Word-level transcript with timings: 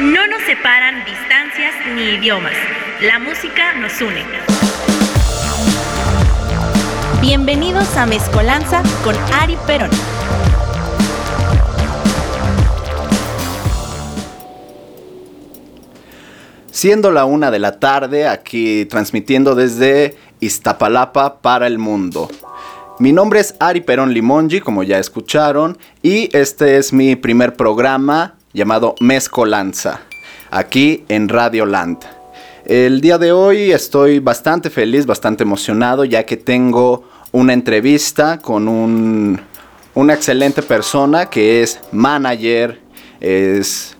No 0.00 0.26
nos 0.26 0.42
separan 0.42 1.04
distancias 1.04 1.72
ni 1.94 2.14
idiomas. 2.14 2.52
La 3.00 3.20
música 3.20 3.74
nos 3.74 4.02
une. 4.02 4.24
Bienvenidos 7.20 7.96
a 7.96 8.04
Mezcolanza 8.04 8.82
con 9.04 9.14
Ari 9.32 9.56
Perón. 9.68 9.90
Siendo 16.72 17.12
la 17.12 17.24
una 17.24 17.52
de 17.52 17.60
la 17.60 17.78
tarde, 17.78 18.26
aquí 18.26 18.86
transmitiendo 18.86 19.54
desde 19.54 20.16
Iztapalapa 20.40 21.40
para 21.40 21.68
el 21.68 21.78
mundo. 21.78 22.28
Mi 22.98 23.12
nombre 23.12 23.38
es 23.38 23.54
Ari 23.60 23.82
Perón 23.82 24.12
Limongi, 24.12 24.58
como 24.60 24.82
ya 24.82 24.98
escucharon, 24.98 25.78
y 26.02 26.36
este 26.36 26.78
es 26.78 26.92
mi 26.92 27.14
primer 27.14 27.54
programa 27.54 28.34
llamado 28.54 28.94
Mezcolanza, 29.00 30.02
aquí 30.50 31.04
en 31.08 31.28
Radio 31.28 31.66
Land. 31.66 31.98
El 32.64 33.00
día 33.00 33.18
de 33.18 33.32
hoy 33.32 33.72
estoy 33.72 34.20
bastante 34.20 34.70
feliz, 34.70 35.04
bastante 35.04 35.42
emocionado, 35.42 36.04
ya 36.04 36.24
que 36.24 36.36
tengo 36.36 37.04
una 37.32 37.52
entrevista 37.52 38.38
con 38.38 38.68
un, 38.68 39.40
una 39.94 40.14
excelente 40.14 40.62
persona 40.62 41.26
que 41.26 41.62
es 41.62 41.80
manager, 41.90 42.80
es 43.20 43.93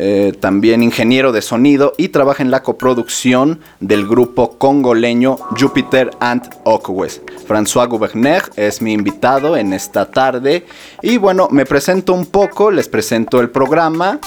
eh, 0.00 0.32
también 0.38 0.84
ingeniero 0.84 1.32
de 1.32 1.42
sonido 1.42 1.92
y 1.98 2.10
trabaja 2.10 2.44
en 2.44 2.52
la 2.52 2.62
coproducción 2.62 3.58
del 3.80 4.06
grupo 4.06 4.56
congoleño 4.56 5.38
Jupiter 5.58 6.12
and 6.20 6.48
Okwes. 6.62 7.20
François 7.48 7.88
Gouverner 7.88 8.42
es 8.54 8.80
mi 8.80 8.92
invitado 8.92 9.56
en 9.56 9.72
esta 9.72 10.08
tarde 10.08 10.64
y 11.02 11.16
bueno, 11.16 11.48
me 11.50 11.66
presento 11.66 12.12
un 12.12 12.26
poco, 12.26 12.70
les 12.70 12.88
presento 12.88 13.40
el 13.40 13.50
programa. 13.50 14.20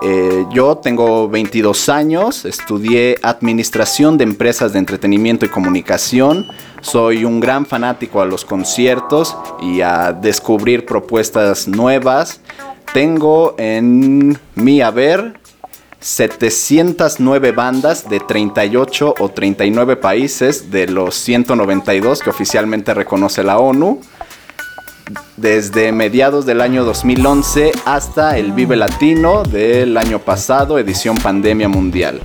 Eh, 0.00 0.46
yo 0.50 0.78
tengo 0.78 1.28
22 1.28 1.90
años, 1.90 2.46
estudié 2.46 3.18
administración 3.22 4.16
de 4.16 4.24
empresas 4.24 4.72
de 4.72 4.78
entretenimiento 4.78 5.44
y 5.44 5.50
comunicación. 5.50 6.46
Soy 6.80 7.26
un 7.26 7.40
gran 7.40 7.66
fanático 7.66 8.22
a 8.22 8.24
los 8.24 8.46
conciertos 8.46 9.36
y 9.60 9.82
a 9.82 10.14
descubrir 10.14 10.86
propuestas 10.86 11.68
nuevas. 11.68 12.40
Tengo 12.92 13.54
en 13.56 14.36
mi 14.56 14.82
haber 14.82 15.34
709 16.00 17.52
bandas 17.52 18.08
de 18.08 18.18
38 18.18 19.14
o 19.18 19.28
39 19.28 19.96
países 19.96 20.72
de 20.72 20.88
los 20.88 21.14
192 21.14 22.20
que 22.20 22.30
oficialmente 22.30 22.92
reconoce 22.92 23.44
la 23.44 23.58
ONU. 23.58 24.00
Desde 25.36 25.92
mediados 25.92 26.46
del 26.46 26.60
año 26.60 26.84
2011 26.84 27.72
hasta 27.84 28.36
el 28.38 28.52
Vive 28.52 28.76
Latino 28.76 29.44
del 29.44 29.96
año 29.96 30.18
pasado, 30.18 30.78
edición 30.78 31.16
Pandemia 31.16 31.68
Mundial. 31.68 32.20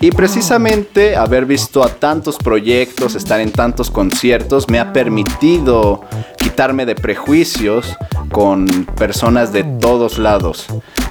Y 0.00 0.10
precisamente 0.10 1.16
haber 1.16 1.46
visto 1.46 1.82
a 1.82 1.88
tantos 1.88 2.36
proyectos, 2.36 3.14
estar 3.14 3.40
en 3.40 3.52
tantos 3.52 3.90
conciertos, 3.90 4.68
me 4.68 4.78
ha 4.78 4.92
permitido 4.92 6.02
quitarme 6.36 6.84
de 6.84 6.94
prejuicios 6.94 7.96
con 8.30 8.66
personas 8.96 9.52
de 9.52 9.64
todos 9.64 10.18
lados. 10.18 10.66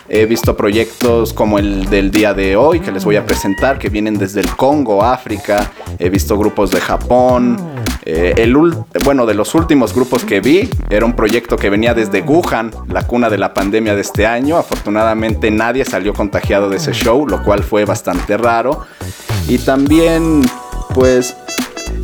He 0.09 0.25
visto 0.25 0.56
proyectos 0.56 1.34
como 1.34 1.58
el 1.58 1.90
del 1.90 2.12
día 2.12 2.34
de 2.34 2.56
hoy 2.56 2.81
que 2.81 2.92
les 2.92 3.03
voy 3.03 3.16
a 3.16 3.25
presentar, 3.25 3.80
que 3.80 3.90
vienen 3.90 4.17
desde 4.17 4.42
el 4.42 4.56
Congo, 4.56 5.03
África. 5.03 5.72
He 5.97 6.09
visto 6.09 6.38
grupos 6.38 6.70
de 6.70 6.81
Japón. 6.81 7.58
Eh, 8.06 8.34
el 8.38 8.54
bueno, 9.04 9.26
de 9.26 9.34
los 9.34 9.56
últimos 9.56 9.94
grupos 9.94 10.26
que 10.26 10.42
vi, 10.42 10.70
era 10.90 11.06
un 11.06 11.16
proyecto 11.16 11.56
que 11.56 11.70
venía 11.70 11.94
desde 11.94 12.22
Wuhan, 12.22 12.72
la 12.90 13.08
cuna 13.08 13.30
de 13.30 13.38
la 13.38 13.54
pandemia 13.54 13.96
de 13.96 14.02
este 14.02 14.26
año. 14.26 14.58
Afortunadamente 14.58 15.52
nadie 15.52 15.86
salió 15.86 16.14
contagiado 16.14 16.70
de 16.70 16.78
ese 16.78 16.94
show, 16.94 17.28
lo 17.28 17.44
cual 17.44 17.64
fue 17.64 17.86
bastante 17.86 18.38
raro. 18.38 18.86
Y 19.48 19.58
también, 19.59 20.42
pues, 20.94 21.36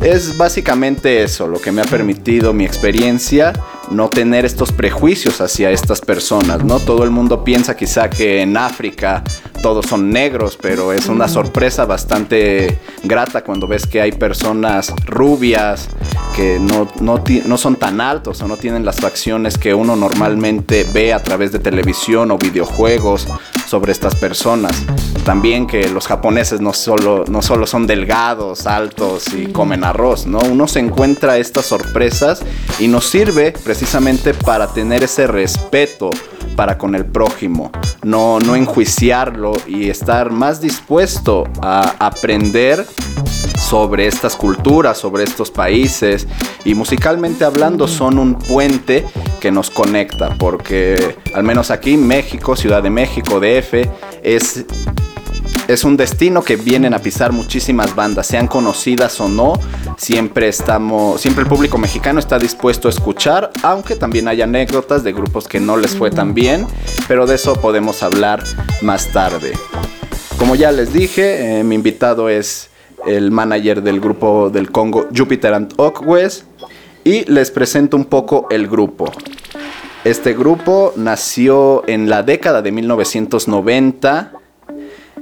es 0.02 0.36
básicamente 0.36 1.22
eso 1.22 1.46
lo 1.46 1.60
que 1.60 1.72
me 1.72 1.82
ha 1.82 1.84
permitido 1.84 2.52
mi 2.52 2.64
experiencia 2.64 3.52
no 3.90 4.08
tener 4.08 4.44
estos 4.44 4.72
prejuicios 4.72 5.40
hacia 5.40 5.70
estas 5.70 6.00
personas, 6.00 6.64
¿no? 6.64 6.78
Todo 6.78 7.04
el 7.04 7.10
mundo 7.10 7.44
piensa 7.44 7.76
quizá 7.76 8.08
que 8.08 8.40
en 8.40 8.56
África 8.56 9.22
todos 9.62 9.86
son 9.86 10.10
negros, 10.10 10.58
pero 10.60 10.92
es 10.92 11.06
una 11.06 11.28
sorpresa 11.28 11.84
bastante 11.84 12.78
grata 13.02 13.42
cuando 13.42 13.66
ves 13.66 13.86
que 13.86 14.00
hay 14.00 14.12
personas 14.12 14.92
rubias 15.06 15.88
que 16.34 16.58
no, 16.58 16.88
no, 17.00 17.58
son 17.58 17.76
tan 17.76 18.00
altos 18.00 18.40
o 18.40 18.48
no 18.48 18.56
tienen 18.56 18.84
las 18.84 19.00
facciones 19.00 19.58
que 19.58 19.74
uno 19.74 19.96
normalmente 19.96 20.86
ve 20.92 21.12
a 21.12 21.22
través 21.22 21.52
de 21.52 21.58
televisión 21.58 22.30
o 22.30 22.38
videojuegos 22.38 23.26
sobre 23.66 23.92
estas 23.92 24.14
personas. 24.16 24.82
También 25.24 25.66
que 25.66 25.88
los 25.88 26.06
japoneses 26.06 26.60
no 26.60 26.72
solo, 26.72 27.24
no 27.28 27.42
solo 27.42 27.66
son 27.66 27.86
delgados, 27.86 28.66
altos 28.66 29.32
y 29.34 29.46
comen 29.46 29.84
arroz, 29.84 30.26
¿no? 30.26 30.38
Uno 30.38 30.66
se 30.66 30.80
encuentra 30.80 31.36
estas 31.36 31.66
sorpresas 31.66 32.40
y 32.78 32.88
nos 32.88 33.10
sirve 33.10 33.52
precisamente 33.52 34.32
para 34.32 34.68
tener 34.68 35.02
ese 35.02 35.26
respeto 35.26 36.10
para 36.56 36.78
con 36.78 36.94
el 36.94 37.06
prójimo, 37.06 37.70
no, 38.02 38.38
no 38.38 38.56
enjuiciarlo 38.56 39.52
y 39.66 39.88
estar 39.88 40.30
más 40.30 40.60
dispuesto 40.60 41.44
a 41.62 41.94
aprender 41.98 42.86
sobre 43.70 44.06
estas 44.06 44.34
culturas, 44.34 44.98
sobre 44.98 45.24
estos 45.24 45.50
países. 45.50 46.26
Y 46.64 46.74
musicalmente 46.74 47.44
hablando 47.44 47.86
son 47.86 48.18
un 48.18 48.34
puente 48.34 49.06
que 49.40 49.50
nos 49.50 49.70
conecta 49.70 50.34
porque 50.38 51.16
al 51.34 51.44
menos 51.44 51.70
aquí 51.70 51.96
México, 51.96 52.56
Ciudad 52.56 52.82
de 52.82 52.90
México, 52.90 53.40
DF, 53.40 53.88
es 54.22 54.64
es 55.72 55.84
un 55.84 55.96
destino 55.96 56.42
que 56.42 56.56
vienen 56.56 56.94
a 56.94 56.98
pisar 56.98 57.30
muchísimas 57.30 57.94
bandas, 57.94 58.26
sean 58.26 58.48
conocidas 58.48 59.20
o 59.20 59.28
no. 59.28 59.52
Siempre 59.96 60.48
estamos, 60.48 61.20
siempre 61.20 61.44
el 61.44 61.48
público 61.48 61.78
mexicano 61.78 62.18
está 62.18 62.40
dispuesto 62.40 62.88
a 62.88 62.90
escuchar, 62.90 63.52
aunque 63.62 63.94
también 63.94 64.26
hay 64.26 64.42
anécdotas 64.42 65.04
de 65.04 65.12
grupos 65.12 65.46
que 65.46 65.60
no 65.60 65.76
les 65.76 65.94
fue 65.94 66.10
tan 66.10 66.34
bien, 66.34 66.66
pero 67.06 67.24
de 67.24 67.36
eso 67.36 67.54
podemos 67.54 68.02
hablar 68.02 68.42
más 68.82 69.12
tarde. 69.12 69.52
Como 70.38 70.56
ya 70.56 70.72
les 70.72 70.92
dije, 70.92 71.60
eh, 71.60 71.62
mi 71.62 71.76
invitado 71.76 72.28
es 72.28 72.70
el 73.06 73.30
manager 73.30 73.80
del 73.80 74.00
grupo 74.00 74.50
del 74.50 74.72
Congo 74.72 75.06
Jupiter 75.16 75.54
and 75.54 75.72
Oakwest 75.76 76.46
y 77.04 77.30
les 77.30 77.52
presento 77.52 77.96
un 77.96 78.06
poco 78.06 78.48
el 78.50 78.66
grupo. 78.66 79.04
Este 80.02 80.34
grupo 80.34 80.94
nació 80.96 81.84
en 81.86 82.10
la 82.10 82.24
década 82.24 82.60
de 82.60 82.72
1990 82.72 84.39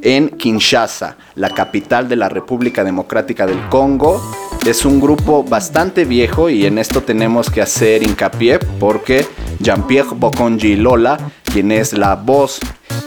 en 0.02 0.28
Kinshasa, 0.30 1.16
la 1.34 1.50
capital 1.50 2.08
de 2.08 2.16
la 2.16 2.28
República 2.28 2.84
Democrática 2.84 3.46
del 3.46 3.68
Congo. 3.68 4.20
Es 4.66 4.84
un 4.84 5.00
grupo 5.00 5.44
bastante 5.44 6.04
viejo 6.04 6.50
y 6.50 6.66
en 6.66 6.78
esto 6.78 7.02
tenemos 7.02 7.50
que 7.50 7.62
hacer 7.62 8.02
hincapié 8.02 8.58
porque 8.58 9.26
Jean-Pierre 9.60 10.10
Bokonji 10.14 10.76
Lola, 10.76 11.18
quien 11.44 11.72
es 11.72 11.92
la 11.92 12.16
voz 12.16 12.60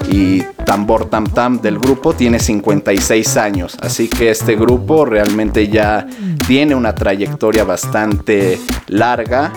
y 0.10 0.42
tambor 0.66 1.10
tam 1.10 1.26
tam 1.26 1.62
del 1.62 1.78
grupo, 1.78 2.14
tiene 2.14 2.40
56 2.40 3.38
años. 3.38 3.78
Así 3.82 4.08
que 4.08 4.32
este 4.32 4.56
grupo 4.56 5.06
realmente 5.06 5.68
ya 5.68 6.08
tiene 6.48 6.76
una 6.76 6.96
trayectoria 6.96 7.64
bastante 7.64 8.60
larga 8.88 9.52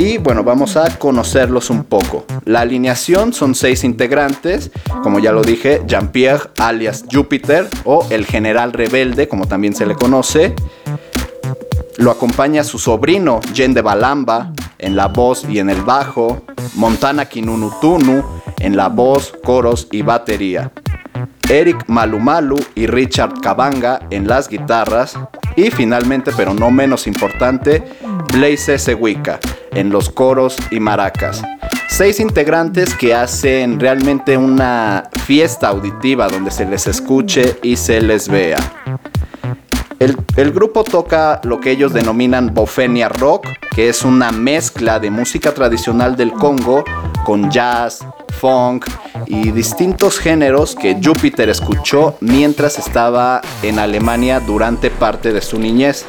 y 0.00 0.16
bueno, 0.16 0.42
vamos 0.42 0.78
a 0.78 0.98
conocerlos 0.98 1.68
un 1.68 1.84
poco. 1.84 2.24
La 2.46 2.60
alineación 2.60 3.34
son 3.34 3.54
seis 3.54 3.84
integrantes, 3.84 4.70
como 5.02 5.18
ya 5.18 5.30
lo 5.30 5.42
dije, 5.42 5.82
Jean-Pierre 5.86 6.48
alias 6.58 7.04
Júpiter 7.12 7.68
o 7.84 8.06
el 8.08 8.24
general 8.24 8.72
rebelde, 8.72 9.28
como 9.28 9.46
también 9.46 9.74
se 9.74 9.84
le 9.84 9.94
conoce. 9.94 10.54
Lo 11.98 12.10
acompaña 12.10 12.64
su 12.64 12.78
sobrino, 12.78 13.40
Jen 13.52 13.74
de 13.74 13.82
Balamba, 13.82 14.54
en 14.78 14.96
la 14.96 15.08
voz 15.08 15.44
y 15.46 15.58
en 15.58 15.68
el 15.68 15.82
bajo, 15.82 16.46
Montana 16.76 17.26
Kinunutunu 17.26 18.24
en 18.58 18.78
la 18.78 18.88
voz, 18.88 19.34
coros 19.44 19.86
y 19.90 20.00
batería. 20.00 20.72
Eric 21.50 21.84
Malumalu 21.88 22.58
y 22.74 22.86
Richard 22.86 23.34
Kabanga 23.42 24.06
en 24.08 24.26
las 24.26 24.48
guitarras 24.48 25.18
y 25.56 25.70
finalmente, 25.70 26.32
pero 26.34 26.54
no 26.54 26.70
menos 26.70 27.06
importante, 27.06 27.82
Blaze 28.32 28.78
Sewika 28.78 29.38
en 29.72 29.90
los 29.90 30.10
coros 30.10 30.56
y 30.70 30.80
maracas. 30.80 31.42
Seis 31.88 32.20
integrantes 32.20 32.94
que 32.94 33.14
hacen 33.14 33.80
realmente 33.80 34.36
una 34.36 35.10
fiesta 35.24 35.68
auditiva 35.68 36.28
donde 36.28 36.50
se 36.50 36.64
les 36.64 36.86
escuche 36.86 37.58
y 37.62 37.76
se 37.76 38.00
les 38.00 38.28
vea. 38.28 38.58
El, 40.00 40.52
grupo 40.52 40.82
toca 40.82 41.42
lo 41.44 41.60
que 41.60 41.72
ellos 41.72 41.92
denominan 41.92 42.54
Bofenia 42.54 43.10
Rock, 43.10 43.48
que 43.74 43.90
es 43.90 44.02
una 44.02 44.32
mezcla 44.32 44.98
de 44.98 45.10
música 45.10 45.52
tradicional 45.52 46.16
del 46.16 46.32
Congo 46.32 46.84
con 47.26 47.50
jazz, 47.50 47.98
funk 48.40 48.86
y 49.26 49.50
distintos 49.50 50.18
géneros 50.18 50.74
que 50.74 50.98
Jupiter 51.04 51.50
escuchó 51.50 52.16
mientras 52.20 52.78
estaba 52.78 53.42
en 53.62 53.78
Alemania 53.78 54.40
durante 54.40 54.90
parte 54.90 55.34
de 55.34 55.42
su 55.42 55.58
niñez. 55.58 56.06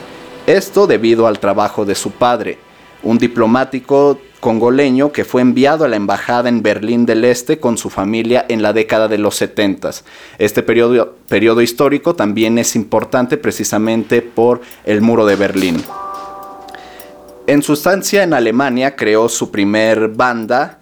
Esto 0.48 0.88
debido 0.88 1.28
al 1.28 1.40
trabajo 1.40 1.84
de 1.84 1.96
su 1.96 2.12
padre, 2.12 2.60
un 3.04 3.18
diplomático 3.18 4.20
congoleño 4.40 5.12
que 5.12 5.24
fue 5.24 5.42
enviado 5.42 5.86
a 5.86 5.88
la 5.88 5.96
embajada 5.96 6.50
en 6.50 6.64
Berlín 6.64 7.06
del 7.06 7.24
Este 7.24 7.60
con 7.60 7.78
su 7.78 7.90
familia 7.90 8.46
en 8.50 8.62
la 8.62 8.74
década 8.74 9.08
de 9.08 9.18
los 9.18 9.36
70. 9.36 9.92
Este 10.40 10.64
periodo, 10.64 11.62
histórico 11.62 12.16
también 12.16 12.58
es 12.58 12.76
importante 12.76 13.38
precisamente 13.38 14.22
por 14.22 14.62
el 14.84 15.02
muro 15.02 15.26
de 15.26 15.36
Berlín. 15.36 15.84
En 17.48 17.62
su 17.64 17.74
estancia 17.74 18.24
en 18.24 18.34
Alemania 18.34 18.96
creó 18.96 19.30
su 19.30 19.52
primer 19.52 20.10
banda, 20.10 20.80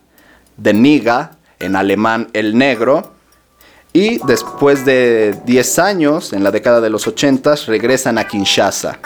de 0.57 0.73
Niga, 0.73 1.31
en 1.59 1.75
alemán 1.75 2.29
El 2.33 2.57
Negro, 2.57 3.13
y 3.91 4.19
después 4.25 4.85
de 4.85 5.37
10 5.45 5.79
años, 5.79 6.33
en 6.33 6.43
la 6.43 6.51
década 6.51 6.79
de 6.79 6.89
los 6.89 7.07
80, 7.07 7.55
regresan 7.67 8.17
a 8.17 8.27
Kinshasa. 8.27 8.99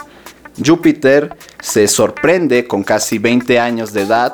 Júpiter 0.63 1.35
se 1.61 1.87
sorprende 1.87 2.67
con 2.67 2.83
casi 2.83 3.17
20 3.17 3.59
años 3.59 3.93
de 3.93 4.01
edad 4.01 4.33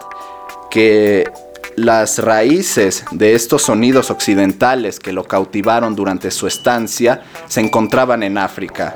que 0.70 1.30
las 1.76 2.20
raíces 2.20 3.06
de 3.12 3.36
estos 3.36 3.62
sonidos 3.64 4.12
occidentales 4.12 5.00
que 5.00 5.14
lo 5.14 5.24
cautivaron 5.24 5.96
durante 5.96 6.30
su 6.30 6.48
estancia 6.48 7.24
se 7.48 7.62
encontraban 7.62 8.22
en 8.24 8.38
África, 8.38 8.96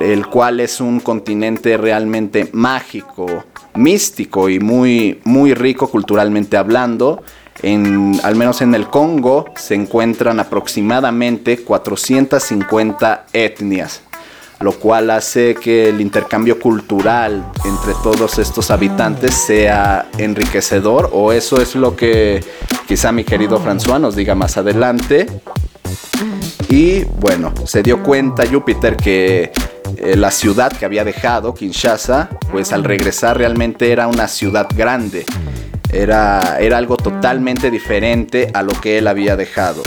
el 0.00 0.26
cual 0.26 0.60
es 0.60 0.80
un 0.80 1.00
continente 1.00 1.76
realmente 1.76 2.48
mágico, 2.52 3.44
místico 3.74 4.48
y 4.48 4.60
muy, 4.60 5.20
muy 5.24 5.52
rico 5.52 5.88
culturalmente 5.88 6.56
hablando. 6.56 7.22
Al 7.62 8.36
menos 8.36 8.62
en 8.62 8.74
el 8.74 8.88
Congo 8.88 9.44
se 9.56 9.74
encuentran 9.74 10.40
aproximadamente 10.40 11.58
450 11.58 13.26
etnias 13.34 14.02
lo 14.60 14.72
cual 14.72 15.10
hace 15.10 15.54
que 15.54 15.88
el 15.88 16.00
intercambio 16.00 16.60
cultural 16.60 17.44
entre 17.64 17.94
todos 18.02 18.38
estos 18.38 18.70
habitantes 18.70 19.34
sea 19.34 20.06
enriquecedor 20.18 21.08
o 21.12 21.32
eso 21.32 21.62
es 21.62 21.74
lo 21.74 21.96
que 21.96 22.44
quizá 22.86 23.10
mi 23.10 23.24
querido 23.24 23.58
François 23.58 23.98
nos 23.98 24.14
diga 24.14 24.34
más 24.34 24.58
adelante. 24.58 25.26
Y 26.68 27.04
bueno, 27.04 27.54
se 27.64 27.82
dio 27.82 28.02
cuenta 28.02 28.44
Júpiter 28.46 28.96
que 28.96 29.50
eh, 29.96 30.16
la 30.16 30.30
ciudad 30.30 30.70
que 30.70 30.84
había 30.84 31.04
dejado, 31.04 31.54
Kinshasa, 31.54 32.28
pues 32.52 32.72
al 32.72 32.84
regresar 32.84 33.38
realmente 33.38 33.90
era 33.90 34.08
una 34.08 34.28
ciudad 34.28 34.68
grande. 34.76 35.24
Era, 35.90 36.58
era 36.60 36.76
algo 36.76 36.96
totalmente 36.96 37.70
diferente 37.70 38.50
a 38.52 38.62
lo 38.62 38.72
que 38.78 38.98
él 38.98 39.08
había 39.08 39.36
dejado. 39.36 39.82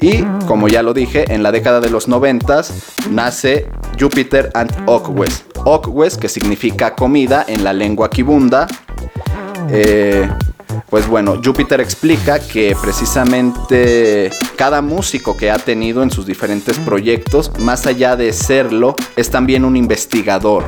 Y 0.00 0.22
como 0.46 0.68
ya 0.68 0.82
lo 0.82 0.92
dije, 0.94 1.32
en 1.32 1.42
la 1.42 1.52
década 1.52 1.80
de 1.80 1.90
los 1.90 2.08
90 2.08 2.62
nace 3.10 3.66
Jupiter 3.98 4.50
and 4.54 4.70
Okwes. 4.86 5.44
Okwes, 5.64 6.16
que 6.16 6.28
significa 6.28 6.94
comida 6.94 7.44
en 7.48 7.64
la 7.64 7.72
lengua 7.72 8.10
kibunda. 8.10 8.66
Eh, 9.70 10.28
pues 10.88 11.08
bueno, 11.08 11.40
Jupiter 11.44 11.80
explica 11.80 12.38
que 12.38 12.76
precisamente 12.80 14.30
cada 14.56 14.82
músico 14.82 15.36
que 15.36 15.50
ha 15.50 15.58
tenido 15.58 16.02
en 16.02 16.10
sus 16.10 16.26
diferentes 16.26 16.78
proyectos, 16.78 17.50
más 17.58 17.86
allá 17.86 18.14
de 18.16 18.32
serlo, 18.32 18.94
es 19.16 19.30
también 19.30 19.64
un 19.64 19.76
investigador. 19.76 20.64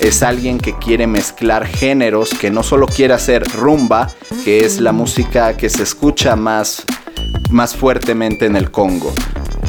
Es 0.00 0.22
alguien 0.22 0.58
que 0.58 0.76
quiere 0.78 1.06
mezclar 1.06 1.66
géneros, 1.66 2.30
que 2.30 2.50
no 2.50 2.62
solo 2.62 2.86
quiere 2.86 3.14
hacer 3.14 3.44
rumba, 3.52 4.10
que 4.44 4.64
es 4.64 4.80
la 4.80 4.92
música 4.92 5.56
que 5.56 5.68
se 5.70 5.84
escucha 5.84 6.34
más 6.34 6.84
más 7.50 7.76
fuertemente 7.76 8.46
en 8.46 8.56
el 8.56 8.70
Congo, 8.70 9.12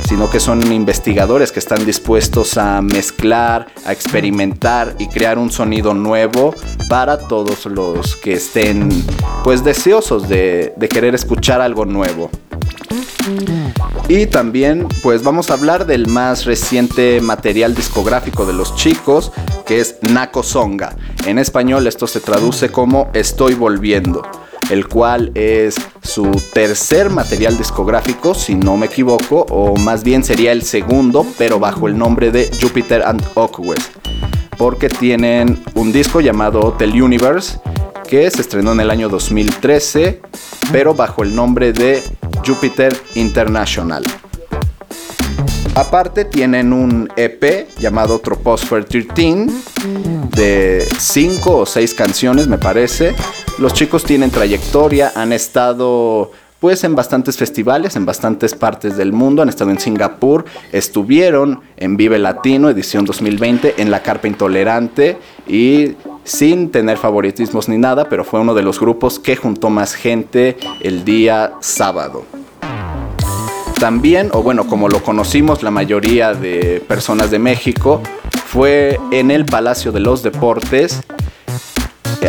sino 0.08 0.30
que 0.30 0.40
son 0.40 0.72
investigadores 0.72 1.52
que 1.52 1.60
están 1.60 1.86
dispuestos 1.86 2.58
a 2.58 2.82
mezclar, 2.82 3.68
a 3.86 3.92
experimentar 3.92 4.96
y 5.00 5.08
crear 5.08 5.38
un 5.38 5.52
sonido 5.52 5.94
nuevo 5.94 6.54
para 6.90 7.18
todos 7.18 7.66
los 7.66 8.16
que 8.16 8.34
estén 8.34 8.90
pues 9.44 9.64
deseosos 9.64 10.28
de, 10.30 10.74
querer 10.90 11.16
escuchar 11.16 11.62
algo 11.62 11.86
nuevo. 11.86 12.30
Y 14.08 14.28
también 14.28 14.88
pues 15.02 15.24
vamos 15.24 15.50
a 15.50 15.54
hablar 15.54 15.86
del 15.86 16.08
más 16.08 16.46
reciente 16.46 17.22
material 17.22 17.74
discográfico 17.74 18.46
de 18.46 18.54
los 18.54 18.76
chicos, 18.76 19.32
que 19.66 19.80
es 19.80 19.98
Nako 20.02 20.44
Songa. 20.44 20.96
En 21.26 21.40
español 21.40 21.88
esto 21.88 22.06
se 22.06 22.20
traduce 22.20 22.70
como 22.70 23.10
Estoy 23.14 23.56
volviendo 23.56 24.24
el 24.69 24.88
cual 24.88 25.31
es 25.36 25.75
su 26.01 26.31
tercer 26.54 27.10
material 27.10 27.57
discográfico, 27.57 28.33
si 28.33 28.56
no 28.56 28.77
me 28.77 28.88
equivoco, 28.88 29.45
o 29.50 29.75
más 29.77 30.04
bien 30.04 30.24
sería 30.24 30.51
el 30.51 30.63
segundo, 30.63 31.25
pero 31.38 31.60
bajo 31.60 31.88
el 31.88 31.98
nombre 31.98 32.31
de 32.31 32.50
Jupiter 32.62 33.04
and 33.04 33.24
Oakwest, 33.36 33.95
porque 34.57 34.89
tienen 34.89 35.62
un 35.75 35.92
disco 35.92 36.21
llamado 36.21 36.74
The 36.77 36.86
Universe, 36.86 37.60
que 38.07 38.30
se 38.30 38.42
estrenó 38.42 38.74
en 38.74 38.80
el 38.81 38.92
año 38.92 39.10
2013, 39.10 40.21
pero 40.71 40.94
bajo 40.94 41.24
el 41.24 41.36
nombre 41.36 41.74
de 41.74 42.01
Jupiter 42.45 42.95
International. 43.15 44.04
Aparte 45.75 46.25
tienen 46.25 46.71
un 46.71 47.10
EP 47.15 47.68
llamado 47.80 48.19
Troposphere 48.19 48.83
13 48.83 49.48
de 50.36 50.86
5 50.98 51.58
o 51.58 51.66
6 51.66 51.94
canciones 51.94 52.48
me 52.48 52.58
parece. 52.58 53.16
Los 53.60 53.74
chicos 53.74 54.04
tienen 54.04 54.32
trayectoria, 54.32 55.12
han 55.16 55.34
estado 55.34 56.32
pues 56.60 56.86
en 56.86 56.96
bastantes 56.96 57.36
festivales, 57.36 57.98
en 57.98 58.06
bastantes 58.06 58.56
partes 58.56 58.96
del 58.96 59.12
mundo, 59.12 59.42
han 59.42 59.50
estado 59.50 59.70
en 59.72 59.80
Singapur, 59.80 60.46
estuvieron 60.72 61.60
en 61.76 61.98
Vive 61.98 62.18
Latino, 62.20 62.70
edición 62.70 63.04
2020, 63.04 63.82
en 63.82 63.92
La 63.92 64.02
Carpa 64.02 64.30
Intolerante 64.30 65.18
y 65.46 65.96
sin 66.24 66.72
tener 66.72 66.98
favoritismos 66.98 67.68
ni 67.68 67.78
nada, 67.78 68.08
pero 68.08 68.24
fue 68.24 68.40
uno 68.40 68.54
de 68.54 68.64
los 68.64 68.80
grupos 68.80 69.20
que 69.20 69.36
juntó 69.36 69.70
más 69.70 69.94
gente 69.94 70.56
el 70.80 71.04
día 71.04 71.52
sábado. 71.60 72.24
También, 73.78 74.30
o 74.32 74.42
bueno, 74.42 74.66
como 74.66 74.88
lo 74.88 75.04
conocimos 75.04 75.64
la 75.64 75.72
mayoría 75.72 76.34
de 76.34 76.82
personas 76.88 77.30
de 77.30 77.40
México, 77.40 78.02
fue 78.54 79.00
en 79.10 79.32
el 79.32 79.46
Palacio 79.46 79.92
de 79.92 80.00
los 80.00 80.22
Deportes 80.22 81.02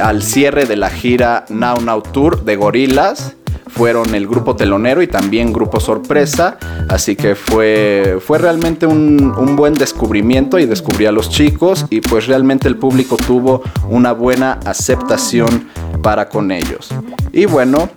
al 0.03 0.23
cierre 0.23 0.65
de 0.65 0.75
la 0.75 0.89
gira 0.89 1.45
Now 1.51 1.83
Now 1.83 2.01
Tour 2.01 2.45
de 2.45 2.57
Gorilas. 2.57 3.37
Fueron 3.67 4.15
el 4.15 4.27
grupo 4.27 4.57
telonero 4.57 5.03
y 5.03 5.07
también 5.07 5.53
grupo 5.53 5.81
sorpresa. 5.81 6.57
Así 6.89 7.15
que 7.15 7.35
fue, 7.35 8.19
fue 8.25 8.39
realmente 8.39 8.87
un, 8.87 9.55
buen 9.55 9.75
descubrimiento 9.75 10.59
y 10.59 10.65
descubrí 10.65 11.05
a 11.05 11.13
los 11.13 11.29
chicos. 11.29 11.85
Y 11.91 12.01
pues 12.01 12.27
realmente 12.27 12.69
el 12.69 12.79
público 12.79 13.19
tuvo 13.19 13.63
una 13.91 14.13
buena 14.13 14.61
aceptación 14.65 15.69
para 16.03 16.31
con 16.31 16.51
ellos. 16.51 16.89
Y 17.33 17.45
bueno, 17.45 17.91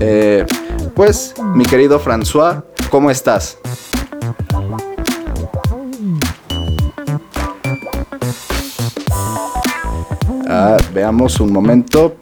eh, 0.00 0.46
pues 0.94 1.34
mi 1.54 1.66
querido 1.66 2.00
François, 2.00 2.62
¿Cómo 2.94 3.10
estás? 3.10 3.58
Ah, 10.56 10.76
veamos 10.92 11.40
un 11.40 11.52
momento. 11.52 12.14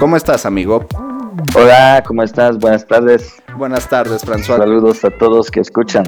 ¿Cómo 0.00 0.16
estás, 0.16 0.44
amigo? 0.46 0.84
Hola, 1.54 2.02
¿cómo 2.04 2.24
estás? 2.24 2.58
Buenas 2.58 2.84
tardes. 2.88 3.40
Buenas 3.56 3.88
tardes, 3.88 4.26
François. 4.26 4.58
Saludos 4.58 5.04
a 5.04 5.10
todos 5.10 5.48
que 5.48 5.60
escuchan 5.60 6.04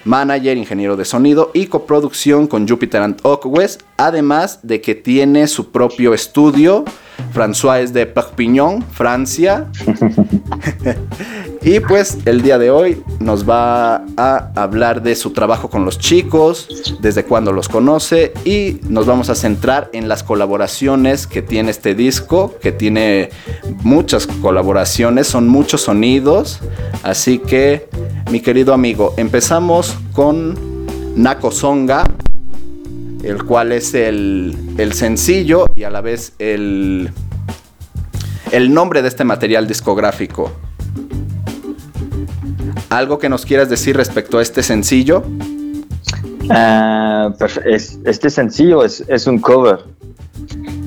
manager, 0.06 0.58
ingeniero 0.58 0.98
de 0.98 1.06
sonido 1.06 1.52
y 1.54 1.68
coproducción 1.68 2.48
con 2.48 2.68
Jupiter 2.68 3.04
and 3.04 3.20
Oakwest, 3.22 3.84
además 3.96 4.62
de 4.64 4.82
que 4.82 4.96
tiene 4.96 5.48
su 5.48 5.72
propio 5.72 6.16
estudio. 6.16 6.86
François 7.32 7.80
es 7.82 7.94
de 7.94 8.08
Perpignan, 8.08 8.82
Francia. 8.82 9.68
y 11.62 11.80
pues 11.82 12.18
el 12.26 12.42
día 12.42 12.58
de 12.58 12.72
hoy 12.72 13.04
nos 13.20 13.48
va 13.48 14.06
a 14.16 14.52
hablar 14.56 15.02
de 15.02 15.16
su 15.16 15.32
trabajo 15.32 15.70
con 15.70 15.84
los 15.84 16.00
chicos, 16.00 16.98
desde 17.02 17.26
cuándo 17.26 17.52
los 17.52 17.68
conoce 17.68 18.34
y 18.46 18.80
nos 18.88 19.06
vamos 19.06 19.30
a 19.30 19.36
centrar 19.36 19.90
en 19.94 20.08
las 20.08 20.24
colaboraciones 20.24 21.28
que 21.28 21.42
tiene 21.42 21.72
este 21.72 21.96
disco, 21.96 22.56
que 22.62 22.72
tiene 22.72 23.30
muchas 23.84 24.26
colaboraciones, 24.28 25.28
son 25.28 25.48
muchos 25.50 25.82
sonidos. 25.82 26.60
Así 27.04 27.40
que, 27.40 27.90
mi 28.32 28.40
querido 28.40 28.74
amigo, 28.74 29.14
empezamos 29.18 29.98
con 30.14 30.58
Nako 31.16 31.52
Songa, 31.52 32.06
el 33.24 33.44
cual 33.44 33.74
es 33.74 33.94
el, 33.94 34.56
el 34.78 34.94
sencillo 34.94 35.66
y 35.76 35.84
a 35.84 35.90
la 35.90 36.00
vez 36.00 36.34
el, 36.40 37.12
el 38.52 38.74
nombre 38.74 39.02
de 39.02 39.10
este 39.10 39.26
material 39.26 39.68
discográfico. 39.68 40.52
¿Algo 42.90 43.20
que 43.20 43.30
nos 43.30 43.46
quieras 43.46 43.70
decir 43.70 43.96
respecto 43.96 44.40
a 44.40 44.42
este 44.42 44.64
sencillo? 44.64 45.24
Ah, 46.50 47.32
este 48.06 48.30
sencillo 48.32 48.84
es, 48.84 49.04
es, 49.08 49.28
un 49.28 49.38
cover. 49.38 49.84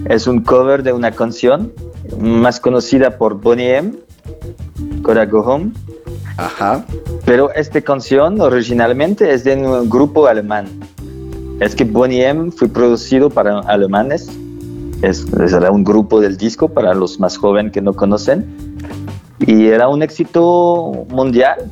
Es 0.07 0.27
un 0.27 0.43
cover 0.43 0.83
de 0.83 0.93
una 0.93 1.13
canción 1.13 1.73
más 2.19 2.59
conocida 2.59 3.17
por 3.17 3.41
Bonnie 3.41 3.77
M, 3.77 3.93
Coda 5.03 5.27
Go 5.27 5.43
Home. 5.43 5.71
Ajá. 6.37 6.85
Pero 7.25 7.53
esta 7.53 7.81
canción 7.81 8.41
originalmente 8.41 9.33
es 9.33 9.45
de 9.45 9.55
un 9.55 9.89
grupo 9.89 10.27
alemán. 10.27 10.67
Es 11.61 11.77
que 11.77 11.85
Bonnie 11.85 12.27
M 12.27 12.51
fue 12.51 12.69
producido 12.69 13.31
para 13.31 13.61
alemanes. 13.61 14.29
Es, 15.03 15.25
era 15.39 15.71
un 15.71 15.85
grupo 15.85 16.21
del 16.21 16.37
disco 16.37 16.69
para 16.69 16.95
los 16.95 17.21
más 17.21 17.37
jóvenes 17.37 17.71
que 17.71 17.81
no 17.81 17.93
conocen. 17.93 18.45
Y 19.39 19.67
era 19.67 19.87
un 19.89 20.03
éxito 20.03 21.07
mundial 21.09 21.71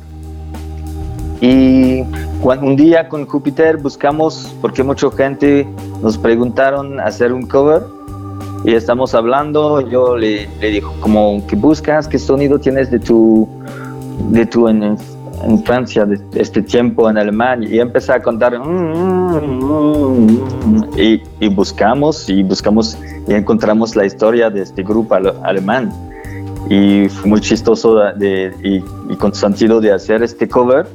y 1.41 2.03
un 2.43 2.75
día 2.75 3.09
con 3.09 3.25
Júpiter 3.25 3.77
buscamos, 3.77 4.55
porque 4.61 4.83
mucha 4.83 5.09
gente 5.11 5.67
nos 6.01 6.17
preguntaron 6.17 6.99
hacer 6.99 7.33
un 7.33 7.47
cover 7.47 7.81
y 8.63 8.75
estamos 8.75 9.15
hablando, 9.15 9.81
yo 9.81 10.15
le, 10.15 10.47
le 10.59 10.69
digo, 10.69 10.93
como, 10.99 11.43
¿qué 11.47 11.55
buscas? 11.55 12.07
¿Qué 12.07 12.19
sonido 12.19 12.59
tienes 12.59 12.91
de 12.91 12.99
tu, 12.99 13.49
de 14.29 14.45
tu 14.45 14.67
en, 14.67 14.83
en 14.83 15.63
Francia, 15.63 16.05
de 16.05 16.21
este 16.35 16.61
tiempo 16.61 17.09
en 17.09 17.17
Alemania? 17.17 17.67
Y 17.67 17.79
empecé 17.79 18.13
a 18.13 18.21
contar, 18.21 18.59
mm, 18.59 19.35
mm, 19.35 20.27
mm, 20.65 20.99
y, 20.99 21.23
y, 21.39 21.49
buscamos, 21.49 22.29
y 22.29 22.43
buscamos, 22.43 22.95
y 23.27 23.33
encontramos 23.33 23.95
la 23.95 24.05
historia 24.05 24.51
de 24.51 24.61
este 24.61 24.83
grupo 24.83 25.15
alemán. 25.15 25.91
Y 26.69 27.09
fue 27.09 27.31
muy 27.31 27.41
chistoso 27.41 27.95
de, 27.95 28.53
y, 28.63 28.75
y 29.11 29.15
con 29.15 29.33
sentido 29.33 29.81
de 29.81 29.91
hacer 29.91 30.21
este 30.21 30.47
cover 30.47 30.85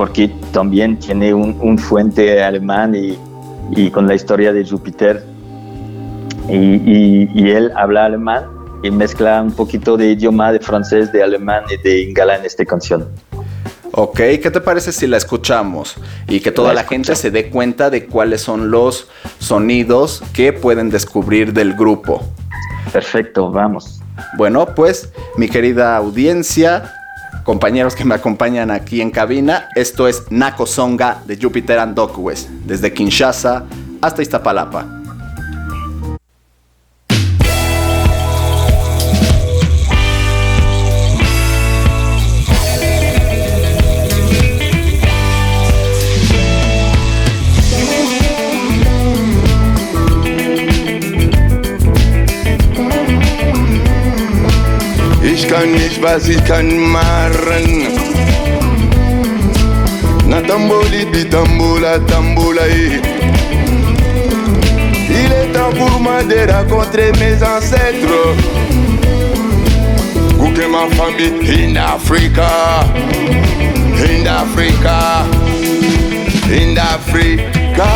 porque 0.00 0.30
también 0.50 0.98
tiene 0.98 1.34
un, 1.34 1.76
fuente 1.76 2.42
alemán 2.42 2.94
y, 2.94 3.90
con 3.90 4.06
la 4.06 4.14
historia 4.14 4.50
de 4.50 4.66
Júpiter. 4.66 5.22
Y, 6.48 7.50
él 7.50 7.70
habla 7.76 8.06
alemán 8.06 8.46
y 8.82 8.90
mezcla 8.90 9.42
un 9.42 9.52
poquito 9.52 9.98
de 9.98 10.12
idioma 10.12 10.52
de 10.52 10.60
francés, 10.60 11.12
de 11.12 11.22
alemán 11.22 11.64
y 11.70 11.76
de 11.86 12.04
ingala 12.04 12.36
en 12.36 12.46
esta 12.46 12.64
canción. 12.64 13.10
Ok, 13.92 14.16
¿qué 14.16 14.50
te 14.50 14.62
parece 14.62 14.90
si 14.90 15.06
la 15.06 15.18
escuchamos 15.18 15.96
y 16.26 16.40
que 16.40 16.50
toda 16.50 16.72
la, 16.72 16.84
gente 16.84 17.14
se 17.14 17.30
dé 17.30 17.50
cuenta 17.50 17.90
de 17.90 18.06
cuáles 18.06 18.40
son 18.40 18.70
los 18.70 19.06
sonidos 19.38 20.22
que 20.32 20.54
pueden 20.54 20.88
descubrir 20.88 21.52
del 21.52 21.74
grupo? 21.74 22.22
Perfecto, 22.90 23.50
vamos. 23.50 24.00
Bueno, 24.38 24.64
pues 24.74 25.12
mi 25.36 25.46
querida 25.46 25.94
audiencia, 25.94 26.99
compañeros 27.50 27.96
que 27.96 28.04
me 28.04 28.14
acompañan 28.14 28.70
aquí 28.70 29.00
en 29.00 29.10
cabina. 29.10 29.70
Esto 29.74 30.06
es 30.06 30.22
Nako 30.30 30.66
Songa 30.66 31.20
de 31.26 31.36
Jupiter 31.36 31.80
and 31.80 31.96
Dockwest, 31.96 32.48
desde 32.48 32.92
Kinshasa 32.92 33.64
hasta 34.00 34.22
Iztapalapa. 34.22 35.00
kann 55.50 55.89
was 56.02 56.28
ich 56.28 56.42
kann 56.44 56.68
machen. 56.78 57.88
Na 60.26 60.40
tamboli 60.40 61.04
di 61.12 61.24
tambola 61.28 61.98
tambola 62.06 62.66
eh. 62.66 63.00
Il 65.08 65.32
est 65.32 65.52
temps 65.52 65.72
pour 65.76 66.00
moi 66.00 66.22
de 66.22 66.50
rencontrer 66.50 67.12
mes 67.18 67.42
ancêtres. 67.42 68.36
Où 70.38 70.50
que 70.52 70.66
ma 70.66 70.88
famille 70.96 71.66
in 71.66 71.76
Africa, 71.76 72.84
in 74.08 74.26
Africa, 74.26 75.26
in 76.50 76.78
Africa. 76.78 77.90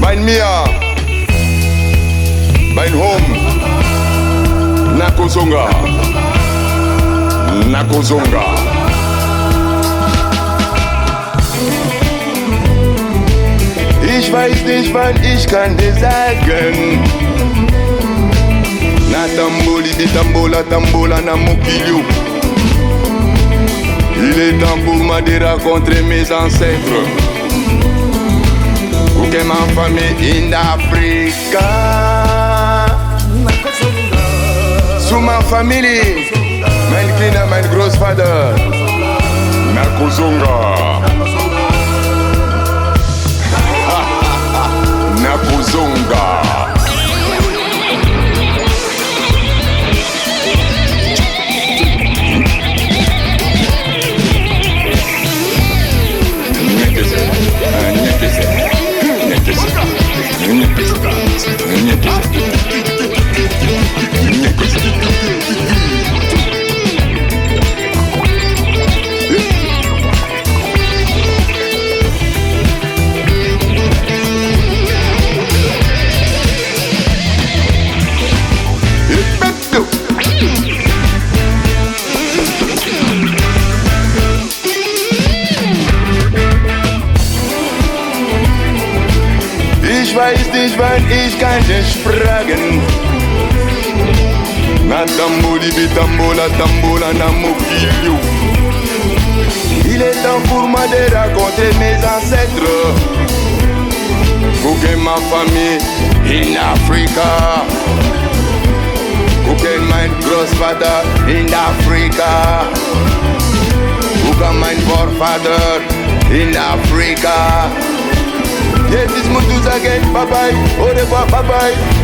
Mein 0.00 0.24
Mia, 0.24 0.64
mein 2.74 2.92
Home. 2.94 3.35
Nakozonga. 5.06 5.68
Nakozonga. 7.70 8.44
Ich 14.18 14.32
weiß 14.32 14.64
nicht, 14.64 14.92
wann 14.92 15.14
ich 15.22 15.46
kann 15.46 15.76
dir 15.76 15.92
sagen. 15.92 16.98
Na 19.12 19.28
tamboli 19.36 19.90
di 19.94 20.06
tambola 20.08 21.20
na 21.20 21.36
mokilio. 21.36 22.00
Il 24.16 24.40
est 24.40 24.58
temps 24.58 24.80
pour 24.84 24.96
moi 24.96 25.22
de 25.22 25.38
rencontrer 25.38 26.02
mes 26.02 26.32
ancêtres. 26.32 27.04
Pour 29.14 29.30
que 29.30 29.42
ma 29.44 29.62
famille 29.76 30.48
in 30.48 30.52
Africa. 30.52 32.35
Zuma 35.16 35.40
family, 35.40 36.28
mein 36.90 37.16
kleiner, 37.16 37.46
mein 37.46 37.64
Großvater, 37.70 38.54
Merkozunga. 39.72 41.00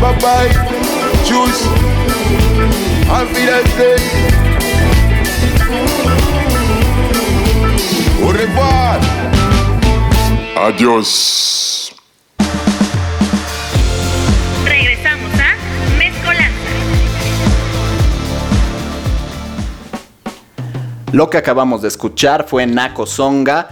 Bye. 0.02 0.12
Bye 0.12 0.18
bye. 0.20 0.50
Choose. 1.24 1.66
Auf 3.08 3.28
Wiedersehen. 3.36 4.00
Au 8.22 8.28
revoir. 8.32 9.00
Adiós. 10.56 11.92
Regresamos 14.64 15.32
a 15.40 15.98
Mezcolanza. 15.98 16.52
Lo 21.12 21.30
que 21.30 21.38
acabamos 21.38 21.82
de 21.82 21.88
escuchar 21.88 22.46
fue 22.48 22.66
Nako 22.66 23.06
Songa 23.06 23.68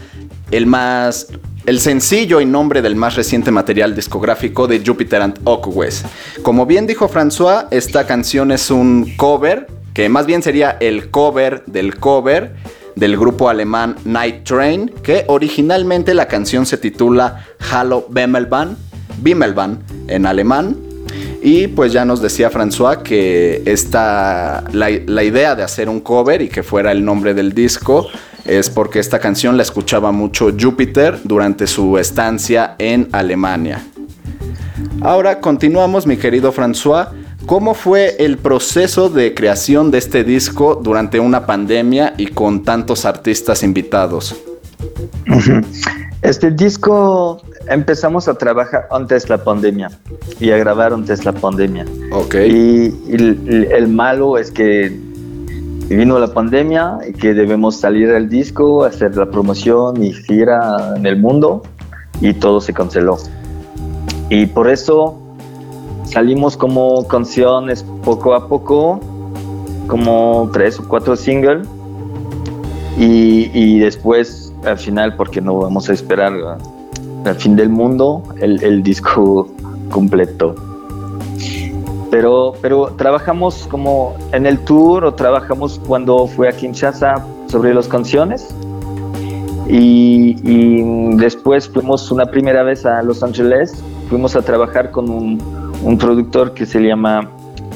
el 0.51 0.67
más 0.67 1.29
el 1.67 1.81
sencillo 1.81 2.41
y 2.41 2.47
nombre 2.47 2.83
del 2.83 2.97
más 2.97 3.17
reciente 3.17 3.51
material 3.51 3.95
discográfico 3.95 4.67
de 4.67 4.83
Jupiter 4.85 5.23
and 5.23 5.41
Oakwes. 5.45 6.05
Como 6.43 6.67
bien 6.67 6.87
dijo 6.87 7.09
François, 7.09 7.67
esta 7.71 8.07
canción 8.07 8.51
es 8.51 8.71
un 8.71 9.15
cover, 9.17 9.67
que 9.95 10.09
más 10.09 10.27
bien 10.27 10.43
sería 10.43 10.77
el 10.81 11.11
cover 11.11 11.65
del 11.67 11.97
cover 11.97 12.55
del 12.97 13.17
grupo 13.17 13.49
alemán 13.49 13.97
Night 14.05 14.45
Train, 14.45 14.91
que 15.03 15.25
originalmente 15.29 16.15
la 16.15 16.27
canción 16.27 16.67
se 16.67 16.77
titula 16.77 17.47
Hallo 17.71 18.07
Bimmelbahn, 18.09 18.77
Bimmelbahn 19.19 19.83
en 20.09 20.27
alemán. 20.27 20.77
Y 21.43 21.69
pues 21.69 21.93
ya 21.93 22.05
nos 22.05 22.21
decía 22.21 22.51
François 22.51 23.03
que 23.03 23.63
esta, 23.65 24.65
la 24.73 25.23
idea 25.23 25.55
de 25.55 25.63
hacer 25.63 25.89
un 25.89 26.01
cover 26.01 26.43
y 26.43 26.49
que 26.49 26.63
fuera 26.63 26.93
el 26.93 27.05
nombre 27.05 27.33
del 27.33 27.55
disco 27.55 28.09
es 28.45 28.71
porque 28.71 28.99
esta 28.99 29.19
canción 29.19 29.57
la 29.57 29.63
escuchaba 29.63 30.13
mucho 30.13 30.51
Jupiter 30.59 31.19
durante 31.25 31.67
su 31.67 31.99
estancia 31.99 32.75
en 32.79 33.09
Alemania. 33.13 33.85
Ahora 35.03 35.41
continuamos, 35.41 36.07
mi 36.07 36.17
querido 36.17 36.53
François. 36.53 37.09
¿Cómo 37.47 37.75
fue 37.75 38.17
el 38.19 38.39
proceso 38.39 39.09
de 39.09 39.35
creación 39.35 39.91
de 39.91 39.99
este 39.99 40.25
disco 40.25 40.81
durante 40.83 41.19
una 41.19 41.47
pandemia 41.47 42.15
y 42.17 42.27
con 42.27 42.63
tantos 42.63 43.05
artistas 43.05 43.63
invitados? 43.63 44.37
Este 46.23 46.51
disco 46.51 47.43
empezamos 47.69 48.29
a 48.29 48.35
trabajar 48.35 48.87
antes 48.91 49.23
de 49.25 49.31
la 49.31 49.43
pandemia 49.43 49.91
y 50.39 50.51
a 50.51 50.59
grabar 50.59 50.93
antes 50.93 51.21
de 51.21 51.25
la 51.25 51.33
pandemia. 51.33 51.87
Ok. 52.13 52.35
Y 52.35 52.95
el, 53.11 53.69
el 53.73 53.89
malo 53.89 54.37
es 54.37 54.51
que 54.51 55.10
vino 55.97 56.19
la 56.19 56.29
pandemia 56.29 56.99
y 57.09 57.13
que 57.13 57.35
debemos 57.35 57.77
salir 57.77 58.09
del 58.13 58.29
disco, 58.29 58.85
hacer 58.85 59.17
la 59.17 59.27
promoción 59.27 60.03
y 60.03 60.13
gira 60.13 60.95
en 60.97 61.05
el 61.05 61.19
mundo 61.19 61.63
y 62.21 62.35
todo 62.35 62.61
se 62.61 62.73
canceló. 62.73 63.19
Y 64.29 64.47
por 64.47 64.71
eso 64.71 65.19
salimos 66.05 66.57
como 66.57 67.07
canciones 67.09 67.85
poco 68.05 68.35
a 68.35 68.47
poco, 68.47 69.01
como 69.89 70.49
tres 70.53 70.79
o 70.79 70.87
cuatro 70.87 71.17
singles 71.17 71.67
y, 72.97 73.51
y 73.53 73.81
después 73.81 74.53
al 74.65 74.79
final, 74.79 75.17
porque 75.17 75.41
no 75.41 75.57
vamos 75.57 75.89
a 75.89 75.93
esperar 75.93 76.33
al 77.25 77.35
fin 77.35 77.57
del 77.57 77.69
mundo, 77.69 78.23
el, 78.41 78.63
el 78.63 78.83
disco 78.83 79.49
completo. 79.91 80.55
Pero, 82.11 82.55
pero 82.61 82.87
trabajamos 82.97 83.69
como 83.71 84.17
en 84.33 84.47
el 84.47 84.59
tour 84.61 85.05
o 85.05 85.15
trabajamos 85.15 85.81
cuando 85.87 86.27
fue 86.27 86.49
a 86.49 86.53
Kinshasa 86.53 87.25
sobre 87.47 87.73
las 87.73 87.87
canciones. 87.87 88.49
Y, 89.69 90.37
y, 90.43 91.17
después 91.17 91.69
fuimos 91.69 92.11
una 92.11 92.27
primera 92.27 92.65
vez 92.65 92.85
a 92.85 93.03
Los 93.05 93.23
Ángeles, 93.23 93.81
fuimos 94.09 94.35
a 94.35 94.43
trabajar 94.43 94.91
con 94.91 95.09
un, 95.09 95.41
un 95.85 95.97
productor 95.97 96.55
que 96.55 96.67
se 96.67 96.81
llama 96.81 97.31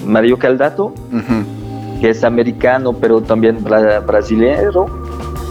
Mario 0.05 0.37
Caldato, 0.37 0.87
uh 0.87 0.93
-huh. 1.13 2.01
que 2.01 2.11
es 2.11 2.25
americano, 2.25 2.93
pero 2.95 3.21
también 3.21 3.63
bra 3.63 4.01
brasileño, 4.01 4.87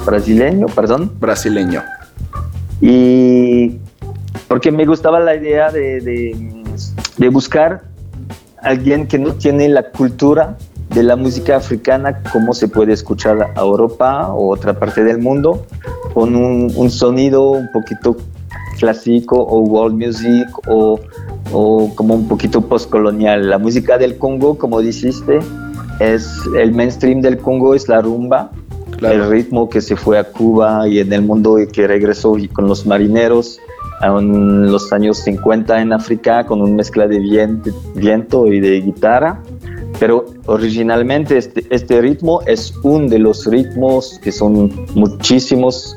brasileño, 0.05 0.65
perdón. 0.67 1.11
Brasileño. 1.17 1.81
Y 2.81 3.77
porque 4.49 4.69
me 4.69 4.85
gustaba 4.85 5.21
la 5.21 5.35
idea 5.35 5.71
de, 5.71 6.01
de, 6.01 6.63
de 7.17 7.29
buscar 7.29 7.92
alguien 8.63 9.07
que 9.07 9.19
no 9.19 9.33
tiene 9.33 9.69
la 9.69 9.91
cultura 9.91 10.57
de 10.93 11.03
la 11.03 11.15
música 11.15 11.57
africana 11.57 12.21
como 12.31 12.53
se 12.53 12.67
puede 12.67 12.93
escuchar 12.93 13.51
a 13.55 13.59
Europa 13.59 14.31
o 14.33 14.51
otra 14.51 14.77
parte 14.77 15.03
del 15.03 15.19
mundo, 15.19 15.65
con 16.13 16.35
un, 16.35 16.71
un 16.75 16.91
sonido 16.91 17.51
un 17.51 17.69
poquito 17.71 18.15
clásico 18.79 19.37
o 19.37 19.59
world 19.61 19.95
music 19.95 20.47
o, 20.67 20.99
o 21.51 21.95
como 21.95 22.15
un 22.15 22.27
poquito 22.27 22.61
postcolonial. 22.61 23.49
La 23.49 23.57
música 23.57 23.97
del 23.97 24.17
Congo, 24.17 24.57
como 24.57 24.81
dijiste, 24.81 25.39
es 25.99 26.39
el 26.57 26.73
mainstream 26.73 27.21
del 27.21 27.37
Congo 27.37 27.73
es 27.73 27.87
la 27.87 28.01
rumba, 28.01 28.51
claro. 28.97 29.23
el 29.23 29.29
ritmo 29.29 29.69
que 29.69 29.81
se 29.81 29.95
fue 29.95 30.19
a 30.19 30.25
Cuba 30.25 30.87
y 30.87 30.99
en 30.99 31.11
el 31.13 31.21
mundo 31.21 31.59
y 31.59 31.67
que 31.67 31.87
regresó 31.87 32.37
y 32.37 32.47
con 32.47 32.67
los 32.67 32.85
marineros 32.85 33.59
en 34.05 34.71
los 34.71 34.91
años 34.91 35.19
50 35.19 35.81
en 35.81 35.93
África 35.93 36.45
con 36.45 36.61
una 36.61 36.75
mezcla 36.75 37.07
de 37.07 37.19
viento, 37.19 38.47
y 38.47 38.59
de 38.59 38.81
guitarra. 38.81 39.41
Pero 39.99 40.25
originalmente 40.47 41.37
este, 41.37 41.65
este, 41.69 42.01
ritmo 42.01 42.41
es 42.45 42.73
uno 42.83 43.07
de 43.07 43.19
los 43.19 43.45
ritmos 43.45 44.19
que 44.21 44.31
son 44.31 44.71
muchísimos 44.95 45.95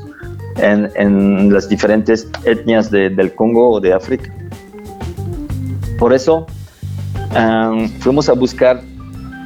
en, 0.57 0.89
en 0.95 1.51
las 1.51 1.67
diferentes 1.67 2.29
etnias 2.45 2.89
de, 2.91 3.09
del 3.09 3.33
Congo 3.33 3.71
o 3.71 3.79
de 3.79 3.93
África. 3.93 4.31
Por 5.99 6.13
eso 6.13 6.45
um, 7.35 7.89
fuimos 7.99 8.29
a 8.29 8.33
buscar 8.33 8.81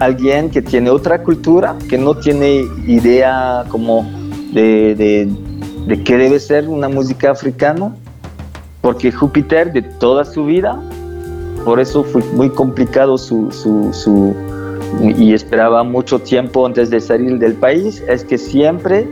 alguien 0.01 0.49
que 0.49 0.61
tiene 0.61 0.89
otra 0.89 1.23
cultura, 1.23 1.77
que 1.89 1.97
no 1.97 2.15
tiene 2.15 2.65
idea 2.85 3.63
como 3.69 4.03
de, 4.51 4.95
de, 4.95 5.29
de 5.87 6.03
qué 6.03 6.17
debe 6.17 6.39
ser 6.39 6.67
una 6.67 6.89
música 6.89 7.31
africana, 7.31 7.95
porque 8.81 9.11
Júpiter 9.11 9.71
de 9.71 9.83
toda 9.83 10.25
su 10.25 10.45
vida, 10.45 10.79
por 11.63 11.79
eso 11.79 12.03
fue 12.03 12.23
muy 12.33 12.49
complicado 12.49 13.17
su, 13.17 13.51
su, 13.51 13.93
su, 13.93 14.35
y 14.99 15.33
esperaba 15.33 15.83
mucho 15.83 16.19
tiempo 16.19 16.65
antes 16.65 16.89
de 16.89 16.99
salir 16.99 17.37
del 17.37 17.53
país, 17.53 18.03
es 18.07 18.25
que 18.25 18.37
siempre 18.37 19.07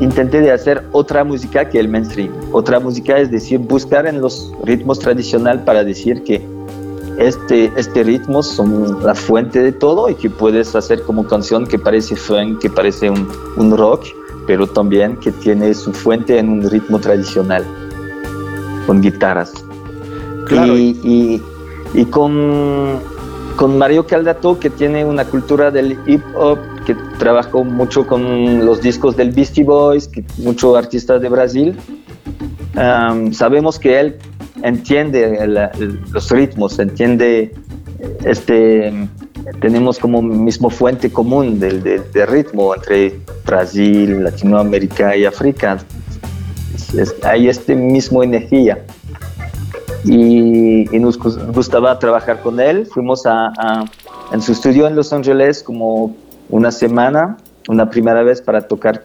intenté 0.00 0.40
de 0.40 0.50
hacer 0.50 0.82
otra 0.92 1.24
música 1.24 1.68
que 1.68 1.78
el 1.78 1.88
mainstream. 1.88 2.32
Otra 2.52 2.80
música 2.80 3.18
es 3.18 3.30
decir, 3.30 3.58
buscar 3.58 4.06
en 4.06 4.22
los 4.22 4.50
ritmos 4.64 4.98
tradicionales 4.98 5.62
para 5.64 5.84
decir 5.84 6.22
que 6.22 6.42
este, 7.18 7.70
este 7.76 8.02
ritmo 8.02 8.42
son 8.42 9.04
la 9.04 9.14
fuente 9.14 9.62
de 9.62 9.72
todo 9.72 10.08
y 10.08 10.14
que 10.14 10.30
puedes 10.30 10.74
hacer 10.74 11.02
como 11.02 11.26
canción 11.26 11.66
que 11.66 11.78
parece 11.78 12.16
funk, 12.16 12.60
que 12.60 12.70
parece 12.70 13.10
un, 13.10 13.28
un 13.58 13.76
rock, 13.76 14.06
pero 14.46 14.66
también 14.66 15.18
que 15.18 15.30
tiene 15.30 15.74
su 15.74 15.92
fuente 15.92 16.38
en 16.38 16.48
un 16.48 16.70
ritmo 16.70 16.98
tradicional 16.98 17.62
con 18.90 19.00
guitarras. 19.00 19.52
Claro. 20.48 20.76
Y, 20.76 20.98
y, 21.04 21.40
y, 21.94 22.04
con, 22.06 22.98
con 23.54 23.78
Mario 23.78 24.04
Caldato, 24.04 24.58
que 24.58 24.68
tiene 24.68 25.04
una 25.04 25.24
cultura 25.24 25.70
del 25.70 25.96
hip 26.08 26.20
hop, 26.34 26.58
que 26.84 26.96
trabajó 27.20 27.62
mucho 27.62 28.04
con 28.04 28.66
los 28.66 28.80
discos 28.80 29.16
del 29.16 29.30
Beastie 29.30 29.62
Boys, 29.62 30.08
que 30.08 30.24
muchos 30.38 30.76
artistas 30.76 31.22
de 31.22 31.28
Brasil, 31.28 31.76
um, 32.74 33.32
sabemos 33.32 33.78
que 33.78 34.00
él 34.00 34.16
entiende 34.64 35.38
el, 35.38 35.56
el, 35.56 36.00
los 36.10 36.28
ritmos, 36.28 36.76
entiende 36.80 37.54
este 38.24 38.92
tenemos 39.60 40.00
como 40.00 40.20
mismo 40.20 40.68
fuente 40.68 41.12
común 41.12 41.60
del 41.60 41.80
de, 41.84 42.00
de 42.12 42.26
ritmo 42.26 42.74
entre 42.74 43.20
Brasil, 43.46 44.24
Latinoamérica 44.24 45.16
y 45.16 45.26
África 45.26 45.78
hay 47.22 47.48
este 47.48 47.74
mismo 47.74 48.22
energía. 48.22 48.84
Y, 50.04 50.94
y, 50.94 50.98
nos 50.98 51.18
gustaba 51.18 51.98
trabajar 51.98 52.40
con 52.40 52.58
él. 52.58 52.86
Fuimos 52.86 53.26
a, 53.26 53.48
a, 53.58 53.84
en 54.32 54.40
su 54.40 54.52
estudio 54.52 54.86
en 54.86 54.96
Los 54.96 55.12
Ángeles 55.12 55.62
como 55.62 56.16
una 56.48 56.70
semana, 56.70 57.36
una 57.68 57.90
primera 57.90 58.22
vez 58.22 58.40
para 58.40 58.66
tocar 58.66 59.04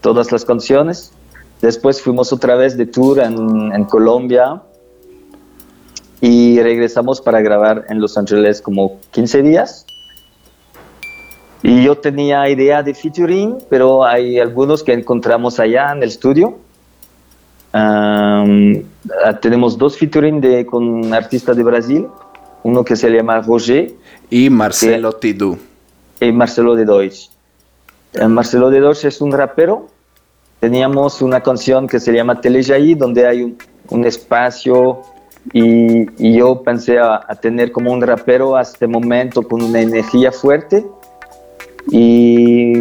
todas 0.00 0.30
las 0.30 0.44
canciones. 0.44 1.12
Después 1.60 2.00
fuimos 2.00 2.32
otra 2.32 2.54
vez 2.54 2.76
de 2.76 2.86
tour 2.86 3.18
en, 3.18 3.72
en 3.72 3.84
Colombia 3.84 4.62
y 6.20 6.60
regresamos 6.60 7.20
para 7.20 7.40
grabar 7.40 7.84
en 7.88 8.00
Los 8.00 8.16
Ángeles 8.16 8.62
como 8.62 9.00
15 9.10 9.42
días. 9.42 9.86
Y 11.62 11.82
yo 11.82 11.96
tenía 11.96 12.48
idea 12.48 12.82
de 12.82 12.94
featuring, 12.94 13.56
pero 13.68 14.04
hay 14.04 14.38
algunos 14.38 14.82
que 14.82 14.92
encontramos 14.92 15.58
allá 15.58 15.92
en 15.92 16.02
el 16.02 16.10
estudio 16.10 16.58
Um, 17.74 18.84
tenemos 19.40 19.76
dos 19.76 19.98
featuring 19.98 20.40
de, 20.40 20.64
con 20.64 21.12
artistas 21.12 21.56
de 21.56 21.64
Brasil, 21.64 22.06
uno 22.62 22.84
que 22.84 22.94
se 22.94 23.10
llama 23.10 23.40
Roger 23.40 23.92
y 24.30 24.48
Marcelo 24.48 25.18
que, 25.18 25.32
Tidú. 25.32 25.58
Y 26.20 26.30
Marcelo 26.30 26.76
de 26.76 26.84
Deutsch. 26.84 27.30
Uh, 28.20 28.28
Marcelo 28.28 28.70
de 28.70 28.80
Deutsch 28.80 29.04
es 29.04 29.20
un 29.20 29.32
rapero. 29.32 29.88
Teníamos 30.60 31.20
una 31.20 31.40
canción 31.40 31.88
que 31.88 31.98
se 31.98 32.12
llama 32.12 32.40
Telejaí, 32.40 32.94
donde 32.94 33.26
hay 33.26 33.42
un, 33.42 33.58
un 33.88 34.04
espacio 34.04 35.02
y, 35.52 36.06
y, 36.24 36.38
yo 36.38 36.62
pensé 36.62 37.00
a, 37.00 37.16
a, 37.26 37.34
tener 37.34 37.72
como 37.72 37.92
un 37.92 38.00
rapero 38.00 38.56
a 38.56 38.62
este 38.62 38.86
momento 38.86 39.42
con 39.42 39.60
una 39.60 39.80
energía 39.80 40.30
fuerte. 40.30 40.86
Y 41.90 42.74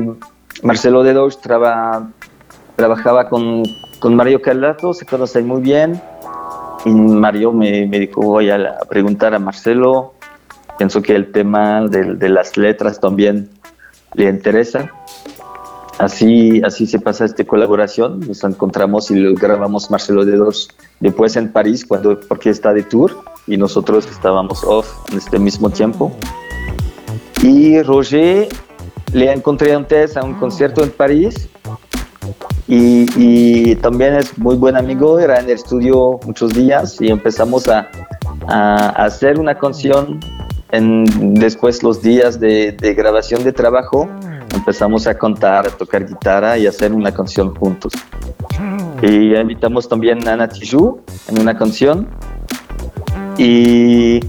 Marcelo 0.62 1.02
de 1.02 1.14
Deutsch 1.14 1.40
traba, 1.42 2.10
trabajaba 2.78 3.28
con 3.28 3.64
con 4.04 4.18
Mario 4.18 4.42
Carlato 4.42 4.94
se 4.94 5.06
conocen 5.06 5.48
muy 5.48 5.62
bien. 5.62 6.02
Y 6.84 6.90
Mario 6.90 7.54
me, 7.54 7.88
me 7.88 8.00
dijo, 8.00 8.20
voy 8.20 8.50
a, 8.50 8.80
preguntar 8.90 9.34
a 9.34 9.40
Marcelo. 9.40 10.16
Pienso 10.78 11.02
que 11.02 11.16
el 11.16 11.32
tema 11.32 11.88
de, 11.88 12.16
de, 12.16 12.28
las 12.28 12.58
letras 12.58 13.00
también 13.00 13.50
le 14.16 14.28
interesa. 14.28 14.92
así, 16.00 16.62
así 16.66 16.86
se 16.86 17.00
pasa 17.00 17.24
esta 17.24 17.46
colaboración. 17.46 18.20
Nos 18.28 18.44
encontramos 18.44 19.10
y 19.10 19.16
lo 19.16 19.36
grabamos 19.36 19.90
Marcelo 19.90 20.26
Dedos 20.26 20.68
después 21.00 21.38
en 21.38 21.54
París, 21.54 21.86
cuando, 21.86 22.20
porque 22.20 22.50
está 22.50 22.74
de 22.74 22.84
tour 22.84 23.24
y 23.48 23.56
nosotros 23.56 24.06
estábamos 24.08 24.66
off 24.66 24.92
en 25.14 25.20
este 25.20 25.40
mismo 25.40 25.70
tiempo. 25.70 26.12
Y 27.42 27.82
Roger 27.84 28.50
le 29.14 29.32
encontré 29.32 29.74
antes 29.74 30.18
a 30.18 30.26
un 30.26 30.34
concierto 30.34 30.84
en 30.84 30.92
París 30.92 31.48
y, 32.68 33.76
también 33.76 34.16
es 34.16 34.38
muy 34.38 34.56
buen 34.56 34.78
amigo, 34.78 35.20
era 35.20 35.40
en 35.40 35.46
el 35.46 35.52
estudio 35.52 36.20
muchos 36.26 36.54
días 36.54 37.00
y 37.02 37.10
empezamos 37.10 37.68
a, 37.68 37.90
hacer 38.48 39.40
una 39.40 39.58
canción 39.58 40.20
en, 40.72 41.06
después 41.36 41.84
los 41.84 42.02
días 42.02 42.40
de, 42.40 42.72
de, 42.74 42.94
grabación 42.94 43.44
de 43.44 43.54
trabajo 43.54 44.10
empezamos 44.54 45.08
a 45.08 45.18
contar, 45.18 45.68
a 45.68 45.70
tocar 45.70 46.06
guitarra 46.06 46.58
y 46.58 46.68
hacer 46.68 46.94
una 46.94 47.12
canción 47.12 47.54
juntos. 47.56 47.94
Y 49.02 49.36
invitamos 49.36 49.88
también 49.88 50.26
a 50.28 50.34
Ana 50.34 50.48
Tijoux 50.48 51.00
en 51.28 51.40
una 51.40 51.58
canción 51.58 52.08
y 53.38 54.20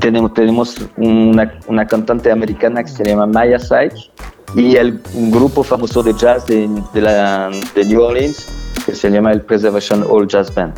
tenemos, 0.00 0.34
tenemos 0.34 0.76
una, 0.96 1.58
una 1.68 1.86
cantante 1.86 2.30
americana 2.30 2.82
que 2.82 2.90
se 2.90 3.04
llama 3.04 3.26
Maya 3.26 3.58
Sykes 3.58 4.10
y 4.54 4.76
el, 4.76 5.00
un 5.14 5.30
grupo 5.30 5.62
famoso 5.62 6.02
de 6.02 6.14
jazz 6.14 6.46
de, 6.46 6.68
de, 6.94 7.00
la, 7.00 7.50
de 7.74 7.84
New 7.84 8.02
Orleans 8.02 8.46
que 8.84 8.94
se 8.94 9.10
llama 9.10 9.32
el 9.32 9.42
Preservation 9.42 10.04
All 10.08 10.28
Jazz 10.28 10.54
Band 10.54 10.74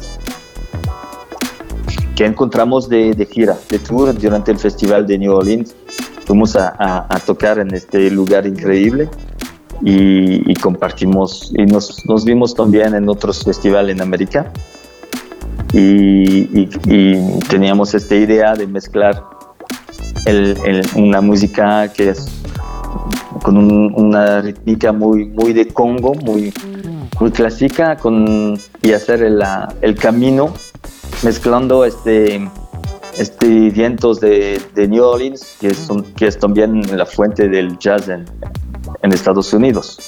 que 2.19 2.27
encontramos 2.27 2.89
de, 2.89 3.15
de, 3.15 3.27
gira, 3.27 3.57
de 3.71 3.79
tour 3.79 4.13
durante 4.19 4.51
el 4.51 4.59
festival 4.59 5.07
de 5.07 5.19
New 5.19 5.33
Orleans. 5.33 5.77
Fuimos 6.27 6.57
a, 6.57 6.75
a, 6.77 7.07
a 7.09 7.21
tocar 7.21 7.61
en 7.61 7.73
este 7.73 8.11
lugar 8.11 8.45
increíble 8.45 9.09
y, 9.83 10.51
y 10.51 10.55
compartimos 10.57 11.53
y 11.57 11.65
nos, 11.65 12.05
nos, 12.07 12.25
vimos 12.25 12.57
también 12.57 12.97
en 12.97 13.09
otros 13.09 13.45
festivales 13.45 13.95
en 13.95 14.03
América 14.03 14.53
y, 15.73 16.61
y, 16.61 16.69
y 16.87 17.39
teníamos 17.49 17.95
esta 17.95 18.17
idea 18.17 18.55
de 18.55 18.67
mezclar 18.67 19.23
el, 20.27 20.57
el, 20.67 20.83
una 20.97 21.21
música 21.21 21.93
que 21.93 22.11
es 22.11 22.27
con 23.49 23.57
un, 23.57 23.95
una 23.95 24.43
rítmica 24.43 24.93
muy, 24.93 25.25
muy 25.25 25.55
de 25.55 25.69
Congo, 25.69 26.13
muy, 26.17 26.53
muy 27.19 27.31
clásica, 27.31 27.97
con, 27.97 28.59
y 28.83 28.93
hacer 28.93 29.23
el, 29.23 29.43
el 29.81 29.95
camino 29.95 30.53
mezclando 31.23 31.87
este, 31.87 32.47
este 33.17 33.71
vientos 33.71 34.21
de, 34.21 34.61
de 34.75 34.87
New 34.87 35.03
Orleans, 35.03 35.57
que 35.59 35.69
es, 35.69 35.89
un, 35.89 36.03
que 36.13 36.27
es 36.27 36.39
también 36.39 36.95
la 36.95 37.07
fuente 37.07 37.49
del 37.49 37.79
jazz 37.79 38.11
en, 38.11 38.27
en 39.03 39.13
Estados 39.13 39.51
Unidos. 39.55 39.99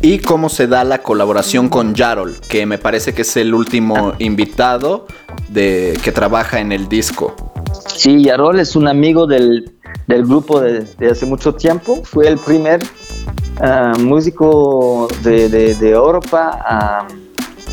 ¿Y 0.00 0.18
cómo 0.18 0.48
se 0.48 0.66
da 0.66 0.82
la 0.82 0.98
colaboración 0.98 1.68
con 1.68 1.94
Jarol? 1.94 2.34
Que 2.50 2.66
me 2.66 2.76
parece 2.76 3.14
que 3.14 3.22
es 3.22 3.36
el 3.36 3.54
último 3.54 4.14
invitado 4.18 5.06
de, 5.48 5.96
que 6.02 6.10
trabaja 6.10 6.58
en 6.58 6.72
el 6.72 6.88
disco. 6.88 7.36
Sí, 7.86 8.24
Yarol 8.24 8.58
es 8.58 8.74
un 8.74 8.88
amigo 8.88 9.28
del, 9.28 9.72
del 10.06 10.24
grupo 10.26 10.60
de, 10.60 10.84
de, 10.98 11.10
hace 11.10 11.26
mucho 11.26 11.54
tiempo. 11.54 12.02
Fue 12.04 12.28
el 12.28 12.38
primer 12.38 12.82
uh, 13.60 13.98
músico 14.00 15.08
de, 15.22 15.76
Europa 15.80 17.06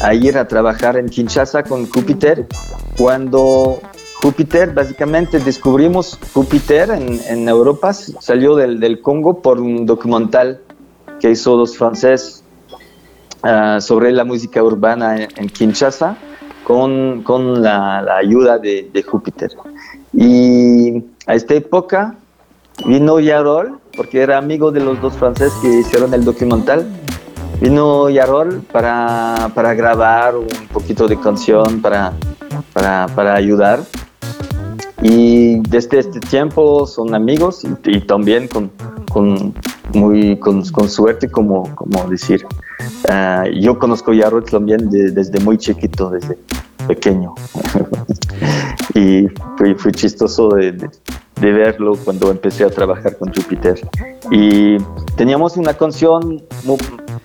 a, 0.01 0.13
ir 0.13 0.37
a 0.37 0.47
trabajar 0.47 0.97
en 0.97 1.09
Kinshasa 1.09 1.63
con 1.63 1.87
Júpiter. 1.87 2.47
Cuando 2.97 3.79
Júpiter, 4.21 4.73
básicamente 4.73 5.39
descubrimos 5.39 6.19
Júpiter 6.33 6.89
en, 6.91 7.47
Europa, 7.49 7.93
salió 7.93 8.55
del, 8.55 8.79
del, 8.79 9.01
Congo 9.01 9.41
por 9.41 9.59
un 9.59 9.85
documental 9.85 10.61
que 11.19 11.31
hizo 11.31 11.57
los 11.57 11.77
franceses 11.77 12.43
uh, 13.43 13.79
sobre 13.81 14.11
la 14.11 14.23
música 14.23 14.63
urbana 14.63 15.15
en, 15.17 15.27
en 15.35 15.49
Kinshasa. 15.49 16.17
Con, 16.63 17.23
con 17.23 17.63
la, 17.63 18.17
ayuda 18.17 18.59
de 18.59 19.03
Júpiter. 19.03 19.49
Y 20.13 21.03
a 21.27 21.35
esta 21.35 21.53
época 21.53 22.15
vino 22.85 23.19
Yarol, 23.19 23.79
porque 23.95 24.21
era 24.21 24.37
amigo 24.37 24.71
de 24.71 24.79
los 24.79 25.01
dos 25.01 25.13
franceses 25.13 25.53
que 25.61 25.79
hicieron 25.79 26.13
el 26.13 26.23
documental. 26.23 26.87
Vino 27.61 28.09
Yarol 28.09 28.61
para, 28.71 29.51
para 29.53 29.73
grabar 29.73 30.35
un 30.37 30.67
poquito 30.71 31.07
de 31.07 31.19
canción, 31.19 31.81
para, 31.81 32.13
para, 32.73 33.07
para 33.15 33.35
ayudar. 33.35 33.81
Y 35.01 35.59
desde 35.69 35.99
este 35.99 36.19
tiempo 36.19 36.85
son 36.85 37.15
amigos 37.15 37.63
y, 37.63 37.97
y 37.97 38.01
también 38.01 38.47
con, 38.47 38.71
con, 39.11 39.53
muy, 39.93 40.37
con, 40.39 40.63
con, 40.69 40.89
suerte, 40.89 41.29
como, 41.29 41.73
como 41.75 42.03
decir. 42.09 42.45
Uh, 43.05 43.49
yo 43.59 43.77
conozco 43.79 44.11
a 44.11 44.15
Yarol 44.15 44.43
también 44.43 44.89
de, 44.89 45.11
desde 45.11 45.39
muy 45.39 45.57
chiquito, 45.57 46.09
desde 46.09 46.37
pequeño. 46.89 47.35
y 48.95 49.27
fue, 49.57 49.75
fue 49.75 49.91
chistoso 49.91 50.49
de, 50.49 50.71
de, 50.71 50.89
de, 51.39 51.51
verlo 51.51 51.93
cuando 52.03 52.31
empecé 52.31 52.63
a 52.65 52.69
trabajar 52.71 53.15
con 53.17 53.31
Júpiter. 53.31 53.79
Y 54.31 54.77
teníamos 55.15 55.55
una 55.55 55.75
canción 55.75 56.41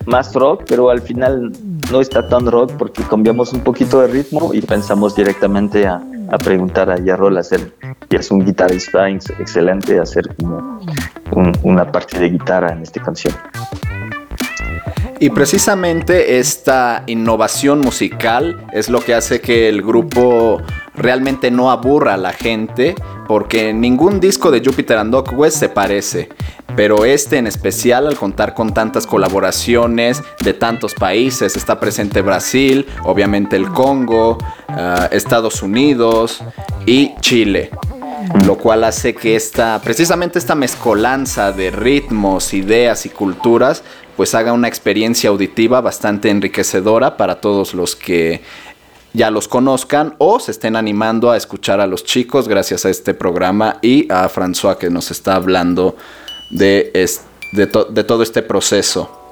más 0.05 0.35
rock, 0.35 0.64
pero 0.68 0.90
al 0.90 1.00
final 1.00 1.53
no 1.90 2.00
está 2.03 2.29
tan 2.29 2.46
rock 2.46 2.72
porque 2.79 3.03
cambiamos 3.05 3.55
un 3.55 3.61
poquito 3.61 4.00
de 4.00 4.09
ritmo 4.09 4.53
y 4.53 4.61
pensamos 4.61 5.16
directamente 5.16 5.87
a, 5.87 6.03
a 6.31 6.38
preguntar 6.38 6.90
a 6.90 6.98
Yarrol 6.98 7.38
a 7.38 7.40
hacer, 7.40 7.72
y 8.11 8.16
es 8.16 8.31
un 8.31 8.44
guitarrista 8.44 9.09
excelente, 9.09 9.98
hacer 9.98 10.35
como 10.37 10.81
un, 11.33 11.53
una 11.62 11.90
parte 11.90 12.18
de 12.18 12.29
guitarra 12.29 12.72
en 12.72 12.83
esta 12.83 13.03
canción. 13.03 13.35
Y 15.20 15.31
precisamente 15.31 16.38
esta 16.38 17.05
innovación 17.07 17.81
musical 17.81 18.66
es 18.72 18.88
lo 18.88 19.00
que 19.00 19.14
hace 19.14 19.40
que 19.40 19.68
el 19.68 19.83
grupo 19.83 20.61
realmente 20.94 21.50
no 21.50 21.70
aburra 21.70 22.14
a 22.14 22.16
la 22.16 22.33
gente, 22.33 22.94
porque 23.29 23.72
ningún 23.72 24.20
disco 24.20 24.50
de 24.50 24.62
Jupiter 24.64 24.98
and 24.98 25.12
Dog 25.12 25.33
West 25.38 25.59
se 25.59 25.68
parece. 25.68 26.29
Pero 26.77 27.05
este 27.05 27.38
en 27.38 27.46
especial, 27.46 28.09
al 28.09 28.16
contar 28.16 28.55
con 28.55 28.74
tantas 28.74 29.07
colaboraciones 29.07 30.22
de 30.42 30.53
tantos 30.53 30.94
países, 30.94 31.57
está 31.57 31.79
presente 31.79 32.20
Brasil, 32.20 32.87
obviamente 33.05 33.55
el 33.55 33.68
Congo, 33.68 34.38
uh, 34.68 35.07
Estados 35.12 35.62
Unidos 35.62 36.42
y 36.87 37.14
Chile 37.20 37.70
lo 38.46 38.57
cual 38.57 38.85
hace 38.85 39.14
que 39.14 39.37
esta, 39.37 39.81
precisamente 39.83 40.38
esta 40.38 40.55
mezcolanza 40.55 41.53
de 41.53 41.70
ritmos, 41.70 42.55
ideas 42.55 43.07
y 43.07 43.11
culturas, 43.11 43.83
pues 44.16 44.35
haga 44.35 44.53
una 44.53 44.68
experiencia 44.68 45.31
auditiva 45.31 45.81
bastante 45.81 46.31
enriquecedora 46.31 47.16
para 47.16 47.40
todos 47.40 47.74
los 47.74 47.96
que 47.96 48.42
ya 49.12 49.31
los 49.31 49.48
conozcan 49.48 50.14
o 50.18 50.40
se 50.40 50.50
estén 50.50 50.77
animando 50.77 51.31
a 51.31 51.37
escuchar 51.37 51.81
a 51.81 51.87
los 51.87 52.05
chicos 52.05 52.48
gracias 52.48 52.85
a 52.85 52.90
este 52.90 53.14
programa 53.14 53.79
y 53.81 54.11
a 54.12 54.29
François 54.29 54.77
que 54.77 54.90
nos 54.90 55.11
está 55.11 55.37
hablando 55.37 55.96
de, 56.50 56.92
de, 57.53 57.66
to 57.66 57.85
de 57.85 58.05
todo 58.05 58.22
este 58.22 58.42
proceso. 58.42 59.24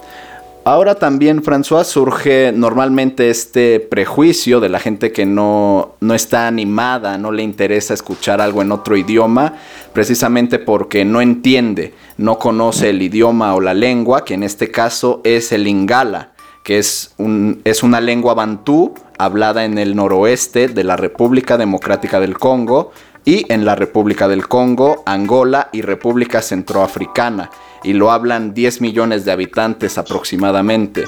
Ahora 0.64 0.94
también, 0.94 1.42
François, 1.42 1.82
surge 1.82 2.52
normalmente 2.54 3.30
este 3.30 3.80
prejuicio 3.80 4.60
de 4.60 4.68
la 4.68 4.78
gente 4.78 5.10
que 5.10 5.26
no, 5.26 5.96
no, 5.98 6.14
está 6.14 6.46
animada, 6.46 7.18
no 7.18 7.32
le 7.32 7.42
interesa 7.42 7.94
escuchar 7.94 8.40
algo 8.40 8.62
en 8.62 8.70
otro 8.70 8.96
idioma, 8.96 9.54
precisamente 9.92 10.60
porque 10.60 11.04
no 11.04 11.20
entiende, 11.20 11.94
no 12.16 12.38
conoce 12.38 12.90
el 12.90 13.02
idioma 13.02 13.56
o 13.56 13.60
la 13.60 13.74
lengua, 13.74 14.24
que 14.24 14.34
en 14.34 14.44
este 14.44 14.70
caso 14.70 15.20
es 15.24 15.50
el 15.50 15.64
lingala, 15.64 16.30
que 16.62 16.78
es, 16.78 17.12
un, 17.18 17.60
es 17.64 17.82
una 17.82 18.00
lengua 18.00 18.34
bantú 18.34 18.94
hablada 19.18 19.64
en 19.64 19.78
el 19.78 19.96
noroeste 19.96 20.68
de 20.68 20.84
la 20.84 20.96
República 20.96 21.58
Democrática 21.58 22.20
del 22.20 22.38
Congo 22.38 22.92
y 23.24 23.52
en 23.52 23.64
la 23.64 23.74
República 23.74 24.28
del 24.28 24.46
Congo, 24.46 25.02
Angola 25.06 25.70
y 25.72 25.82
República 25.82 26.40
Centroafricana 26.40 27.50
y 27.82 27.92
lo 27.92 28.10
hablan 28.10 28.54
10 28.54 28.80
millones 28.80 29.24
de 29.24 29.32
habitantes 29.32 29.98
aproximadamente. 29.98 31.04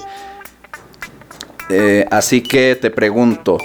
Eh, 1.70 2.06
así 2.10 2.42
que 2.42 2.76
te 2.76 2.90
pregunto, 2.90 3.58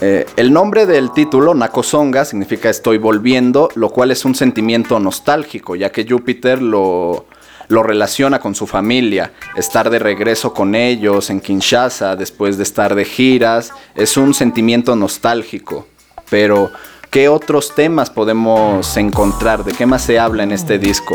eh, 0.00 0.26
el 0.36 0.52
nombre 0.52 0.84
del 0.84 1.12
título, 1.12 1.54
Nakosonga, 1.54 2.24
significa 2.24 2.68
estoy 2.68 2.98
volviendo, 2.98 3.70
lo 3.74 3.90
cual 3.90 4.10
es 4.10 4.24
un 4.24 4.34
sentimiento 4.34 4.98
nostálgico, 5.00 5.74
ya 5.76 5.90
que 5.90 6.06
Júpiter 6.06 6.60
lo, 6.60 7.26
lo 7.68 7.82
relaciona 7.82 8.38
con 8.38 8.54
su 8.54 8.66
familia. 8.66 9.32
Estar 9.56 9.88
de 9.88 9.98
regreso 9.98 10.52
con 10.52 10.74
ellos 10.74 11.30
en 11.30 11.40
Kinshasa 11.40 12.16
después 12.16 12.56
de 12.56 12.64
estar 12.64 12.94
de 12.94 13.04
giras 13.04 13.72
es 13.94 14.16
un 14.16 14.34
sentimiento 14.34 14.96
nostálgico. 14.96 15.86
Pero, 16.28 16.70
¿qué 17.10 17.28
otros 17.28 17.74
temas 17.74 18.10
podemos 18.10 18.96
encontrar? 18.96 19.64
¿De 19.64 19.72
qué 19.72 19.86
más 19.86 20.02
se 20.02 20.18
habla 20.18 20.42
en 20.42 20.52
este 20.52 20.78
disco? 20.78 21.14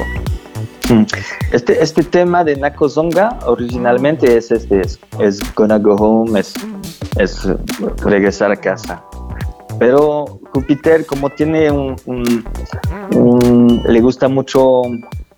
Este, 1.52 1.82
este 1.84 2.04
tema 2.04 2.44
de 2.44 2.56
Nakozonga 2.56 3.38
originalmente 3.46 4.38
es 4.38 4.52
este, 4.52 4.82
es, 4.82 5.00
es 5.20 5.40
Gonna 5.56 5.78
Go 5.78 5.96
Home, 5.96 6.40
es, 6.40 6.54
es 7.18 7.48
regresar 8.04 8.52
a 8.52 8.56
casa. 8.56 9.04
Pero 9.80 10.40
Júpiter, 10.54 11.06
como 11.06 11.30
tiene 11.30 11.72
un, 11.72 11.96
un, 12.06 12.46
un, 13.16 13.84
le 13.86 14.00
gusta 14.00 14.28
mucho 14.28 14.84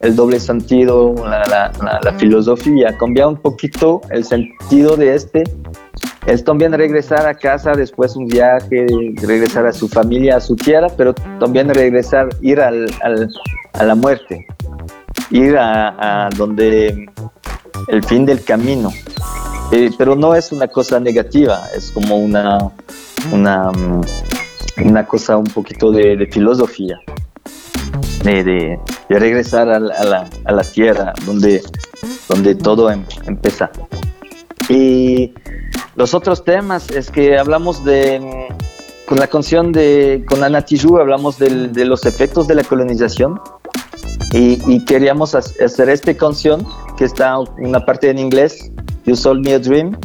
el 0.02 0.16
doble 0.16 0.40
sentido, 0.40 1.16
la, 1.24 1.72
la, 2.04 2.14
filosofía, 2.20 2.98
cambiar 2.98 3.30
un 3.30 3.38
poquito 3.38 4.02
el 4.10 4.26
sentido 4.26 4.98
de 4.98 5.16
este, 5.16 5.44
es 6.28 6.44
también 6.44 6.74
regresar 6.74 7.26
a 7.26 7.34
casa 7.34 7.72
después 7.72 8.18
un 8.18 8.28
viaje, 8.28 8.86
regresar 9.22 9.66
a 9.66 9.72
su 9.72 9.88
familia, 9.88 10.36
a 10.38 10.42
su 10.42 10.58
tierra, 10.58 10.88
pero 10.98 11.14
también 11.40 11.74
regresar, 11.74 12.28
ir 12.42 12.60
al, 12.60 12.86
al, 13.02 13.30
a 13.74 13.84
la 13.84 13.96
muerte, 13.96 14.46
ir 15.32 15.58
a, 15.58 16.26
a, 16.26 16.30
donde 16.30 17.10
el 17.88 18.04
fin 18.04 18.26
del 18.26 18.44
camino. 18.44 18.92
Eh, 19.72 19.90
pero 19.98 20.16
no 20.16 20.36
es 20.36 20.52
una 20.52 20.68
cosa 20.68 21.00
negativa, 21.00 21.60
es 21.76 21.92
como 21.92 22.18
una, 22.18 22.72
una, 23.32 23.72
una 24.84 25.06
cosa 25.06 25.38
un 25.38 25.46
poquito 25.46 25.92
de, 25.92 26.16
de 26.16 26.28
filosofía 26.28 27.00
de, 28.24 28.80
regresar 29.10 29.70
a 29.70 29.80
la, 29.80 30.30
a, 30.46 30.52
la, 30.52 30.64
tierra 30.64 31.14
donde, 31.26 31.62
donde 32.28 32.56
todo 32.56 32.90
em, 32.90 33.04
empieza. 33.26 33.70
Y 34.70 35.34
los 35.96 36.14
otros 36.14 36.44
temas 36.44 36.90
es 36.90 37.12
que 37.12 37.38
hablamos 37.38 37.84
de, 37.84 38.48
con 39.06 39.20
la 39.20 39.28
canción 39.28 39.72
de, 39.72 40.24
con 40.28 40.44
Ana 40.44 40.62
Tijoux 40.62 41.00
hablamos 41.00 41.38
de 41.38 41.86
los 41.86 42.06
efectos 42.06 42.48
de 42.48 42.56
la 42.56 42.64
colonización 42.64 43.40
y, 44.34 44.84
queríamos 44.86 45.36
hacer 45.36 45.90
esta 45.90 46.14
canción 46.16 46.66
que 46.98 47.06
está 47.06 47.40
una 47.40 47.86
parte 47.86 48.10
en 48.10 48.18
inglés, 48.18 48.72
You 49.06 49.16
Sold 49.16 49.46
Me 49.46 49.54
a 49.54 49.60
Dream, 49.60 49.96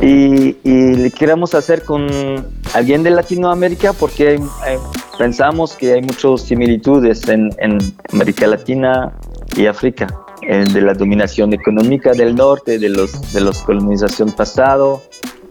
y, 0.00 0.56
y 0.64 0.94
le 0.94 1.10
queremos 1.10 1.54
hacer 1.54 1.82
con 1.82 2.06
alguien 2.74 3.02
de 3.02 3.10
Latinoamérica 3.10 3.92
porque 3.92 4.40
pensamos 5.18 5.74
que 5.74 5.94
hay 5.94 6.02
muchas 6.02 6.42
similitudes 6.42 7.28
en, 7.28 7.50
América 8.12 8.46
Latina 8.46 9.12
y 9.56 9.66
África, 9.66 10.06
de 10.42 10.80
la 10.80 10.94
dominación 10.94 11.52
económica 11.52 12.12
del 12.12 12.36
norte, 12.36 12.78
de 12.78 12.88
los 12.88 13.32
de 13.32 13.40
los 13.40 13.62
colonización 13.62 14.30
pasado 14.30 15.02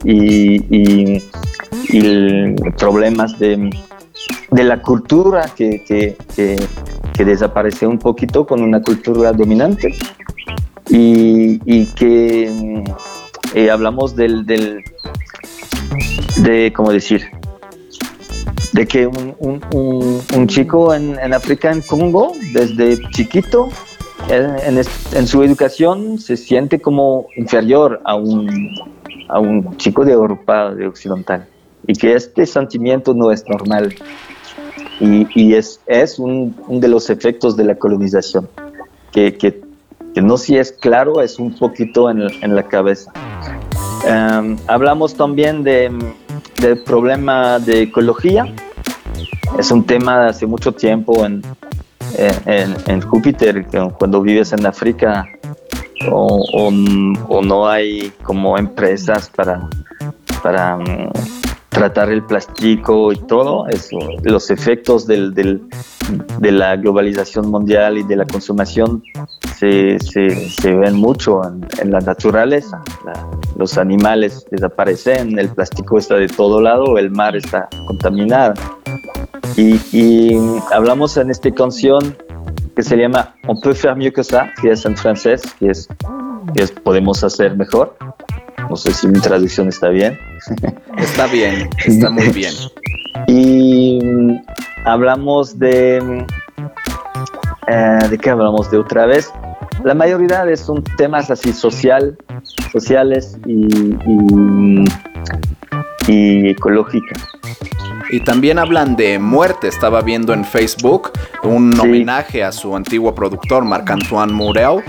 y, 0.04 0.62
y, 0.70 1.22
problemas 2.78 3.38
de, 3.40 3.70
de, 4.52 4.64
la 4.64 4.82
cultura 4.82 5.50
que, 5.56 5.84
que, 5.84 6.16
que, 7.16 7.26
desapareció 7.26 7.90
un 7.90 8.00
poquito 8.00 8.46
con 8.46 8.62
una 8.62 8.82
cultura 8.82 9.32
dominante 9.34 9.94
y, 10.90 11.60
y 11.66 11.86
que 11.94 12.84
eh, 13.54 13.70
hablamos 13.70 14.16
del, 14.16 14.46
del, 14.46 14.84
de, 16.44 16.74
¿cómo 16.74 16.92
decir? 16.92 17.24
De 18.74 18.86
que 18.86 19.08
un, 19.08 19.36
un, 20.34 20.48
chico 20.48 20.94
en, 20.94 21.18
en, 21.20 21.34
África, 21.34 21.72
en 21.72 21.82
Congo, 21.82 22.34
desde 22.54 23.00
chiquito, 23.12 23.70
en, 24.30 24.78
en, 25.14 25.28
su 25.28 25.44
educación 25.44 26.20
se 26.20 26.36
siente 26.36 26.82
como 26.82 27.28
inferior 27.38 28.02
a 28.04 28.16
un, 28.16 28.50
a 29.30 29.40
un 29.40 29.78
chico 29.78 30.04
de 30.04 30.14
Europa, 30.14 30.74
de 30.74 30.88
Occidental. 30.88 31.48
Y 31.88 31.94
que 31.94 32.14
este 32.14 32.46
sentimiento 32.46 33.14
no 33.14 33.32
es 33.32 33.48
normal. 33.48 33.96
Y, 35.00 35.28
y 35.40 35.54
es, 35.54 35.80
es 35.88 36.20
un, 36.20 36.56
de 36.70 36.88
los 36.88 37.10
efectos 37.10 37.56
de 37.58 37.66
la 37.66 37.76
colonización, 37.76 38.48
que, 39.12 39.36
que, 39.36 39.62
que, 40.14 40.22
no 40.22 40.38
si 40.38 40.58
es 40.58 40.72
claro, 40.72 41.22
es 41.22 41.38
un 41.38 41.54
poquito 41.54 42.10
en, 42.10 42.22
en 42.42 42.56
la 42.56 42.64
cabeza. 42.64 43.12
Um, 44.06 44.58
hablamos 44.68 45.16
también 45.16 45.64
de, 45.64 45.92
del 46.62 46.84
problema 46.84 47.60
de 47.60 47.84
ecología. 47.84 48.46
Es 49.60 49.72
un 49.72 49.84
tema 49.84 50.22
de 50.22 50.30
hace 50.30 50.46
mucho 50.46 50.72
tiempo 50.72 51.26
en, 51.26 51.42
en, 52.18 52.76
en 52.88 53.02
Júpiter, 53.02 53.66
cuando 53.98 54.22
vives 54.22 54.54
en 54.54 54.66
África 54.66 55.28
o, 56.12 56.72
o, 57.30 57.42
no 57.42 57.68
hay 57.68 58.12
como 58.24 58.58
empresas 58.58 59.30
para, 59.30 59.68
para 60.44 60.78
tratar 61.76 62.10
el 62.10 62.24
plástico 62.24 63.12
y 63.12 63.18
todo, 63.18 63.66
los 64.24 64.50
efectos 64.50 65.06
del, 65.06 65.34
del, 65.34 65.62
de 66.40 66.52
la 66.52 66.78
globalización 66.78 67.52
mundial 67.52 67.98
y 67.98 68.04
de 68.04 68.16
la 68.16 68.26
consumación 68.26 69.04
se, 69.58 70.00
se, 70.00 70.50
se 70.50 70.74
ven 70.74 70.96
mucho 70.96 71.42
en, 71.46 71.68
en 71.82 71.92
la 71.92 72.00
naturaleza. 72.00 72.82
los 73.58 73.78
animales 73.78 74.46
desaparecen, 74.52 75.38
el 75.38 75.50
plástico 75.50 75.98
está 75.98 76.16
de 76.16 76.28
todo 76.28 76.62
lado, 76.62 76.98
el 76.98 77.12
mar 77.12 77.36
está 77.36 77.68
contaminado. 77.88 78.54
Y, 79.58 79.76
y 79.92 80.38
hablamos 80.72 81.18
en 81.18 81.30
esta 81.30 81.52
canción 81.52 82.16
que 82.74 82.84
se 82.84 82.96
llama 82.96 83.36
On 83.48 83.60
peut 83.60 83.74
faire 83.74 83.96
mieux 83.98 84.12
que 84.12 84.24
ça, 84.24 84.48
que 84.62 84.72
es 84.72 84.86
en 84.86 84.96
francés, 84.96 85.42
que 85.60 85.72
es, 85.72 85.88
que 86.54 86.64
es 86.64 86.72
podemos 86.72 87.22
hacer 87.24 87.56
mejor. 87.58 87.96
No 88.70 88.76
sé 88.76 88.94
si 88.94 89.08
mi 89.08 89.20
traducción 89.20 89.68
está 89.70 89.90
bien. 89.90 90.18
Está 90.98 91.28
bien, 91.28 91.70
está 91.86 92.10
muy 92.10 92.30
bien. 92.30 92.54
Y 93.28 94.00
hablamos 94.84 95.58
de... 95.58 96.26
Eh, 97.68 98.00
¿De 98.10 98.18
qué 98.18 98.30
hablamos 98.30 98.70
de 98.70 98.78
otra 98.78 99.06
vez? 99.06 99.32
La 99.84 99.94
mayoría 99.94 100.44
son 100.58 100.84
temas 100.98 101.32
así 101.32 101.54
social, 101.54 102.18
sociales 102.72 103.38
y, 103.46 103.96
y, 104.06 104.86
y 106.08 106.50
ecológicos. 106.50 107.24
Y 108.12 108.20
también 108.20 108.60
hablan 108.60 108.96
de 108.96 109.18
muerte. 109.18 109.68
Estaba 109.68 110.02
viendo 110.02 110.34
en 110.34 110.46
Facebook 110.46 111.12
un 111.44 111.74
sí. 111.74 111.80
homenaje 111.82 112.44
a 112.44 112.52
su 112.52 112.76
antiguo 112.76 113.16
productor, 113.16 113.64
Marc-Antoine 113.66 114.32
Murel, 114.32 114.70
uh 114.70 114.84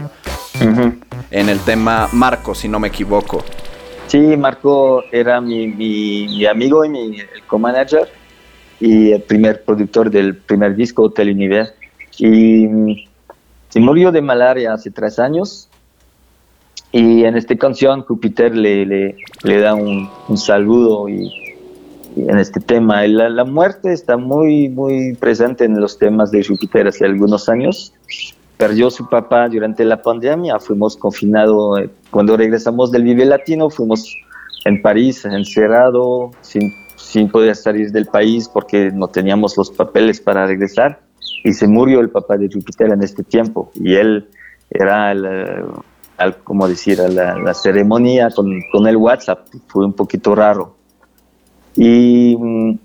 -huh. 0.61 0.95
en 1.31 1.49
el 1.49 1.59
tema 1.61 2.09
Marco, 2.13 2.55
si 2.55 2.69
no 2.69 2.79
me 2.79 2.89
equivoco. 2.89 3.45
Sí, 4.07 4.37
Marco 4.37 5.03
era 5.11 5.41
mi, 5.41 5.67
mi, 5.67 6.27
mi 6.29 6.47
amigo 6.47 6.85
y 6.85 6.89
mi 6.89 7.17
co-manager 7.47 8.09
y 8.81 9.13
el 9.13 9.23
primer 9.23 9.65
productor 9.65 10.11
del 10.11 10.37
primer 10.37 10.77
disco, 10.77 11.05
Hotel. 11.05 11.31
Y 12.19 13.09
se 13.69 13.81
murió 13.81 14.13
de 14.13 14.23
malaria 14.23 14.73
hace 14.73 14.91
tres 14.91 15.19
años. 15.19 15.69
Y 16.93 17.25
en 17.25 17.37
esta 17.37 17.57
canción 17.57 18.03
Júpiter 18.03 18.55
le, 18.57 18.87
le, 18.87 19.61
da 19.61 19.75
un, 19.75 20.09
saludo 20.37 21.09
y, 21.09 21.27
y, 22.17 22.29
en 22.29 22.39
este 22.39 22.61
tema. 22.61 23.07
La, 23.07 23.29
la, 23.29 23.45
muerte 23.45 23.93
está 23.93 24.17
muy, 24.17 24.69
muy 24.69 25.15
presente 25.15 25.65
en 25.65 25.81
los 25.81 25.99
temas 25.99 26.31
de 26.31 26.45
Júpiter 26.45 26.87
hace 26.87 27.05
algunos 27.05 27.49
años. 27.49 27.93
Perdió 28.57 28.91
su 28.91 29.09
papá 29.09 29.49
durante 29.49 29.85
la 29.85 30.01
pandemia, 30.01 30.59
fuimos 30.59 30.97
confinados. 30.97 31.81
Eh, 31.81 31.91
cuando 32.11 32.37
regresamos 32.37 32.91
del 32.91 33.03
Vive 33.03 33.27
Latino, 33.27 33.69
fuimos 33.71 34.17
en 34.65 34.81
París, 34.81 35.25
encerrado, 35.25 36.31
sin 36.41 36.73
sin 36.97 37.29
poder 37.31 37.55
salir 37.55 37.93
del 37.93 38.07
país 38.07 38.49
porque 38.49 38.91
no 38.93 39.09
teníamos 39.09 39.57
los 39.57 39.71
papeles 39.71 40.21
para 40.21 40.47
regresar 40.47 41.01
y 41.45 41.53
se 41.53 41.69
murió 41.69 42.01
el 42.01 42.11
papá 42.11 42.37
de 42.37 42.49
Júpiter 42.53 42.93
en 42.93 43.03
este 43.03 43.23
tiempo 43.23 43.71
y 43.75 43.95
él 43.95 44.29
era 44.71 45.13
el 45.13 45.65
como 46.43 46.67
decir 46.67 46.99
la, 46.99 47.39
la 47.39 47.55
ceremonia 47.55 48.31
con, 48.31 48.51
con, 48.73 48.87
el 48.87 48.97
WhatsApp 48.97 49.47
fue 49.69 49.85
un 49.85 49.93
poquito 49.93 50.35
raro 50.35 50.77
y 51.77 52.37
mm, 52.39 52.79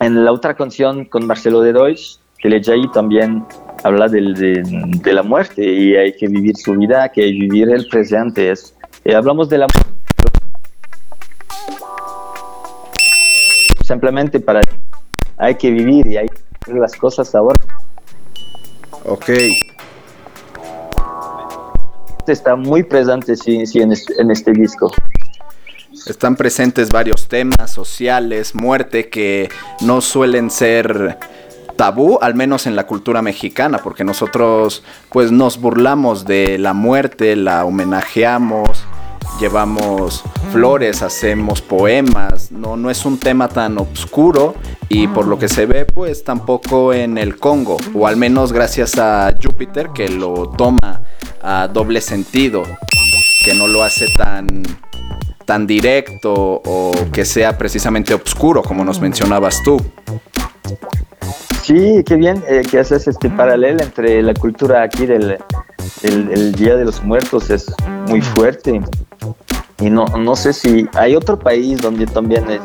en 0.00 0.24
la 0.24 0.32
otra 0.32 0.54
canción 0.54 1.04
con 1.04 1.26
Marcelo 1.26 1.60
de 1.60 1.72
Deutsch 1.72 2.18
Telejay 2.42 2.90
también 2.92 3.44
habla 3.84 4.08
del, 4.08 4.34
de, 4.34 4.62
de, 4.64 5.12
la 5.12 5.22
muerte 5.22 5.64
y 5.64 5.96
hay 5.96 6.12
que 6.14 6.26
vivir 6.26 6.56
su 6.56 6.74
vida 6.74 7.08
que 7.10 7.22
hay 7.22 7.32
que 7.32 7.44
vivir 7.46 7.70
el 7.70 7.86
presente 7.86 8.50
es, 8.50 8.74
eh, 9.04 9.14
hablamos 9.14 9.48
de 9.48 9.58
la 9.58 9.66
muerte 9.72 9.98
simplemente 13.88 14.38
para 14.38 14.60
hay 15.38 15.54
que 15.54 15.70
vivir 15.70 16.06
y 16.06 16.16
hay 16.18 16.28
que 16.28 16.42
hacer 16.62 16.74
las 16.76 16.94
cosas 16.94 17.34
ahora. 17.34 17.56
Ok. 19.04 19.30
Está 22.26 22.56
muy 22.56 22.82
presente 22.82 23.34
sí, 23.36 23.64
sí, 23.66 23.80
en, 23.80 23.92
este, 23.92 24.20
en 24.20 24.30
este 24.30 24.52
disco. 24.52 24.92
Están 26.06 26.36
presentes 26.36 26.90
varios 26.90 27.26
temas 27.26 27.70
sociales, 27.72 28.54
muerte, 28.54 29.08
que 29.08 29.48
no 29.80 30.02
suelen 30.02 30.50
ser 30.50 31.18
tabú, 31.78 32.18
al 32.20 32.34
menos 32.34 32.66
en 32.66 32.74
la 32.76 32.86
cultura 32.86 33.22
mexicana, 33.22 33.78
porque 33.78 34.02
nosotros 34.02 34.82
pues 35.10 35.30
nos 35.30 35.60
burlamos 35.60 36.26
de 36.26 36.58
la 36.58 36.74
muerte, 36.74 37.36
la 37.36 37.64
homenajeamos, 37.64 38.84
llevamos 39.40 40.24
flores, 40.52 41.02
hacemos 41.02 41.62
poemas, 41.62 42.50
no, 42.50 42.76
no 42.76 42.90
es 42.90 43.06
un 43.06 43.16
tema 43.18 43.48
tan 43.48 43.78
oscuro 43.78 44.56
y 44.88 45.06
por 45.06 45.28
lo 45.28 45.38
que 45.38 45.48
se 45.48 45.66
ve 45.66 45.84
pues 45.84 46.24
tampoco 46.24 46.92
en 46.92 47.16
el 47.16 47.36
Congo, 47.36 47.76
o 47.94 48.08
al 48.08 48.16
menos 48.16 48.52
gracias 48.52 48.98
a 48.98 49.32
Júpiter 49.40 49.90
que 49.94 50.08
lo 50.08 50.50
toma 50.50 51.02
a 51.40 51.68
doble 51.68 52.00
sentido, 52.00 52.64
que 53.44 53.54
no 53.54 53.68
lo 53.68 53.84
hace 53.84 54.06
tan 54.16 54.64
tan 55.44 55.66
directo 55.66 56.32
o 56.34 56.90
que 57.12 57.24
sea 57.24 57.56
precisamente 57.56 58.12
oscuro 58.14 58.62
como 58.62 58.84
nos 58.84 59.00
mencionabas 59.00 59.62
tú. 59.62 59.80
Sí, 61.68 62.02
qué 62.06 62.16
bien 62.16 62.42
eh, 62.48 62.62
que 62.62 62.78
haces 62.78 63.06
este 63.06 63.28
paralelo 63.28 63.82
entre 63.82 64.22
la 64.22 64.32
cultura 64.32 64.84
aquí 64.84 65.04
del, 65.04 65.36
el 66.02 66.52
Día 66.52 66.76
de 66.76 66.86
los 66.86 67.04
Muertos, 67.04 67.50
es 67.50 67.66
muy 68.06 68.22
fuerte. 68.22 68.80
Y 69.78 69.90
no, 69.90 70.06
no 70.06 70.34
sé 70.34 70.54
si 70.54 70.88
hay 70.94 71.14
otro 71.14 71.38
país 71.38 71.82
donde 71.82 72.06
también 72.06 72.46
es 72.48 72.62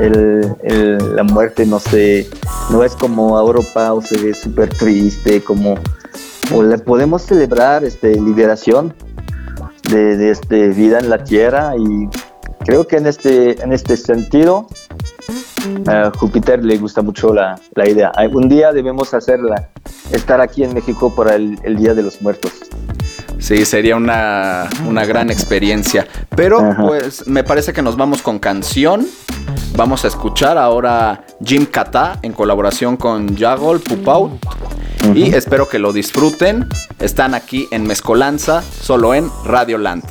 el, 0.00 1.14
la 1.14 1.22
muerte 1.24 1.66
no 1.66 1.78
sé, 1.78 2.26
no 2.70 2.82
es 2.82 2.96
como 2.96 3.38
Europa 3.38 3.92
o 3.92 4.00
se 4.00 4.16
ve 4.16 4.32
súper 4.32 4.70
triste, 4.70 5.44
como 5.44 5.74
o 6.54 6.62
le 6.62 6.78
podemos 6.78 7.20
celebrar 7.20 7.84
este 7.84 8.18
liberación 8.18 8.94
de, 9.90 10.16
de 10.16 10.30
este 10.30 10.68
vida 10.68 11.00
en 11.00 11.10
la 11.10 11.22
tierra 11.22 11.74
y 11.76 12.08
creo 12.64 12.86
que 12.86 12.96
en 12.96 13.08
este 13.08 13.62
en 13.62 13.74
este 13.74 13.94
sentido 13.98 14.68
a 15.86 16.10
Júpiter 16.16 16.64
le 16.64 16.78
gusta 16.78 17.02
mucho 17.02 17.32
la, 17.32 17.58
la, 17.74 17.88
idea. 17.88 18.12
Un 18.32 18.48
día 18.48 18.72
debemos 18.72 19.14
hacerla, 19.14 19.68
estar 20.10 20.40
aquí 20.40 20.64
en 20.64 20.74
México 20.74 21.14
para 21.14 21.34
el, 21.34 21.58
el 21.62 21.76
Día 21.76 21.94
de 21.94 22.02
los 22.02 22.20
Muertos. 22.22 22.52
Sí, 23.38 23.64
sería 23.64 23.96
una, 23.96 24.68
una 24.86 25.04
gran 25.04 25.30
experiencia. 25.30 26.06
Pero 26.36 26.76
pues 26.78 27.26
me 27.26 27.42
parece 27.42 27.72
que 27.72 27.82
nos 27.82 27.96
vamos 27.96 28.22
con 28.22 28.38
canción. 28.38 29.06
Vamos 29.76 30.04
a 30.04 30.08
escuchar 30.08 30.58
ahora 30.58 31.24
Jim 31.44 31.66
Kata 31.66 32.18
en 32.22 32.32
colaboración 32.32 32.96
con 32.96 33.36
Jagol 33.36 33.80
Pupau. 33.80 34.38
Y 35.14 35.34
espero 35.34 35.68
que 35.68 35.80
lo 35.80 35.92
disfruten. 35.92 36.68
Están 37.00 37.34
aquí 37.34 37.66
en 37.72 37.84
Mezcolanza, 37.86 38.62
solo 38.62 39.14
en 39.14 39.28
Radio 39.44 39.78
Land. 39.78 40.04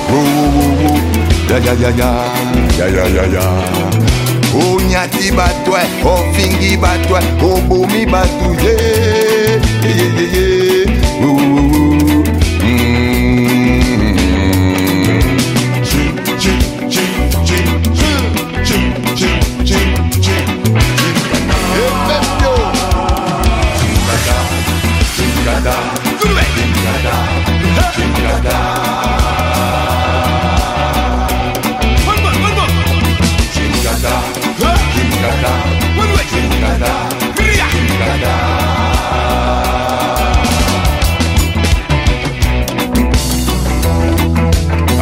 Oh, 0.09 0.13
oh, 0.13 0.51
oh, 0.57 0.87
oh, 0.89 1.51
ya 1.51 1.57
ya 1.59 1.73
ya 1.73 1.89
ya, 1.91 2.09
ya 2.77 2.85
ya 2.87 3.03
ya 3.07 3.23
ya. 3.33 3.45
onyati 4.57 5.31
bato 5.31 5.71
ofingi 6.03 6.77
bato 6.77 7.15
obomi 7.45 8.05
bato 8.05 8.49
ye 8.63 8.75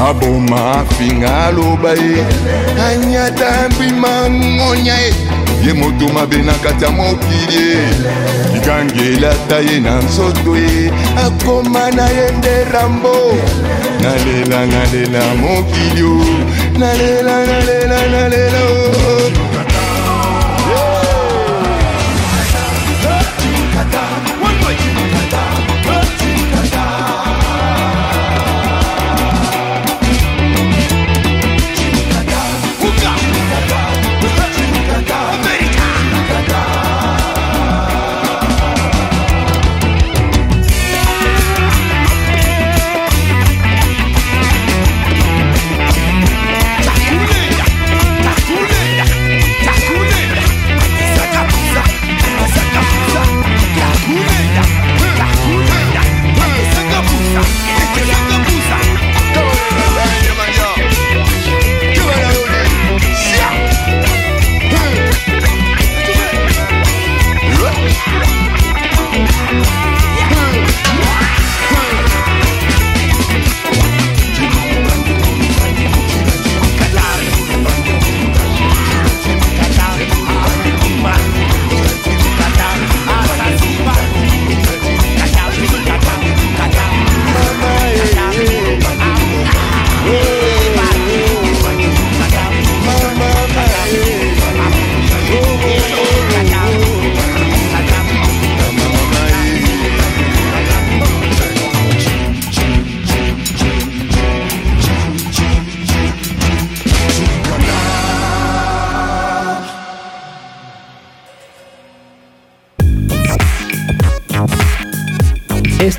aboma 0.10 0.86
finga 0.98 1.46
aloba 1.46 1.90
ye. 1.90 2.24
Anyata 2.88 3.70
mbima 3.70 4.30
ngonya 4.30 4.98
ye. 4.98 5.14
Ye 5.66 5.74
moto 5.74 6.14
mabe 6.14 6.38
na 6.38 6.54
kati 6.54 6.84
ya 6.84 6.92
mokili 6.92 7.56
ye. 7.56 7.78
Likangelata 8.54 9.60
ye 9.60 9.80
na 9.80 9.96
nzoto 10.02 10.58
ye. 10.58 10.92
Akoma 11.26 11.92
na 11.92 12.10
ye 12.10 12.32
nde 12.38 12.64
rambo. 12.74 13.16
Nalela 14.02 14.66
nalela 14.66 15.36
mokili 15.42 16.04
o 16.04 16.18
nalela 16.80 17.46
nalela 17.46 18.00
nalela 18.12 18.62
o 18.64 19.35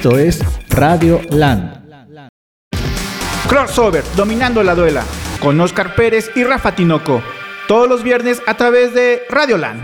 Esto 0.07 0.21
es 0.21 0.41
Radio 0.69 1.21
Land. 1.31 1.83
Crossover, 3.49 4.05
dominando 4.15 4.63
la 4.63 4.77
duela, 4.77 5.03
con 5.41 5.61
Oscar 5.61 5.97
Pérez 5.97 6.31
y 6.37 6.45
Rafa 6.45 6.77
Tinoco. 6.77 7.21
Todos 7.67 7.89
los 7.89 8.05
viernes 8.05 8.41
a 8.47 8.57
través 8.57 8.95
de 8.95 9.23
Radio 9.29 9.59
Land. 9.59 9.83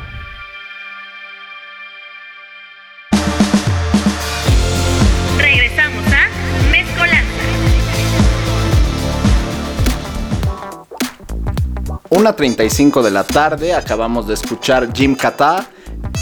Regresamos 5.39 6.05
a 6.13 6.29
Mezcolanza. 6.71 7.43
Una 12.11 12.37
35 12.37 13.03
de 13.03 13.11
la 13.11 13.25
tarde, 13.25 13.75
acabamos 13.75 14.29
de 14.29 14.35
escuchar 14.35 14.93
Jim 14.95 15.17
Kata 15.17 15.67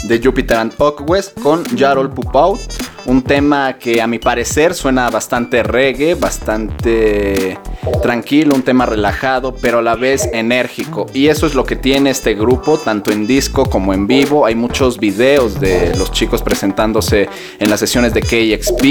de 0.07 0.19
Jupiter 0.19 0.57
and 0.57 0.73
West 1.05 1.39
con 1.39 1.63
Jarol 1.77 2.09
Pupaut 2.09 2.80
un 3.05 3.21
tema 3.23 3.77
que 3.79 4.01
a 4.01 4.07
mi 4.07 4.19
parecer 4.19 4.73
suena 4.73 5.09
bastante 5.09 5.63
reggae, 5.63 6.15
bastante 6.15 7.57
tranquilo, 8.01 8.55
un 8.55 8.63
tema 8.63 8.85
relajado, 8.85 9.55
pero 9.61 9.79
a 9.79 9.81
la 9.81 9.95
vez 9.95 10.29
enérgico. 10.33 11.07
Y 11.13 11.27
eso 11.27 11.47
es 11.47 11.55
lo 11.55 11.63
que 11.63 11.75
tiene 11.75 12.09
este 12.09 12.33
grupo, 12.33 12.77
tanto 12.77 13.11
en 13.11 13.27
disco 13.27 13.65
como 13.65 13.93
en 13.93 14.07
vivo. 14.07 14.45
Hay 14.45 14.55
muchos 14.55 14.99
videos 14.99 15.59
de 15.59 15.95
los 15.97 16.11
chicos 16.11 16.41
presentándose 16.41 17.29
en 17.59 17.69
las 17.69 17.79
sesiones 17.79 18.13
de 18.13 18.21
KXP. 18.21 18.83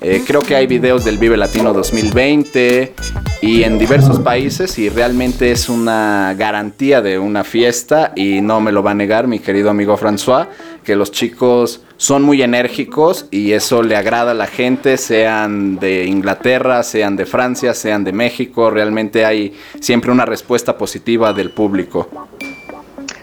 Eh, 0.00 0.22
creo 0.26 0.42
que 0.42 0.54
hay 0.54 0.66
videos 0.66 1.04
del 1.04 1.18
Vive 1.18 1.36
Latino 1.36 1.72
2020 1.72 2.94
y 3.40 3.62
en 3.62 3.78
diversos 3.78 4.18
países 4.20 4.78
y 4.78 4.88
realmente 4.88 5.50
es 5.50 5.68
una 5.68 6.34
garantía 6.36 7.00
de 7.00 7.18
una 7.18 7.44
fiesta 7.44 8.12
y 8.14 8.40
no 8.40 8.60
me 8.60 8.72
lo 8.72 8.82
va 8.82 8.92
a 8.92 8.94
negar 8.94 9.26
mi 9.26 9.38
querido 9.38 9.70
amigo 9.70 9.96
François, 9.96 10.48
que 10.88 10.96
los 10.96 11.12
chicos 11.12 11.82
son 11.98 12.22
muy 12.22 12.40
enérgicos 12.40 13.26
y 13.30 13.52
eso 13.52 13.82
le 13.82 13.94
agrada 13.94 14.30
a 14.30 14.34
la 14.34 14.46
gente, 14.46 14.96
sean 14.96 15.78
de 15.78 16.06
Inglaterra, 16.06 16.82
sean 16.82 17.14
de 17.14 17.26
Francia, 17.26 17.74
sean 17.74 18.04
de 18.04 18.14
México, 18.14 18.70
realmente 18.70 19.26
hay 19.26 19.52
siempre 19.80 20.10
una 20.10 20.24
respuesta 20.24 20.78
positiva 20.78 21.34
del 21.34 21.50
público. 21.50 22.08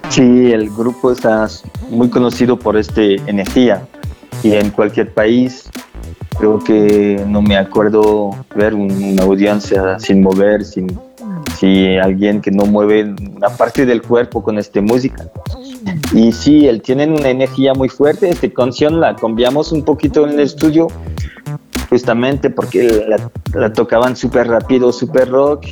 Sí, 0.10 0.52
el 0.52 0.70
grupo 0.70 1.12
está 1.12 1.48
muy 1.90 2.08
conocido 2.12 2.60
por 2.60 2.78
esta 2.78 3.02
energía 3.02 3.88
y 4.44 4.54
en 4.54 4.70
cualquier 4.70 5.12
país 5.12 5.68
creo 6.38 6.60
que 6.60 7.20
no 7.28 7.42
me 7.42 7.58
acuerdo 7.58 8.30
ver 8.56 8.76
una 8.76 9.24
audiencia 9.24 9.98
sin 9.98 10.22
mover, 10.22 10.64
sin 10.64 10.86
si 11.58 11.98
alguien 11.98 12.42
que 12.42 12.52
no 12.52 12.66
mueve 12.66 13.16
una 13.36 13.50
parte 13.50 13.86
del 13.86 14.02
cuerpo 14.02 14.44
con 14.44 14.58
esta 14.58 14.82
música. 14.82 15.30
Y 16.14 16.32
sí, 16.32 16.68
él 16.68 16.82
tienen 16.82 17.12
una 17.12 17.30
energía 17.30 17.74
muy 17.74 17.90
fuerte. 17.90 18.30
Esta 18.30 18.50
canción 18.50 19.00
la 19.00 19.16
cambiamos 19.16 19.72
un 19.72 19.84
poquito 19.84 20.26
en 20.26 20.34
el 20.34 20.40
estudio, 20.42 20.88
justamente 21.90 22.50
porque 22.50 23.06
la, 23.54 23.74
tocaban 23.74 24.16
súper 24.16 24.48
rápido, 24.48 24.92
súper 24.92 25.30
rock. 25.30 25.66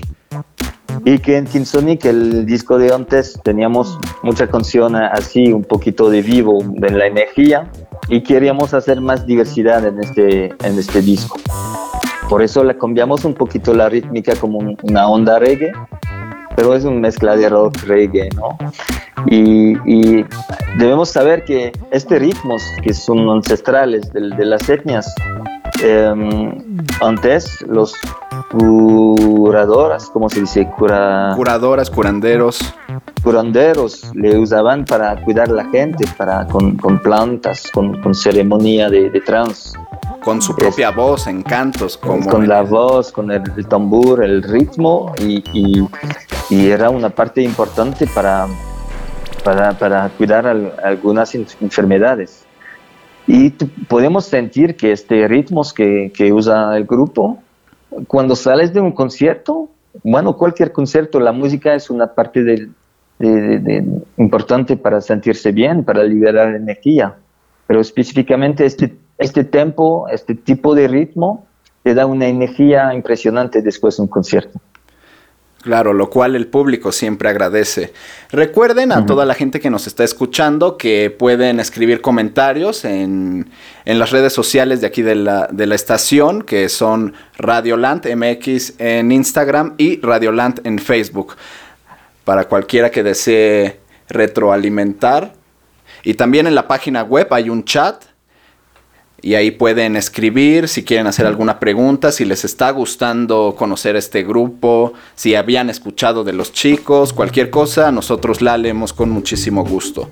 Y 1.06 1.20
que 1.20 1.38
en 1.38 1.46
King 1.46 1.66
Sonic, 1.66 2.06
el 2.06 2.46
disco 2.46 2.78
de 2.78 2.94
antes, 2.94 3.40
teníamos 3.44 3.98
mucha 4.22 4.48
canción 4.48 4.96
así, 4.96 5.52
un 5.52 5.64
poquito 5.64 6.10
de 6.10 6.22
vivo, 6.22 6.64
de 6.66 6.92
la 6.92 7.08
energía. 7.08 7.70
Y 8.08 8.22
queríamos 8.22 8.74
hacer 8.74 9.02
más 9.02 9.26
diversidad 9.26 9.86
en 9.86 10.00
este, 10.00 10.46
en 10.46 10.80
este 10.80 11.02
disco. 11.02 11.38
Por 12.30 12.42
eso 12.42 12.64
la 12.64 12.74
cambiamos 12.76 13.26
un 13.26 13.34
poquito 13.34 13.74
la 13.74 13.90
rítmica 13.90 14.36
como 14.36 14.60
una 14.84 15.08
onda 15.08 15.40
reggae, 15.40 15.72
pero 16.56 16.74
es 16.74 16.84
una 16.84 17.00
mezcla 17.00 17.36
de 17.36 17.50
rock 17.50 17.78
reggae, 17.86 18.30
¿no? 18.36 18.58
Y, 19.28 20.26
debemos 20.78 21.10
saber 21.10 21.46
que 21.46 21.72
estos 21.92 22.20
ritmos 22.20 22.64
que 22.82 22.94
son 22.94 23.30
ancestrales 23.30 24.12
de, 24.12 24.46
las 24.46 24.68
etnias, 24.70 25.14
em, 25.82 26.52
antes 27.02 27.62
los 27.62 27.94
curadoras, 28.50 30.10
¿cómo 30.12 30.30
se 30.30 30.42
dice? 30.42 30.68
Cura... 30.78 31.34
Curadoras, 31.36 31.90
curanderos. 31.90 32.60
Curanderos 33.24 34.12
le 34.16 34.38
usaban 34.38 34.84
para 34.86 35.16
cuidar 35.24 35.50
a 35.50 35.54
la 35.54 35.66
gente, 35.66 36.06
para, 36.18 36.46
con, 36.48 36.76
plantas, 37.00 37.70
con, 37.72 38.14
ceremonia 38.14 38.90
de, 38.90 39.10
de 39.10 39.22
trance 39.22 39.78
con 40.24 40.42
su 40.42 40.56
propia 40.56 40.92
voz, 40.92 41.28
en 41.28 41.44
cantos. 41.44 41.98
Como 41.98 42.26
con 42.28 42.48
la 42.48 42.62
voz, 42.62 43.12
con 43.12 43.32
el, 43.32 43.44
tambor, 43.68 44.24
el 44.24 44.42
ritmo 44.42 45.14
y, 45.20 45.44
y, 46.50 46.70
era 46.70 46.90
una 46.90 47.10
parte 47.10 47.42
importante 47.42 48.08
para, 48.08 48.48
para, 49.44 49.74
para 49.78 50.10
cuidar 50.10 50.48
algunas 50.84 51.36
enfermedades. 51.36 52.46
Y 53.28 53.52
podemos 53.88 54.26
sentir 54.26 54.76
que 54.76 54.92
este 54.92 55.28
ritmos 55.28 55.74
que, 55.74 56.12
que, 56.16 56.34
usa 56.34 56.76
el 56.76 56.86
grupo, 56.86 57.42
cuando 58.08 58.36
sales 58.36 58.74
de 58.74 58.82
un 58.82 58.92
concierto, 58.92 59.70
bueno, 60.04 60.36
cualquier 60.36 60.72
concierto, 60.72 61.20
la 61.20 61.32
música 61.32 61.76
es 61.76 61.90
una 61.90 62.08
parte 62.08 62.44
del, 62.44 62.72
de, 63.20 63.84
importante 64.18 64.78
para 64.78 65.02
sentirse 65.02 65.52
bien, 65.52 65.84
para 65.84 66.04
liberar 66.04 66.56
energía. 66.56 67.16
Pero 67.68 67.80
específicamente 67.80 68.66
este 68.66 68.94
este 69.18 69.44
tempo, 69.44 70.08
este 70.10 70.36
tipo 70.36 70.76
de 70.76 70.88
ritmo, 70.88 71.46
te 71.84 71.94
da 71.94 72.06
una 72.06 72.28
energía 72.28 72.94
impresionante 72.94 73.62
después 73.62 73.98
de 73.98 74.04
un 74.04 74.08
concierto. 74.08 74.60
Claro, 75.64 75.94
lo 75.94 76.10
cual 76.10 76.36
el 76.36 76.48
público 76.48 76.92
siempre 76.92 77.30
agradece. 77.30 77.94
Recuerden 78.32 78.92
a 78.92 79.06
toda 79.06 79.26
la 79.26 79.34
gente 79.34 79.62
que 79.62 79.70
nos 79.70 79.88
está 79.88 80.04
escuchando 80.04 80.76
que 80.76 81.10
pueden 81.10 81.62
escribir 81.62 82.02
comentarios 82.02 82.84
en, 82.84 83.50
las 83.86 84.12
redes 84.12 84.34
sociales 84.34 84.82
de 84.82 84.88
aquí 84.88 85.04
de 85.04 85.16
la, 85.16 85.48
de 85.50 85.66
la, 85.66 85.76
estación, 85.76 86.42
que 86.42 86.68
son 86.68 87.14
Radioland 87.38 88.06
MX 88.14 88.74
en 88.78 89.14
Instagram 89.14 89.76
y 89.78 90.02
Radioland 90.02 90.60
en 90.66 90.80
Facebook. 90.80 91.38
Para 92.26 92.50
cualquiera 92.50 92.92
que 92.92 93.02
desee 93.02 93.80
retroalimentar. 94.10 95.32
Y 96.04 96.16
también 96.16 96.46
en 96.46 96.56
la 96.56 96.68
página 96.68 97.04
web 97.04 97.28
hay 97.32 97.50
un 97.50 97.64
chat 97.64 98.04
y 99.24 99.36
ahí 99.36 99.52
pueden 99.52 99.96
escribir 99.96 100.68
si 100.68 100.84
quieren 100.84 101.08
hacer 101.08 101.26
alguna 101.26 101.58
pregunta, 101.58 102.12
si 102.12 102.26
les 102.26 102.44
está 102.44 102.70
gustando 102.72 103.56
conocer 103.58 103.96
este 103.96 104.22
grupo, 104.22 104.92
si 105.16 105.34
habían 105.34 105.70
escuchado 105.70 106.26
de 106.26 106.34
los 106.34 106.52
chicos, 106.52 107.14
cualquier 107.14 107.50
cosa, 107.50 107.90
nosotros 107.94 108.42
la 108.42 108.58
leemos 108.58 108.92
con 108.92 109.10
muchísimo 109.10 109.64
gusto. 109.64 110.10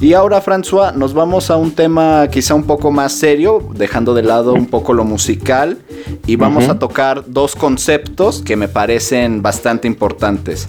Y 0.00 0.12
ahora, 0.12 0.42
François, 0.42 0.92
nos 0.92 1.14
vamos 1.14 1.50
a 1.50 1.56
un 1.56 1.70
tema 1.70 2.26
quizá 2.32 2.54
un 2.54 2.64
poco 2.64 2.90
más 2.90 3.12
serio, 3.12 3.62
dejando 3.74 4.12
de 4.12 4.24
lado 4.24 4.52
un 4.54 4.66
poco 4.66 4.92
lo 4.92 5.04
musical, 5.04 5.78
y 6.26 6.34
vamos 6.34 6.68
a 6.68 6.80
tocar 6.80 7.24
dos 7.28 7.54
conceptos 7.54 8.42
que 8.42 8.56
me 8.56 8.66
parecen 8.66 9.40
bastante 9.40 9.86
importantes. 9.86 10.66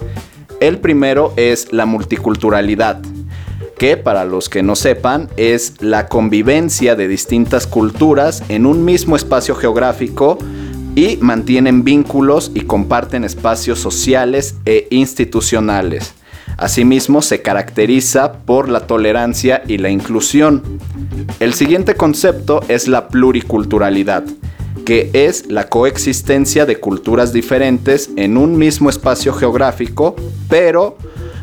El 0.60 0.78
primero 0.78 1.32
es 1.36 1.72
la 1.72 1.86
multiculturalidad 1.86 3.02
que 3.80 3.96
para 3.96 4.26
los 4.26 4.50
que 4.50 4.62
no 4.62 4.76
sepan 4.76 5.30
es 5.38 5.80
la 5.80 6.06
convivencia 6.06 6.96
de 6.96 7.08
distintas 7.08 7.66
culturas 7.66 8.42
en 8.50 8.66
un 8.66 8.84
mismo 8.84 9.16
espacio 9.16 9.54
geográfico 9.54 10.36
y 10.94 11.16
mantienen 11.22 11.82
vínculos 11.82 12.52
y 12.54 12.60
comparten 12.60 13.24
espacios 13.24 13.78
sociales 13.78 14.56
e 14.66 14.86
institucionales. 14.90 16.12
Asimismo, 16.58 17.22
se 17.22 17.40
caracteriza 17.40 18.34
por 18.44 18.68
la 18.68 18.86
tolerancia 18.86 19.62
y 19.66 19.78
la 19.78 19.88
inclusión. 19.88 20.62
El 21.38 21.54
siguiente 21.54 21.94
concepto 21.94 22.60
es 22.68 22.86
la 22.86 23.08
pluriculturalidad, 23.08 24.24
que 24.84 25.08
es 25.14 25.50
la 25.50 25.70
coexistencia 25.70 26.66
de 26.66 26.76
culturas 26.76 27.32
diferentes 27.32 28.10
en 28.16 28.36
un 28.36 28.58
mismo 28.58 28.90
espacio 28.90 29.32
geográfico, 29.32 30.16
pero 30.50 30.98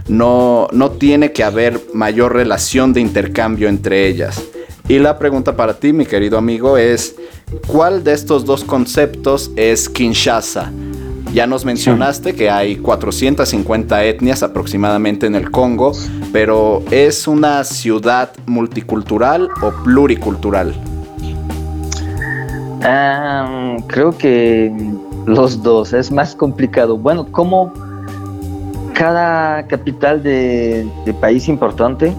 no, 0.08 0.68
no 0.72 0.92
tiene 0.92 1.32
que 1.32 1.44
haber 1.44 1.82
mayor 1.94 2.34
relación 2.34 2.94
de 2.94 3.02
intercambio 3.02 3.70
entre 3.70 4.08
ellas. 4.08 4.42
Y 4.88 5.00
la 5.00 5.20
pregunta 5.20 5.56
para 5.56 5.74
ti, 5.74 5.92
mi 5.92 6.06
querido 6.06 6.38
amigo, 6.38 6.78
es, 6.78 7.16
¿cuál 7.68 8.04
de 8.04 8.14
estos 8.14 8.46
dos 8.46 8.64
conceptos 8.64 9.52
es 9.58 9.90
Kinshasa? 9.90 10.72
Ya 11.34 11.46
nos 11.46 11.66
mencionaste 11.66 12.34
que 12.36 12.50
hay 12.50 12.78
450 12.78 14.06
etnias 14.06 14.44
aproximadamente 14.44 15.28
en 15.28 15.36
el 15.36 15.52
Congo, 15.52 15.92
pero 16.32 16.84
¿es 16.90 17.28
una 17.28 17.66
ciudad 17.66 18.32
multicultural 18.46 19.50
o 19.62 19.72
pluricultural? 19.84 20.74
creo 23.88 24.18
que 24.18 24.72
los 25.26 25.62
dos, 25.62 25.92
es 25.92 26.10
más 26.10 26.36
complicado. 26.36 26.98
Bueno, 26.98 27.28
¿cómo 27.32 27.74
cada 28.98 29.68
capital 29.68 30.24
de, 30.24 30.90
país 31.22 31.48
importante, 31.48 32.12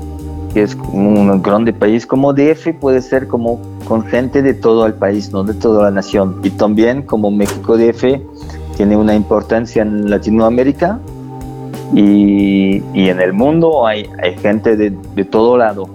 que 0.54 0.62
es 0.62 0.76
un 0.92 1.42
grande 1.42 1.72
país 1.72 2.06
como 2.06 2.32
DF, 2.32 2.72
puede 2.80 3.02
ser 3.02 3.26
como 3.26 3.60
con 3.84 4.04
gente 4.04 4.42
de 4.42 4.54
todo 4.54 4.86
el 4.86 4.94
país, 4.94 5.32
no 5.32 5.42
de 5.42 5.54
toda 5.54 5.84
la 5.84 5.90
nación. 5.90 6.40
Y 6.44 6.50
también 6.50 7.02
como 7.02 7.32
México 7.32 7.76
DF 7.76 8.20
tiene 8.76 8.96
una 8.96 9.16
importancia 9.16 9.82
en 9.82 10.08
Latinoamérica 10.08 11.00
y, 11.94 12.80
en 12.94 13.20
el 13.20 13.32
mundo 13.32 13.84
hay, 13.84 14.08
hay 14.22 14.38
gente 14.38 14.76
de, 14.76 14.90
de, 15.16 15.24
todo 15.24 15.56
lado. 15.56 15.88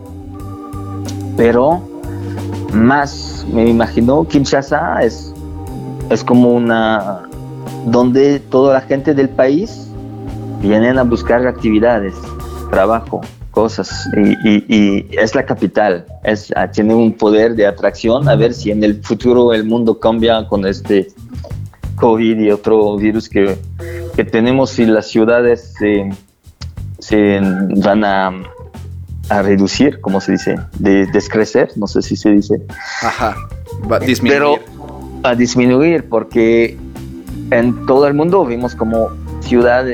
Pero 1.38 1.81
más 2.73 3.45
me 3.53 3.69
imagino 3.69 4.27
Kinshasa 4.27 5.01
es, 5.01 5.34
es 6.09 6.25
como 6.25 6.49
una 6.49 7.21
donde 7.86 8.41
toda 8.41 8.73
la 8.73 8.81
gente 8.81 9.13
del 9.13 9.29
país 9.29 9.92
vienen 10.64 10.97
a 10.97 11.03
buscar 11.03 11.45
actividades, 11.45 12.16
trabajo, 12.72 13.22
cosas 13.51 14.09
y, 14.16 15.05
es 15.11 15.36
la 15.36 15.45
capital, 15.45 16.05
es, 16.24 16.51
ah, 16.55 16.72
tiene 16.72 16.95
un 16.95 17.14
poder 17.14 17.53
de 17.55 17.68
atracción 17.68 18.28
a 18.28 18.36
ver 18.36 18.53
si 18.53 18.72
en 18.72 18.84
el 18.84 19.03
futuro 19.03 19.53
el 19.53 19.66
mundo 19.66 19.99
cambia 19.99 20.47
con 20.47 20.66
este 20.66 21.09
COVID 21.97 22.39
y 22.39 22.49
otro 22.49 22.95
virus 22.97 23.30
que, 23.30 23.57
que 24.16 24.24
tenemos 24.24 24.72
si 24.72 24.86
las 24.86 25.07
ciudades 25.07 25.76
se 26.99 27.39
van 27.86 28.03
a, 28.03 28.32
a, 29.30 29.41
reducir, 29.41 29.99
como 30.01 30.20
se 30.20 30.32
dice, 30.32 30.55
de 30.80 31.05
descrecer, 31.07 31.72
no 31.76 31.86
sé 31.88 32.01
si 32.01 32.16
se 32.16 32.32
dice. 32.32 32.55
Ajá, 33.01 33.36
va 33.89 33.97
a 33.97 33.99
disminuir. 33.99 34.39
Pero 34.39 34.59
a 35.24 35.36
disminuir 35.36 36.09
porque 36.09 36.78
en 37.51 37.86
todo 37.86 38.07
el 38.07 38.14
mundo 38.14 38.45
vimos 38.45 38.74
como 38.74 39.09
ciudad 39.41 39.86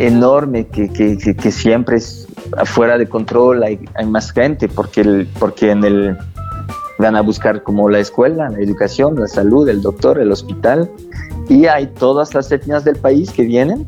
enorme 0.00 0.66
que, 0.66 0.88
que, 0.88 1.16
que, 1.16 1.52
siempre 1.52 1.98
es 1.98 2.26
afuera 2.56 2.96
de 2.96 3.06
control, 3.06 3.62
hay, 3.62 3.78
hay 3.94 4.06
más 4.06 4.32
gente 4.32 4.66
porque, 4.66 5.02
el, 5.02 5.28
porque 5.38 5.70
en 5.70 5.84
el 5.84 6.16
van 6.98 7.16
a 7.16 7.20
buscar 7.20 7.62
como 7.62 7.88
la 7.90 7.98
escuela, 7.98 8.48
la 8.48 8.58
educación, 8.60 9.16
la 9.16 9.26
salud, 9.26 9.68
el 9.68 9.82
doctor, 9.82 10.18
el 10.18 10.32
hospital 10.32 10.90
y 11.50 11.66
hay 11.66 11.86
todas 11.86 12.34
las 12.34 12.50
etnias 12.50 12.84
del 12.84 12.96
país 12.96 13.30
que 13.30 13.42
vienen. 13.42 13.86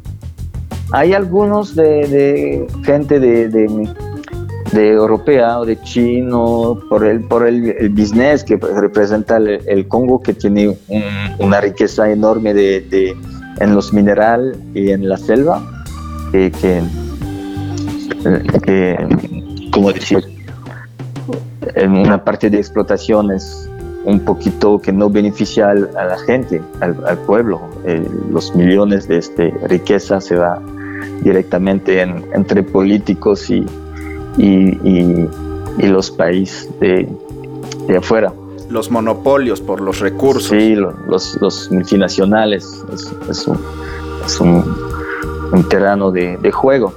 Hay 0.92 1.14
algunos 1.14 1.74
de, 1.74 2.66
gente 2.84 3.18
de, 3.18 3.48
de, 3.48 4.88
europea 4.88 5.60
o 5.60 5.64
de 5.64 5.80
chino 5.80 6.78
por 6.90 7.06
el, 7.06 7.20
por 7.20 7.46
el, 7.46 7.88
business 7.90 8.44
que 8.44 8.56
representa 8.56 9.38
el, 9.38 9.88
Congo 9.88 10.20
que 10.20 10.34
tiene 10.34 10.76
una 11.38 11.60
riqueza 11.62 12.10
enorme 12.10 12.52
de, 12.52 13.16
en 13.60 13.74
los 13.74 13.94
minerales 13.94 14.58
y 14.74 14.90
en 14.90 15.08
la 15.08 15.16
selva 15.16 15.62
que, 16.32 16.50
que, 18.64 18.96
como 19.70 19.92
decir 19.92 20.24
en 21.74 21.92
una 21.92 22.22
parte 22.24 22.50
de 22.50 22.58
explotación 22.58 23.30
es 23.30 23.68
un 24.04 24.20
poquito 24.20 24.80
que 24.80 24.92
no 24.92 25.08
beneficia 25.08 25.70
a 25.70 25.74
la 25.74 26.18
gente, 26.26 26.60
al, 26.80 27.18
pueblo. 27.18 27.60
Eh, 27.84 28.04
los 28.30 28.54
millones 28.54 29.06
de 29.06 29.18
este, 29.18 29.54
riqueza 29.68 30.20
se 30.20 30.36
va 30.36 30.60
directamente 31.22 32.00
entre 32.00 32.62
políticos 32.64 33.48
y, 33.48 33.64
y, 34.38 35.28
los 35.86 36.10
países 36.10 36.68
de, 36.80 37.08
de, 37.86 37.96
afuera. 37.96 38.32
Los 38.68 38.90
monopolios 38.90 39.60
por 39.60 39.80
los 39.80 40.00
recursos. 40.00 40.50
Sí, 40.50 40.74
los, 40.74 41.40
los 41.40 41.70
multinacionales. 41.70 42.84
Es, 43.28 43.46
un, 43.46 43.58
es 44.24 44.40
un, 44.40 44.64
un, 45.52 45.68
terreno 45.68 46.10
de, 46.10 46.52
juego. 46.52 46.92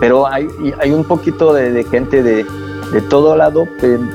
Pero 0.00 0.26
hay, 0.26 0.48
hay 0.80 0.92
un 0.92 1.04
poquito 1.04 1.52
de 1.52 1.84
gente 1.84 2.22
de, 2.22 2.46
de 2.92 3.00
todo 3.02 3.36
lado, 3.36 3.68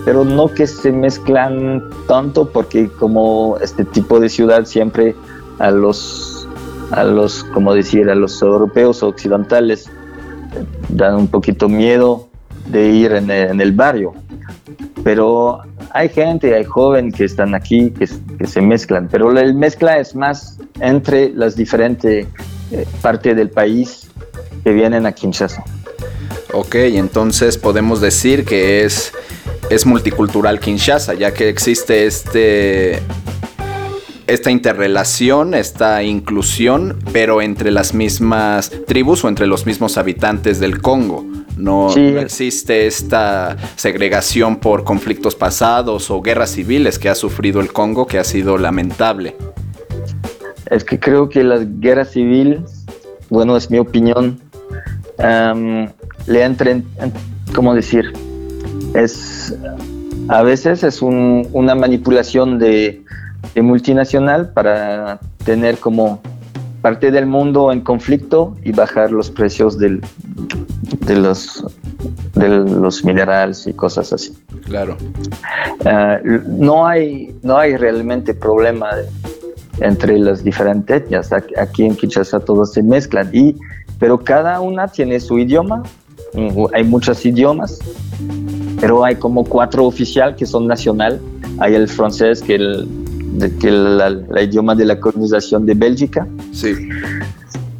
pero 0.03 0.25
no 0.25 0.49
que 0.49 0.67
se 0.67 0.91
mezclan 0.91 1.83
tanto 2.07 2.49
porque 2.49 2.89
como 2.89 3.57
este 3.61 3.85
tipo 3.85 4.19
de 4.19 4.27
ciudad 4.29 4.65
siempre 4.65 5.15
a 5.59 5.71
los, 5.71 6.47
a 6.91 7.03
los, 7.03 7.43
como 7.45 7.73
decir, 7.73 8.09
a 8.09 8.15
los 8.15 8.41
europeos 8.41 9.01
occidentales 9.01 9.89
dan 10.89 11.15
un 11.15 11.27
poquito 11.27 11.69
miedo 11.69 12.27
de 12.67 12.89
ir 12.89 13.13
en 13.13 13.29
el, 13.29 13.71
barrio. 13.71 14.13
Pero 15.03 15.59
hay 15.91 16.09
gente, 16.09 16.53
hay 16.53 16.65
jóvenes 16.65 17.13
que 17.15 17.25
están 17.25 17.55
aquí, 17.55 17.91
que, 17.91 18.09
que, 18.37 18.47
se 18.47 18.61
mezclan, 18.61 19.07
pero 19.09 19.31
la 19.31 19.53
mezcla 19.53 19.99
es 19.99 20.15
más 20.15 20.59
entre 20.81 21.29
las 21.29 21.55
diferentes 21.55 22.27
eh, 22.75 22.85
partes 23.01 23.35
del 23.37 23.49
país 23.49 24.07
que 24.63 24.71
vienen 24.71 25.05
a 25.05 25.13
Kinshasa. 25.13 25.63
Ok, 26.51 26.75
entonces 26.75 27.57
podemos 27.57 28.01
decir 28.01 28.43
que 28.43 28.83
es, 28.83 29.13
es 29.69 29.85
multicultural 29.85 30.59
Kinshasa, 30.59 31.13
ya 31.13 31.33
que 31.33 31.47
existe 31.47 32.05
este, 32.05 32.99
esta 34.27 34.51
interrelación, 34.51 35.53
esta 35.53 36.03
inclusión, 36.03 36.99
pero 37.13 37.41
entre 37.41 37.71
las 37.71 37.93
mismas 37.93 38.71
tribus 38.87 39.23
o 39.23 39.29
entre 39.29 39.47
los 39.47 39.65
mismos 39.65 39.97
habitantes 39.97 40.59
del 40.59 40.81
Congo. 40.81 41.25
No, 41.55 41.95
no, 41.95 42.19
existe 42.19 42.87
esta 42.87 43.55
segregación 43.77 44.57
por 44.57 44.83
conflictos 44.83 45.35
pasados 45.35 46.11
o 46.11 46.21
guerras 46.21 46.51
civiles 46.51 46.99
que 46.99 47.07
ha 47.07 47.15
sufrido 47.15 47.61
el 47.61 47.71
Congo, 47.71 48.07
que 48.07 48.19
ha 48.19 48.25
sido 48.25 48.57
lamentable. 48.57 49.37
Es 50.71 50.83
que 50.83 50.99
creo 50.99 51.29
que 51.29 51.43
las 51.43 51.79
guerras 51.79 52.11
civiles, 52.11 52.85
bueno, 53.29 53.55
es 53.55 53.69
mi 53.69 53.77
opinión, 53.77 54.39
le 55.17 56.43
entren, 56.43 56.85
¿cómo 57.53 57.73
decir? 57.73 58.11
Es, 58.93 59.55
a 60.27 60.43
veces 60.43 60.83
es 60.83 61.01
una 61.01 61.75
manipulación 61.75 62.59
de, 62.59 63.03
multinacional 63.55 64.51
para 64.51 65.19
tener 65.45 65.77
como 65.77 66.21
parte 66.81 67.09
del 67.11 67.25
mundo 67.25 67.71
en 67.71 67.81
conflicto 67.81 68.55
y 68.63 68.71
bajar 68.71 69.11
los 69.11 69.31
precios 69.31 69.77
del, 69.77 70.01
de, 71.07 71.15
los, 71.15 71.63
de 72.33 72.49
los 72.49 73.03
minerales 73.03 73.65
y 73.65 73.73
cosas 73.73 74.11
así. 74.13 74.37
Claro. 74.65 74.97
Ah, 75.85 76.19
no, 76.23 76.85
hay, 76.85 77.35
no 77.43 77.57
hay 77.57 77.77
realmente 77.77 78.33
problema 78.33 78.89
entre 79.79 80.17
las 80.19 80.43
diferentes 80.43 81.03
etnias. 81.03 81.31
Aquí 81.33 81.85
en 81.85 81.95
Kinshasa 81.95 82.39
todos 82.39 82.73
se 82.73 82.83
mezclan, 82.83 83.29
y, 83.33 83.55
pero 83.99 84.17
cada 84.19 84.61
una 84.61 84.87
tiene 84.87 85.19
su 85.19 85.37
idioma 85.37 85.83
hay 86.73 86.83
muchos 86.83 87.25
idiomas, 87.25 87.79
pero 88.79 89.03
hay 89.03 89.15
como 89.15 89.43
cuatro 89.43 89.85
oficiales 89.85 90.35
que 90.35 90.45
son 90.45 90.67
nacional. 90.67 91.19
Hay 91.59 91.75
el 91.75 91.87
francés, 91.87 92.41
que 92.41 92.55
es 92.55 92.61
el, 93.63 94.25
idioma 94.41 94.75
de 94.75 94.85
la 94.85 94.99
colonización 94.99 95.65
de 95.65 95.73
Bélgica. 95.73 96.27
Sí. 96.51 96.89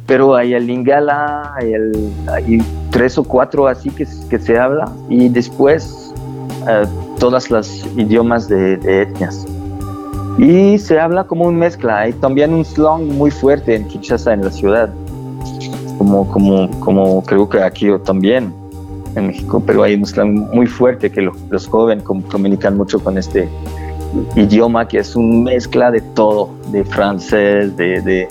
Pero 0.06 0.36
hay 0.36 0.54
el 0.54 0.66
lingala, 0.66 1.54
hay, 1.56 1.72
el, 1.72 2.62
tres 2.90 3.18
o 3.18 3.24
cuatro 3.24 3.66
así 3.66 3.90
que, 3.90 4.06
que 4.30 4.38
se 4.38 4.58
habla, 4.58 4.90
y 5.08 5.28
después 5.28 6.12
uh, 6.62 7.18
todas 7.18 7.50
las 7.50 7.84
idiomas 7.96 8.48
de, 8.48 8.76
de, 8.76 9.02
etnias. 9.02 9.44
Y 10.38 10.78
se 10.78 11.00
habla 11.00 11.24
como 11.24 11.46
un 11.46 11.56
mezcla. 11.56 12.00
Hay 12.00 12.12
también 12.12 12.52
un 12.52 12.64
slang 12.64 13.04
muy 13.06 13.30
fuerte 13.30 13.74
en 13.74 13.86
Kinshasa, 13.88 14.34
en 14.34 14.44
la 14.44 14.50
ciudad 14.50 14.90
como, 15.98 16.28
como, 16.28 16.70
como 16.80 17.22
creo 17.24 17.48
que 17.48 17.60
aquí 17.62 17.88
también 18.04 18.52
en 19.14 19.28
México, 19.28 19.62
pero 19.64 19.82
hay 19.82 19.94
un 19.94 20.06
slang 20.06 20.48
muy 20.52 20.66
fuerte 20.66 21.10
que 21.10 21.22
los 21.22 21.66
jóvenes 21.66 22.04
comunican 22.04 22.76
mucho 22.76 23.00
con 23.00 23.16
este 23.16 23.48
idioma 24.34 24.86
que 24.86 24.98
es 24.98 25.16
una 25.16 25.50
mezcla 25.50 25.90
de 25.90 26.00
todo, 26.00 26.50
de 26.70 26.84
francés, 26.84 27.76
de, 27.76 28.00
de, 28.02 28.28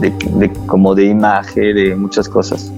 de, 0.00 0.52
como 0.66 0.94
de 0.94 1.06
imagen, 1.06 1.74
de 1.74 1.96
muchas 1.96 2.28
cosas. 2.28 2.72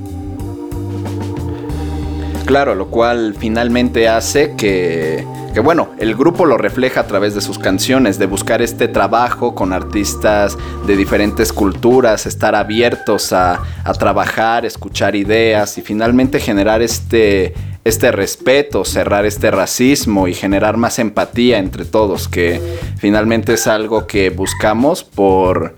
Claro, 2.44 2.74
lo 2.74 2.88
cual 2.88 3.34
finalmente 3.38 4.08
hace 4.08 4.54
que 4.56 5.24
que 5.52 5.60
bueno, 5.60 5.90
el 5.98 6.14
grupo 6.14 6.46
lo 6.46 6.56
refleja 6.56 7.00
a 7.00 7.06
través 7.06 7.34
de 7.34 7.42
sus 7.42 7.58
canciones, 7.58 8.18
de 8.18 8.24
buscar 8.26 8.62
este 8.62 8.88
trabajo 8.88 9.54
con 9.54 9.74
artistas 9.74 10.56
de 10.86 10.96
diferentes 10.96 11.52
culturas, 11.52 12.24
estar 12.24 12.54
abiertos 12.54 13.32
a, 13.34 13.60
trabajar, 13.98 14.64
escuchar 14.64 15.14
ideas 15.14 15.76
y 15.76 15.82
finalmente 15.82 16.40
generar 16.40 16.80
este, 16.80 17.52
este 17.84 18.10
respeto, 18.12 18.84
cerrar 18.86 19.26
este 19.26 19.50
racismo 19.50 20.26
y 20.26 20.34
generar 20.34 20.78
más 20.78 20.98
empatía 20.98 21.58
entre 21.58 21.84
todos, 21.84 22.28
que 22.28 22.60
finalmente 22.96 23.54
es 23.54 23.66
algo 23.66 24.06
que 24.06 24.30
buscamos 24.30 25.04
por 25.04 25.74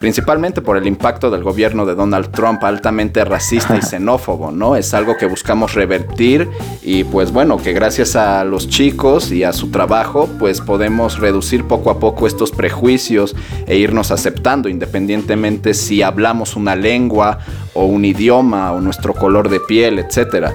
principalmente 0.00 0.62
por 0.62 0.78
el 0.78 0.86
impacto 0.86 1.30
del 1.30 1.44
gobierno 1.44 1.84
de 1.84 1.94
Donald 1.94 2.30
Trump 2.30 2.64
altamente 2.64 3.22
racista 3.22 3.76
y 3.76 3.82
xenófobo, 3.82 4.50
¿no? 4.50 4.74
Es 4.74 4.94
algo 4.94 5.18
que 5.18 5.26
buscamos 5.26 5.74
revertir 5.74 6.48
y 6.82 7.04
pues 7.04 7.30
bueno, 7.32 7.58
que 7.58 7.74
gracias 7.74 8.16
a 8.16 8.42
los 8.44 8.66
chicos 8.66 9.30
y 9.30 9.44
a 9.44 9.52
su 9.52 9.70
trabajo 9.70 10.26
pues 10.38 10.62
podemos 10.62 11.18
reducir 11.18 11.66
poco 11.66 11.90
a 11.90 12.00
poco 12.00 12.26
estos 12.26 12.50
prejuicios 12.50 13.36
e 13.66 13.76
irnos 13.76 14.10
aceptando 14.10 14.70
independientemente 14.70 15.74
si 15.74 16.00
hablamos 16.00 16.56
una 16.56 16.74
lengua 16.74 17.40
o 17.74 17.84
un 17.84 18.06
idioma 18.06 18.72
o 18.72 18.80
nuestro 18.80 19.12
color 19.12 19.50
de 19.50 19.60
piel, 19.60 19.98
etcétera. 19.98 20.54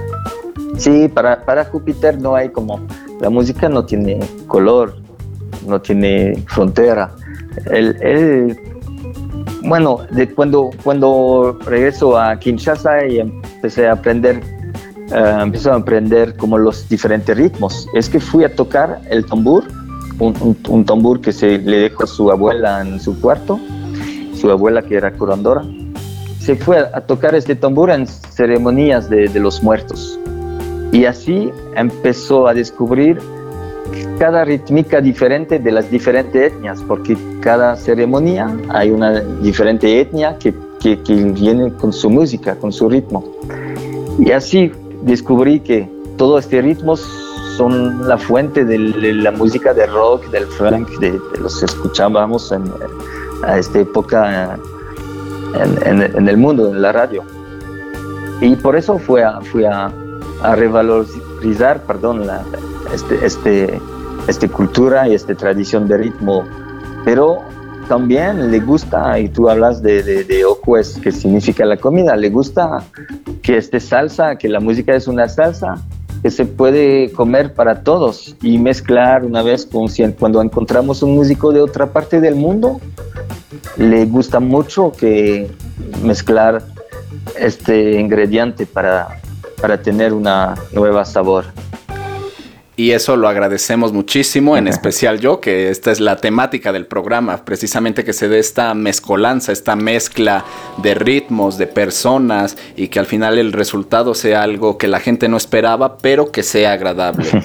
Sí, 0.76 1.06
para, 1.06 1.44
para 1.44 1.64
Júpiter 1.66 2.20
no 2.20 2.34
hay 2.34 2.48
como, 2.48 2.84
la 3.20 3.30
música 3.30 3.68
no 3.68 3.84
tiene 3.84 4.18
color, 4.48 4.96
no 5.68 5.80
tiene 5.80 6.42
frontera. 6.48 7.12
El, 7.70 7.96
el 8.02 8.75
bueno, 9.66 10.00
de 10.10 10.32
cuando, 10.32 10.70
cuando 10.82 11.58
regreso 11.64 12.18
a 12.18 12.38
Kinshasa 12.38 13.06
y 13.06 13.18
empecé 13.18 13.88
a 13.88 13.92
aprender, 13.92 14.40
uh, 15.10 15.42
empecé 15.42 15.70
a 15.70 15.74
aprender 15.74 16.36
como 16.36 16.56
los 16.58 16.88
diferentes 16.88 17.36
ritmos. 17.36 17.88
Es 17.94 18.08
que 18.08 18.20
fui 18.20 18.44
a 18.44 18.54
tocar 18.54 19.00
el 19.10 19.26
tambor 19.26 19.64
un, 20.18 20.84
tambor 20.84 21.20
que 21.20 21.32
se 21.32 21.58
le 21.58 21.78
dejó 21.78 22.04
a 22.04 22.06
su 22.06 22.30
abuela 22.30 22.80
en 22.80 23.00
su 23.00 23.20
cuarto, 23.20 23.60
su 24.34 24.50
abuela 24.50 24.82
que 24.82 24.96
era 24.96 25.12
curandora. 25.12 25.62
Se 26.38 26.56
fue 26.56 26.78
a, 26.78 27.00
tocar 27.00 27.34
este 27.34 27.54
tambor 27.56 27.90
en 27.90 28.06
ceremonias 28.06 29.10
de, 29.10 29.28
de 29.28 29.40
los 29.40 29.62
muertos. 29.62 30.18
Y 30.92 31.04
así 31.04 31.50
empezó 31.74 32.46
a 32.46 32.54
descubrir 32.54 33.18
cada 34.18 34.44
rítmica 34.44 35.00
diferente 35.00 35.58
de 35.58 35.72
las 35.72 35.90
diferentes 35.90 36.52
etnias, 36.52 36.82
porque 36.86 37.16
cada 37.40 37.76
ceremonia 37.76 38.56
hay 38.68 38.90
una 38.90 39.20
diferente 39.20 40.00
etnia 40.00 40.38
que, 40.38 40.54
que, 40.80 41.00
que, 41.02 41.14
viene 41.14 41.72
con 41.74 41.92
su 41.92 42.08
música, 42.10 42.56
con 42.56 42.72
su 42.72 42.88
ritmo. 42.88 43.24
Y 44.18 44.30
así 44.30 44.72
descubrí 45.02 45.60
que 45.60 45.88
todos 46.16 46.44
estos 46.44 46.62
ritmos 46.62 47.00
son 47.56 48.06
la 48.06 48.18
fuente 48.18 48.64
de, 48.64 48.78
la 48.78 49.30
música 49.30 49.72
de 49.72 49.86
rock, 49.86 50.26
del 50.30 50.46
funk, 50.46 50.88
de, 50.98 51.18
los 51.40 51.58
que 51.58 51.66
escuchábamos 51.66 52.52
en, 52.52 52.64
a 53.44 53.58
esta 53.58 53.80
época 53.80 54.58
en, 55.84 56.02
en, 56.02 56.28
el 56.28 56.36
mundo, 56.36 56.68
en 56.68 56.82
la 56.82 56.92
radio. 56.92 57.22
Y 58.40 58.56
por 58.56 58.76
eso 58.76 58.98
fui 58.98 59.22
a, 59.22 59.40
fui 59.40 59.64
a, 59.64 59.90
a 60.42 60.54
revalorizar 60.54 61.82
perdón, 61.86 62.26
la, 62.26 62.42
este, 62.94 63.24
este, 63.24 63.80
esta 64.28 64.48
cultura 64.48 65.08
y 65.08 65.14
esta 65.14 65.34
tradición 65.34 65.88
de 65.88 65.98
ritmo. 65.98 66.44
Pero 67.04 67.42
también 67.88 68.50
le 68.50 68.58
gusta, 68.60 69.18
y 69.18 69.28
tú 69.28 69.48
hablas 69.48 69.82
de, 69.82 70.02
de, 70.02 70.24
de 70.24 70.44
ocues, 70.44 70.98
que 71.02 71.12
significa 71.12 71.64
la 71.64 71.76
comida, 71.76 72.16
le 72.16 72.30
gusta 72.30 72.82
que 73.42 73.56
esté 73.56 73.78
salsa, 73.78 74.36
que 74.36 74.48
la 74.48 74.60
música 74.60 74.94
es 74.94 75.06
una 75.06 75.28
salsa 75.28 75.76
que 76.22 76.30
se 76.30 76.44
puede 76.44 77.12
comer 77.12 77.54
para 77.54 77.82
todos 77.82 78.34
y 78.42 78.58
mezclar 78.58 79.24
una 79.24 79.42
vez 79.42 79.66
con 79.66 79.86
cuando 80.18 80.42
encontramos 80.42 81.02
un 81.02 81.14
músico 81.14 81.52
de 81.52 81.60
otra 81.60 81.86
parte 81.86 82.20
del 82.20 82.34
mundo, 82.34 82.80
le 83.76 84.06
gusta 84.06 84.40
mucho 84.40 84.92
que 84.92 85.48
mezclar 86.02 86.62
este 87.38 88.00
ingrediente 88.00 88.66
para, 88.66 89.20
para 89.60 89.80
tener 89.80 90.12
una 90.12 90.54
nueva 90.72 91.04
sabor. 91.04 91.44
Y 92.78 92.90
eso 92.90 93.16
lo 93.16 93.26
agradecemos 93.26 93.94
muchísimo, 93.94 94.56
en 94.56 94.68
especial 94.68 95.18
yo, 95.18 95.40
que 95.40 95.70
esta 95.70 95.90
es 95.90 95.98
la 95.98 96.16
temática 96.16 96.72
del 96.72 96.86
programa, 96.86 97.44
precisamente 97.44 98.04
que 98.04 98.12
se 98.12 98.28
dé 98.28 98.38
esta 98.38 98.74
mezcolanza, 98.74 99.50
esta 99.50 99.76
mezcla 99.76 100.44
de 100.76 100.94
ritmos, 100.94 101.56
de 101.56 101.66
personas, 101.66 102.56
y 102.76 102.88
que 102.88 102.98
al 102.98 103.06
final 103.06 103.38
el 103.38 103.52
resultado 103.52 104.14
sea 104.14 104.42
algo 104.42 104.76
que 104.76 104.88
la 104.88 105.00
gente 105.00 105.28
no 105.28 105.38
esperaba, 105.38 105.96
pero 105.98 106.30
que 106.30 106.42
sea 106.42 106.72
agradable. 106.72 107.26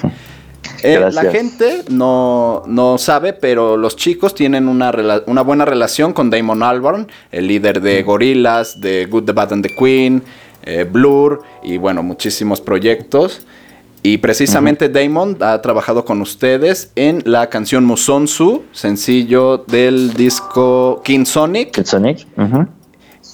Eh, 0.83 0.99
la 1.11 1.31
gente 1.31 1.83
no, 1.89 2.63
no, 2.65 2.97
sabe, 2.97 3.33
pero 3.33 3.77
los 3.77 3.95
chicos 3.95 4.33
tienen 4.33 4.67
una, 4.67 4.91
una 5.27 5.41
buena 5.41 5.63
relación 5.63 6.11
con 6.11 6.31
Damon 6.31 6.63
Albarn, 6.63 7.07
el 7.31 7.47
líder 7.47 7.81
de 7.81 8.01
Gorillaz, 8.01 8.79
de 8.79 9.05
Good, 9.05 9.25
the 9.25 9.31
Bad 9.31 9.53
and 9.53 9.67
the 9.67 9.75
Queen, 9.75 10.23
eh, 10.63 10.87
Blur 10.89 11.43
y 11.61 11.77
bueno, 11.77 12.01
muchísimos 12.01 12.61
proyectos. 12.61 13.45
Y 14.03 14.17
precisamente 14.17 14.89
Damon 14.89 15.37
ha 15.41 15.61
trabajado 15.61 16.05
con 16.05 16.21
ustedes 16.21 16.91
en 16.95 17.21
la 17.25 17.49
canción 17.49 17.85
Musonsu, 17.85 18.63
sencillo 18.71 19.59
del 19.67 20.13
disco 20.13 21.01
King 21.03 21.25
Sonic. 21.25 21.71
King 21.71 21.83
Sonic. 21.83 22.27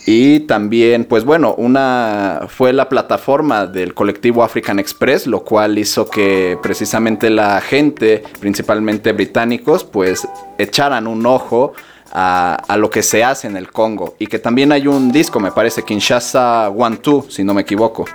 Y 0.06 0.42
también, 0.42 1.04
pues 1.06 1.26
bueno, 1.26 1.54
una 1.58 2.48
fue 2.48 2.72
la 2.72 2.88
plataforma 2.88 3.66
del 3.66 3.94
colectivo 3.94 4.44
African 4.44 4.80
Express, 4.80 5.28
lo 5.28 5.44
cual 5.44 5.78
hizo 5.78 6.10
que 6.10 6.58
precisamente 6.62 7.30
la 7.30 7.60
gente, 7.60 8.24
principalmente 8.40 9.12
británicos, 9.12 9.84
pues 9.84 10.28
echaran 10.58 11.08
un 11.08 11.26
ojo 11.26 11.74
a, 12.14 12.78
lo 12.78 12.90
que 12.90 13.04
se 13.04 13.24
hace 13.24 13.48
en 13.48 13.58
el 13.58 13.72
Congo. 13.72 14.16
Y 14.18 14.28
que 14.28 14.40
también 14.40 14.72
hay 14.72 14.88
un 14.88 15.12
disco, 15.12 15.40
me 15.40 15.52
parece, 15.52 15.84
Kinshasa 15.84 16.70
One 16.70 16.98
Two, 16.98 17.26
si 17.30 17.44
no 17.44 17.54
me 17.54 17.62
equivoco. 17.64 18.06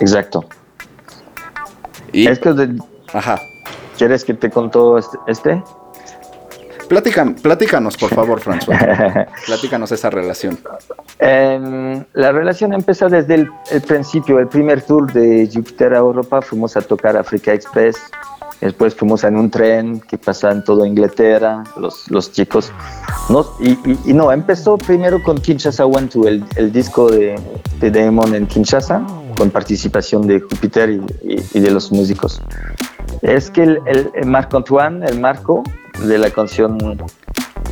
Exacto. 0.00 0.46
Es 2.12 2.38
que 2.38 2.76
Ajá. 3.12 3.40
¿Quieres 3.96 4.24
que 4.24 4.34
te 4.34 4.50
contó 4.50 4.98
este? 4.98 5.18
este? 5.26 5.62
platícanos, 7.42 7.96
por 7.96 8.10
favor, 8.14 8.40
François. 8.40 9.26
platícanos 9.46 9.92
esa 9.92 10.10
relación. 10.10 10.58
Em, 11.18 12.04
la 12.14 12.32
relación 12.32 12.72
empieza 12.74 13.08
desde 13.08 13.34
el, 13.34 13.82
principio. 13.86 14.38
El 14.38 14.48
primer 14.48 14.82
tour 14.82 15.12
de 15.12 15.48
Jupiter 15.52 15.94
a 15.94 15.98
Europa 15.98 16.42
fuimos 16.42 16.76
a 16.76 16.82
tocar 16.82 17.16
Africa 17.16 17.52
Express. 17.52 17.96
Después 18.60 18.94
fuimos 18.94 19.24
en 19.24 19.36
un 19.36 19.50
tren 19.50 20.00
que 20.00 20.18
pasaba 20.18 20.52
en 20.52 20.62
toda 20.62 20.86
Inglaterra, 20.86 21.64
los, 21.76 22.08
los 22.10 22.30
chicos. 22.30 22.70
No, 23.28 23.44
y, 23.58 24.12
no, 24.12 24.30
empezó 24.30 24.78
primero 24.78 25.20
con 25.22 25.38
Kinshasa 25.38 25.84
One 25.84 26.06
Two, 26.06 26.28
el, 26.28 26.44
el 26.54 26.70
disco 26.70 27.10
de, 27.10 27.34
de 27.80 27.90
Damon 27.90 28.34
en 28.36 28.46
Kinshasa 28.46 29.04
con 29.42 29.50
participación 29.50 30.24
de 30.28 30.38
Júpiter 30.38 30.88
y, 30.88 31.58
de 31.58 31.70
los 31.72 31.90
músicos. 31.90 32.40
Es 33.22 33.50
que 33.50 33.64
el, 33.64 33.80
Marco 34.24 34.56
Antoine, 34.56 35.04
el 35.04 35.18
Marco 35.18 35.64
de 36.06 36.16
la 36.16 36.30
canción 36.30 36.78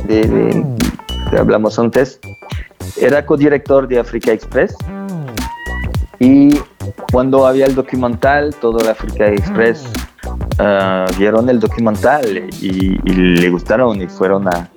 de, 0.05 0.65
que 1.29 1.37
hablamos 1.37 1.79
antes, 1.79 2.19
era 2.99 3.25
codirector 3.25 3.87
de 3.87 3.99
Africa 3.99 4.33
Express 4.33 4.75
y 6.19 6.59
cuando 7.09 7.47
había 7.47 7.67
el 7.67 7.75
documental, 7.75 8.53
todo 8.59 8.79
el 8.79 8.89
Africa 8.89 9.27
Express 9.27 9.85
ah, 10.61 11.05
vieron 11.17 11.49
el 11.49 11.59
documental 11.59 12.49
y, 12.61 12.97
le 13.11 13.49
gustaron 13.49 14.01
y 14.01 14.07
fueron 14.07 14.47
a, 14.47 14.69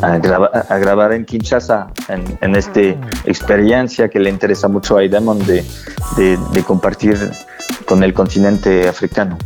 a, 0.00 0.78
grabar 0.78 1.12
en 1.12 1.24
Kinshasa, 1.24 1.88
en, 2.08 2.56
esta 2.56 2.80
experiencia 3.24 4.08
que 4.08 4.18
le 4.18 4.30
interesa 4.30 4.68
mucho 4.68 4.96
a 4.96 5.04
Idemon 5.04 5.38
de, 5.46 5.64
de, 6.16 6.62
compartir 6.62 7.18
con 7.86 8.02
el 8.02 8.12
continente 8.14 8.88
africano. 8.88 9.36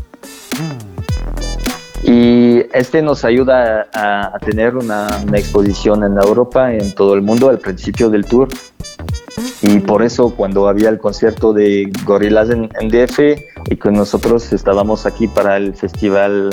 Y 2.03 2.61
este 2.73 3.03
nos 3.03 3.25
ayuda 3.25 3.89
a, 3.93 4.39
tener 4.39 4.77
una, 4.77 5.09
exposición 5.33 6.05
en 6.05 6.13
Europa, 6.13 6.73
en 6.73 6.95
todo 6.95 7.15
el 7.15 7.23
mundo, 7.23 7.49
al 7.49 7.59
principio 7.59 8.09
del 8.09 8.25
tour. 8.25 8.49
Y 9.69 9.81
por 9.81 10.03
eso 10.03 10.35
cuando 10.35 10.69
había 10.69 10.89
el 10.89 10.99
concierto 10.99 11.53
de 11.53 11.91
Gorillaz 12.05 12.51
en, 12.51 12.71
en 12.81 12.89
DF 12.89 13.19
y 13.71 13.77
que 13.77 13.91
nosotros 13.91 14.53
estábamos 14.53 15.05
aquí 15.05 15.29
para 15.29 15.57
el 15.57 15.75
festival 15.75 16.51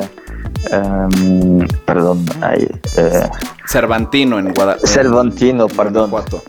Em, 0.72 1.68
perdón, 1.86 2.26
eh, 2.54 3.30
Cervantino 3.68 4.40
en 4.40 4.54
Guadalajara. 4.54 4.88
Cervantino, 4.88 5.68
perdón. 5.68 6.10
Guanajuato. 6.10 6.44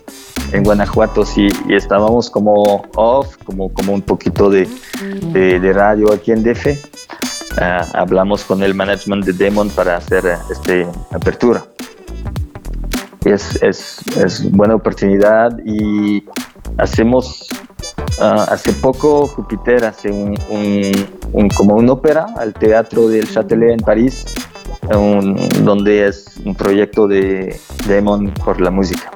En 0.53 0.63
Guanajuato, 0.63 1.25
sí, 1.25 1.49
y 1.67 1.75
estábamos 1.75 2.29
como 2.29 2.85
off, 2.95 3.35
como, 3.43 3.71
como 3.73 3.93
un 3.93 4.01
poquito 4.01 4.49
de, 4.49 4.67
de, 5.33 5.73
radio 5.73 6.13
aquí 6.13 6.31
en 6.31 6.41
DF. 6.41 6.67
Eh, 6.67 6.77
hablamos 7.93 8.43
con 8.43 8.63
el 8.63 8.73
management 8.73 9.25
de 9.25 9.33
Demon 9.33 9.69
para 9.69 9.97
hacer 9.97 10.23
esta 10.49 10.89
apertura. 11.15 11.65
Es, 13.25 13.61
es, 13.61 13.99
es 14.15 14.49
buena 14.51 14.75
oportunidad 14.75 15.59
y 15.65 16.23
hacemos 16.77 17.47
Ah, 18.19 18.47
hace 18.49 18.73
poco 18.73 19.27
Júpiter 19.27 19.85
hace 19.85 20.11
un, 20.11 20.35
como 21.55 21.75
una 21.75 21.93
ópera 21.93 22.25
al 22.37 22.53
Teatro 22.53 23.07
del 23.07 23.31
Châtelet 23.31 23.73
en 23.73 23.79
París, 23.79 24.25
donde 25.63 26.07
es 26.07 26.25
un 26.43 26.55
proyecto 26.55 27.07
de 27.07 27.59
Demon 27.87 28.33
por 28.43 28.59
la 28.59 28.71
música. 28.71 29.11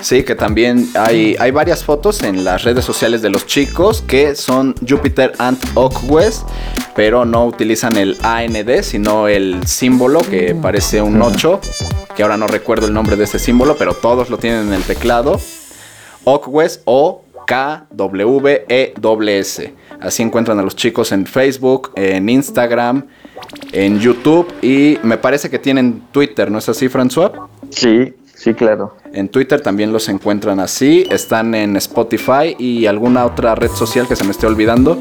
Sí, 0.00 0.22
que 0.22 0.36
también 0.36 0.88
hay, 0.94 1.34
hay 1.40 1.50
varias 1.50 1.82
fotos 1.82 2.22
en 2.22 2.44
las 2.44 2.62
redes 2.62 2.84
sociales 2.84 3.22
de 3.22 3.30
los 3.30 3.44
chicos 3.46 4.04
que 4.06 4.36
son 4.36 4.72
Jupiter 4.88 5.32
and 5.38 5.58
West, 6.06 6.46
pero 6.94 7.24
no 7.24 7.46
utilizan 7.46 7.96
el 7.96 8.16
AND, 8.22 8.82
sino 8.82 9.26
el 9.26 9.66
símbolo 9.66 10.20
que 10.20 10.54
parece 10.54 11.02
un 11.02 11.20
8, 11.20 11.60
que 12.16 12.22
ahora 12.22 12.36
no 12.36 12.46
recuerdo 12.46 12.86
el 12.86 12.94
nombre 12.94 13.16
de 13.16 13.24
ese 13.24 13.38
símbolo, 13.38 13.76
pero 13.76 13.94
todos 13.94 14.30
lo 14.30 14.38
tienen 14.38 14.68
en 14.68 14.72
el 14.72 14.82
teclado. 14.82 15.38
Okwes 16.24 16.80
o 16.86 17.22
K-W-E-S. 17.46 18.94
Así 20.00 20.22
encuentran 20.22 20.58
a 20.58 20.62
los 20.62 20.74
chicos 20.74 21.12
en 21.12 21.26
Facebook, 21.26 21.92
en 21.94 22.28
Instagram, 22.28 23.06
en 23.72 24.00
YouTube 24.00 24.52
y 24.62 24.98
me 25.02 25.16
parece 25.18 25.48
que 25.50 25.58
tienen 25.58 26.02
Twitter, 26.10 26.50
¿no 26.50 26.58
es 26.58 26.68
así, 26.68 26.88
François? 26.88 27.32
Sí, 27.70 28.14
sí, 28.34 28.52
claro. 28.54 28.96
En 29.12 29.28
Twitter 29.28 29.60
también 29.60 29.92
los 29.92 30.08
encuentran 30.08 30.58
así. 30.60 31.06
Están 31.10 31.54
en 31.54 31.76
Spotify 31.76 32.56
y 32.58 32.86
alguna 32.86 33.24
otra 33.24 33.54
red 33.54 33.70
social 33.70 34.08
que 34.08 34.16
se 34.16 34.24
me 34.24 34.32
esté 34.32 34.46
olvidando. 34.46 34.98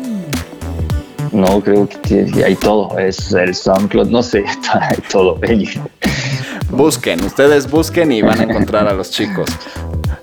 No, 1.31 1.61
creo 1.61 1.89
que 2.03 2.27
hay 2.45 2.55
todo. 2.55 2.97
Es 2.97 3.33
el 3.33 3.53
SoundCloud, 3.53 4.07
no 4.07 4.23
sé, 4.23 4.45
hay 4.79 4.97
todo. 5.11 5.37
Busquen, 6.69 7.23
ustedes 7.23 7.69
busquen 7.69 8.11
y 8.11 8.21
van 8.21 8.39
a 8.39 8.43
encontrar 8.43 8.87
a 8.87 8.93
los 8.93 9.11
chicos. 9.11 9.49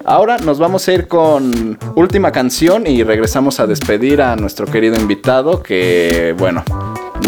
Ahora 0.05 0.39
nos 0.39 0.59
vamos 0.59 0.87
a 0.89 0.93
ir 0.93 1.07
con 1.07 1.79
última 1.95 2.33
canción 2.33 2.87
y 2.87 3.03
regresamos 3.05 3.61
a 3.61 3.67
despedir 3.67 4.21
a 4.21 4.35
nuestro 4.37 4.67
querido 4.67 4.97
invitado 4.97 5.63
que, 5.63 6.35
bueno, 6.39 6.65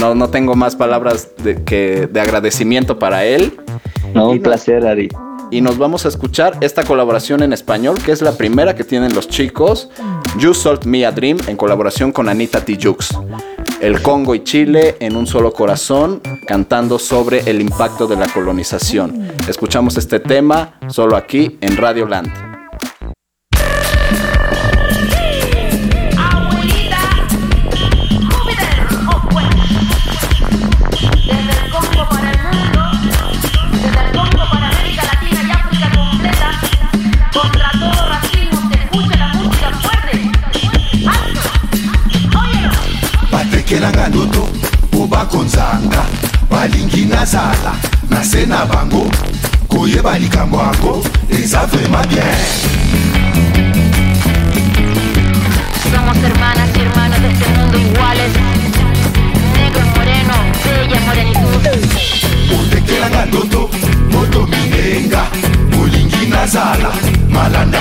no, 0.01 0.15
no 0.15 0.29
tengo 0.29 0.55
más 0.55 0.75
palabras 0.75 1.31
de, 1.43 1.62
que, 1.62 2.09
de 2.11 2.21
agradecimiento 2.21 2.99
para 2.99 3.25
él. 3.25 3.57
No, 4.12 4.31
un 4.31 4.43
placer, 4.43 4.87
Ari. 4.87 5.09
Y 5.51 5.61
nos 5.61 5.79
vamos 5.79 6.05
a 6.05 6.09
escuchar 6.09 6.57
esta 6.61 6.85
colaboración 6.85 7.43
en 7.43 7.53
español, 7.53 7.97
que 8.05 8.12
es 8.12 8.23
la 8.23 8.33
primera 8.33 8.75
que 8.75 8.83
tienen 8.83 9.15
los 9.15 9.29
chicos. 9.29 9.89
You 10.39 10.53
Sold 10.53 10.85
Me 10.85 11.07
a 11.07 11.12
Dream 11.12 11.39
en 11.47 11.57
colaboración 11.57 12.11
con 12.11 12.29
Anita 12.29 12.65
Tijoux. 12.65 13.09
El 13.85 14.01
Congo 14.01 14.35
y 14.35 14.43
Chile 14.43 14.97
en 14.99 15.14
un 15.14 15.26
solo 15.26 15.53
corazón, 15.53 16.22
cantando 16.47 16.99
sobre 16.99 17.41
el 17.41 17.61
impacto 17.61 18.07
de 18.07 18.16
la 18.16 18.26
colonización. 18.28 19.30
Escuchamos 19.47 19.99
este 19.99 20.20
tema 20.20 20.78
solo 20.89 21.18
aquí 21.18 21.59
en 21.61 21.76
Radio 21.76 22.07
Land. 22.07 22.53
Bakelanga 43.75 44.09
ndoto 44.09 44.49
po 44.91 45.07
bakonzanga 45.07 46.07
balingi 46.51 47.05
nazala 47.07 47.75
na 48.09 48.22
se 48.25 48.47
na 48.47 48.64
bango 48.66 49.11
koyeba 49.68 50.18
likambo 50.18 50.59
yango 50.59 51.03
eza 51.31 51.66
vraiment 51.66 52.07
bien 52.09 52.25
Somos 55.91 56.16
hermanas 56.22 56.68
y 56.77 56.81
hermanos 56.81 57.20
de 57.20 57.29
este 57.29 57.49
mundo 57.49 57.79
iguales. 57.79 58.33
Negro, 59.57 59.87
moreno, 59.97 60.35
bella 60.64 61.01
morenitud 61.01 61.66
otekelanga 62.61 63.27
ndoto 63.27 63.70
moto 64.12 64.47
minenga 64.47 65.25
olingi 65.83 66.27
nazala 66.27 66.93
malanda 67.29 67.74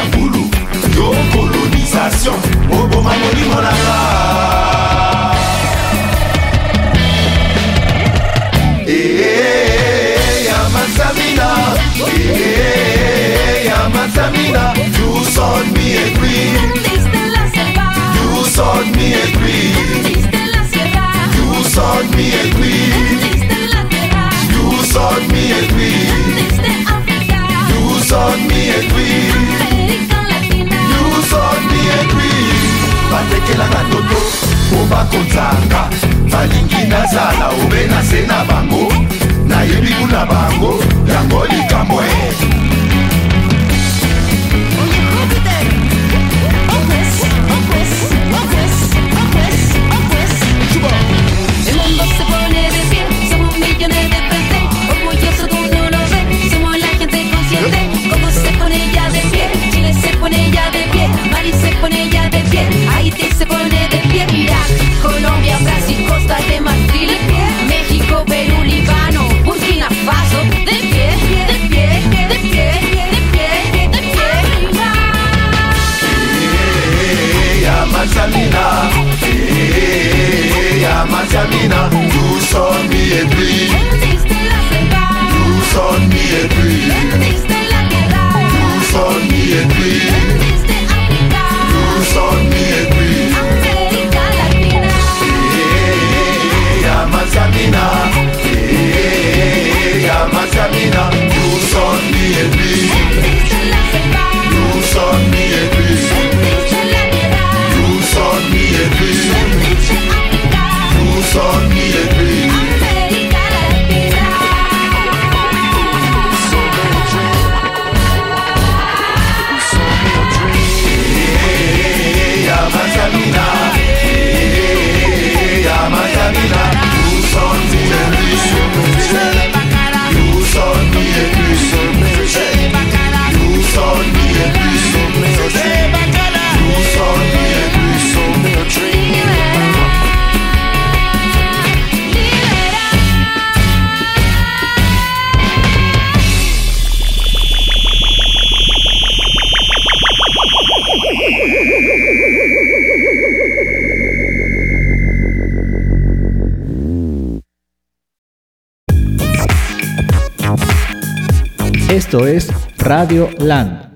Land. 163.13 163.93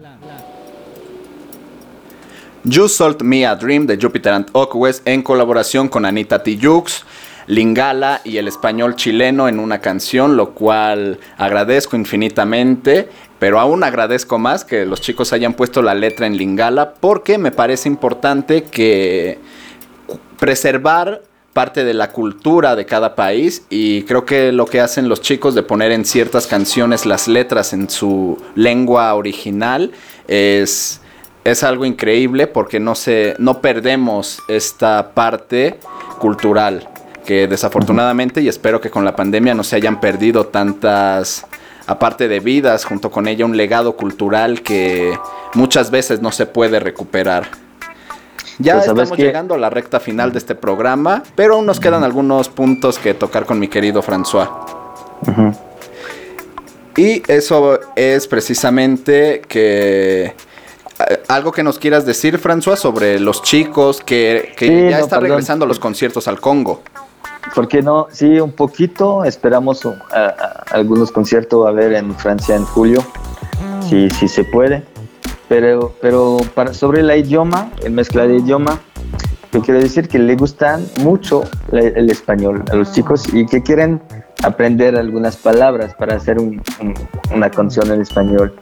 You 2.64 2.88
Sold 2.88 3.24
Me 3.24 3.46
a 3.46 3.56
Dream 3.56 3.88
de 3.88 3.98
Jupiter 3.98 4.34
and 4.34 4.52
en 5.06 5.24
colaboración 5.24 5.88
con 5.88 6.06
Anita 6.06 6.44
Tijoux, 6.44 7.04
Lingala 7.48 8.22
y 8.24 8.38
el 8.38 8.48
español 8.48 8.96
chileno 8.96 9.48
en 9.48 9.60
una 9.60 9.80
canción, 9.80 10.38
lo 10.38 10.52
cual 10.52 11.20
agradezco 11.38 11.96
infinitamente, 11.96 13.10
pero 13.40 13.60
aún 13.60 13.84
agradezco 13.84 14.38
más 14.38 14.66
que 14.66 14.86
los 14.86 15.02
chicos 15.02 15.34
hayan 15.34 15.54
puesto 15.54 15.82
la 15.82 15.96
letra 15.96 16.28
en 16.28 16.38
Lingala 16.38 16.94
porque 16.94 17.38
me 17.38 17.52
parece 17.52 17.90
importante 17.90 18.64
que 18.64 19.40
preservar 20.38 21.24
parte 21.58 21.84
de 21.84 21.96
la 21.96 22.12
cultura 22.12 22.76
de 22.76 22.86
cada 22.86 23.16
país 23.16 23.64
y 23.72 24.04
creo 24.04 24.26
que 24.26 24.52
lo 24.52 24.68
que 24.68 24.80
hacen 24.80 25.10
los 25.10 25.22
chicos 25.22 25.56
de 25.56 25.64
poner 25.64 25.92
en 25.92 26.06
ciertas 26.06 26.46
canciones 26.46 27.08
las 27.08 27.28
letras 27.28 27.74
en 27.74 27.90
su 27.90 28.38
lengua 28.54 29.16
original 29.16 29.92
es, 30.28 31.02
es 31.44 31.64
algo 31.64 31.84
increíble 31.84 32.46
porque 32.46 32.80
no, 32.80 32.94
se, 32.94 33.34
no 33.40 33.60
perdemos 33.60 34.38
esta 34.48 35.16
parte 35.16 35.80
cultural 36.20 36.88
que 37.26 37.48
desafortunadamente 37.48 38.40
y 38.44 38.48
espero 38.50 38.80
que 38.80 38.92
con 38.92 39.04
la 39.04 39.16
pandemia 39.16 39.56
no 39.56 39.64
se 39.64 39.78
hayan 39.78 40.00
perdido 40.00 40.46
tantas 40.46 41.44
aparte 41.88 42.28
de 42.28 42.40
vidas 42.40 42.86
junto 42.86 43.10
con 43.10 43.28
ella 43.28 43.46
un 43.46 43.58
legado 43.58 43.98
cultural 43.98 44.62
que 44.62 45.18
muchas 45.56 45.90
veces 45.90 46.22
no 46.22 46.32
se 46.32 46.46
puede 46.46 46.80
recuperar. 46.80 47.67
Ya 48.60 48.74
Pues, 48.74 48.86
¿sabes 48.86 49.04
estamos 49.04 49.20
llegando 49.20 49.54
a 49.54 49.58
la 49.58 49.70
recta 49.70 50.00
final 50.00 50.32
de 50.32 50.40
este 50.40 50.56
programa, 50.56 51.24
pero 51.36 51.56
aún 51.56 51.66
nos 51.66 51.80
quedan 51.80 52.04
algunos 52.04 52.50
puntos 52.50 52.98
que 53.00 53.14
tocar 53.14 53.46
con 53.46 53.60
mi 53.60 53.68
querido 53.68 54.02
François. 54.02 54.50
Y 56.96 57.22
eso 57.32 57.80
es 57.96 58.28
precisamente 58.28 59.42
que 59.48 60.26
eh, 60.26 61.24
algo 61.28 61.52
que 61.52 61.62
nos 61.62 61.78
quieras 61.78 62.06
decir, 62.06 62.40
François, 62.42 62.76
sobre 62.76 63.20
los 63.20 63.44
chicos 63.44 64.02
que, 64.04 64.54
que 64.58 64.68
Sí, 64.68 64.74
ya 64.90 64.98
no, 64.98 65.04
está 65.04 65.18
perdón. 65.18 65.30
regresando 65.38 65.66
los 65.68 65.80
conciertos 65.80 66.28
al 66.28 66.40
Congo. 66.40 66.82
¿por 67.56 67.68
qué 67.68 67.82
no? 67.82 68.08
Sí, 68.12 68.40
un 68.40 68.52
poquito. 68.52 69.24
Esperamos 69.24 69.86
uh, 69.86 69.94
a- 70.12 70.26
a- 70.26 70.64
algunos 70.72 71.12
conciertos 71.12 71.66
a 71.68 71.72
ver 71.72 71.94
en 71.94 72.14
Francia 72.16 72.56
en 72.56 72.66
julio, 72.66 73.04
si, 73.88 74.10
si 74.10 74.28
se 74.28 74.44
puede. 74.44 74.84
Pero, 75.50 75.94
pero 76.02 76.38
para, 76.54 76.74
sobre 76.74 77.02
el 77.02 77.12
idioma, 77.12 77.72
el 77.84 77.92
mezcla 77.94 78.28
de 78.28 78.38
idioma, 78.38 78.80
yo 79.54 79.62
quiero 79.62 79.80
decir 79.80 80.08
que 80.10 80.20
le 80.20 80.36
gustan 80.36 80.86
mucho 81.02 81.44
la- 81.72 81.80
el 81.82 82.10
español 82.10 82.64
a 82.70 82.76
los 82.76 82.92
chicos 82.92 83.24
y 83.34 83.46
que 83.46 83.64
quieren 83.64 84.02
aprender 84.44 84.98
algunas 84.98 85.38
palabras 85.38 85.96
para 85.96 86.16
hacer 86.16 86.38
un- 86.38 86.62
un- 86.82 86.94
una 87.34 87.50
canción 87.50 87.90
en 87.92 88.02
español. 88.02 88.54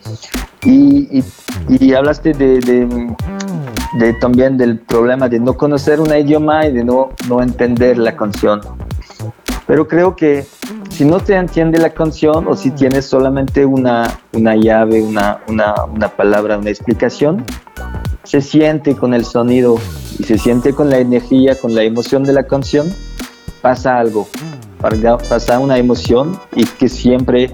Y, 0.64 1.20
y- 1.20 1.24
y 1.70 1.94
hablaste 1.94 2.34
de, 2.34 2.60
de- 2.60 3.16
de 4.00 4.14
también 4.14 4.58
del 4.58 4.78
problema 4.80 5.28
de 5.28 5.40
no 5.40 5.54
conocer 5.56 6.00
un 6.00 6.16
idioma 6.16 6.68
y 6.68 6.74
de 6.74 6.84
no, 6.84 7.10
no 7.28 7.42
entender 7.42 7.98
la 7.98 8.16
canción. 8.16 8.62
Pero 9.68 9.88
creo 9.88 10.16
que 10.16 10.46
si 10.96 11.04
no 11.06 11.20
te 11.20 11.36
entiende 11.36 11.78
la 11.80 11.90
canción 11.90 12.48
o 12.48 12.56
si 12.56 12.72
tienes 12.72 13.06
solamente 13.06 13.66
una, 13.66 14.20
una 14.34 14.56
llave, 14.56 15.02
una, 15.02 15.42
una, 15.48 15.74
una 15.94 16.08
palabra, 16.08 16.58
una 16.58 16.70
explicación, 16.70 17.44
se 18.24 18.42
siente 18.42 18.96
con 18.96 19.14
el 19.14 19.26
sonido 19.26 19.78
y 20.18 20.24
se 20.24 20.38
siente 20.38 20.74
con 20.74 20.90
la 20.90 21.00
energía, 21.00 21.60
con 21.60 21.76
la 21.76 21.84
emoción 21.84 22.24
de 22.24 22.32
la 22.34 22.44
canción, 22.48 22.88
pasa 23.62 24.00
algo, 24.00 24.28
pasa 24.80 25.60
una 25.60 25.78
emoción 25.78 26.40
y 26.56 26.66
que 26.66 26.88
siempre 26.88 27.52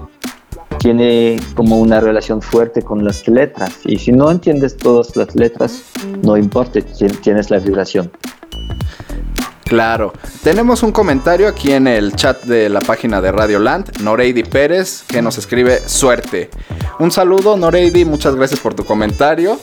tiene 0.78 1.40
como 1.56 1.80
una 1.80 2.00
relación 2.00 2.40
fuerte 2.42 2.82
con 2.82 3.04
las 3.04 3.26
letras. 3.28 3.80
Y 3.84 3.98
si 3.98 4.12
no 4.12 4.30
entiendes 4.30 4.76
todas 4.76 5.16
las 5.16 5.34
letras, 5.34 5.82
no 6.22 6.36
importa, 6.36 6.80
ti- 6.80 7.06
tienes 7.22 7.50
la 7.50 7.58
vibración. 7.58 8.10
Claro. 9.72 10.12
Tenemos 10.42 10.82
un 10.82 10.92
comentario 10.92 11.48
aquí 11.48 11.72
en 11.72 11.86
el 11.86 12.14
chat 12.14 12.44
de 12.44 12.68
la 12.68 12.82
página 12.82 13.22
de 13.22 13.32
Radio 13.32 13.58
Land, 13.58 14.02
Noreidi 14.02 14.42
Pérez, 14.42 15.02
que 15.08 15.22
nos 15.22 15.38
escribe 15.38 15.80
suerte. 15.88 16.50
Un 16.98 17.10
saludo, 17.10 17.56
Noreidi, 17.56 18.04
muchas 18.04 18.34
gracias 18.34 18.60
por 18.60 18.74
tu 18.74 18.84
comentario. 18.84 19.58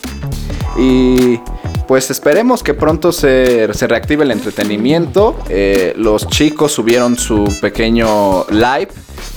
Y 0.80 1.40
pues 1.88 2.10
esperemos 2.10 2.64
que 2.64 2.74
pronto 2.74 3.12
se, 3.12 3.68
reactive 3.68 4.24
el 4.24 4.32
entretenimiento. 4.32 5.38
Eh, 5.48 5.94
los 5.96 6.26
chicos 6.26 6.72
subieron 6.72 7.16
su 7.16 7.44
pequeño 7.62 8.48
live 8.50 8.90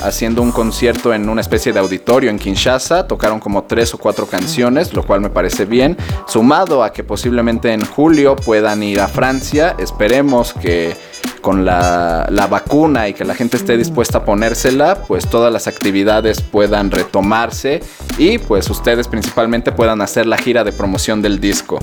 haciendo 0.06 0.42
un 0.42 0.52
concierto 0.52 1.12
en 1.14 1.28
una 1.28 1.40
especie 1.40 1.72
de 1.72 1.78
auditorio 1.78 2.30
en 2.30 2.38
Kinshasa. 2.38 3.06
Tocaron 3.06 3.40
como 3.40 3.64
tres 3.64 3.94
o 3.94 3.98
cuatro 3.98 4.26
canciones, 4.26 4.92
lo 4.92 5.04
cual 5.04 5.20
me 5.20 5.30
parece 5.30 5.64
bien. 5.64 5.96
Sumado 6.26 6.82
a 6.82 6.92
que 6.92 7.04
posiblemente 7.04 7.72
en 7.72 7.84
julio 7.84 8.36
puedan 8.36 8.82
ir 8.82 9.00
a 9.00 9.08
Francia. 9.08 9.74
Esperemos 9.78 10.52
que 10.52 10.96
con 11.40 11.64
la, 11.64 12.26
la 12.30 12.46
vacuna 12.46 13.08
y 13.08 13.14
que 13.14 13.24
la 13.24 13.34
gente 13.34 13.56
esté 13.56 13.76
dispuesta 13.76 14.18
a 14.18 14.24
ponérsela, 14.24 14.94
pues 15.06 15.28
todas 15.28 15.52
las 15.52 15.66
actividades 15.66 16.40
puedan 16.40 16.90
retomarse 16.90 17.80
y 18.16 18.38
pues 18.38 18.70
ustedes 18.70 19.08
principalmente 19.08 19.72
puedan 19.72 20.00
hacer 20.00 20.26
la 20.26 20.38
gira 20.38 20.62
de 20.64 20.72
promoción 20.72 21.20
del 21.20 21.40
disco. 21.40 21.78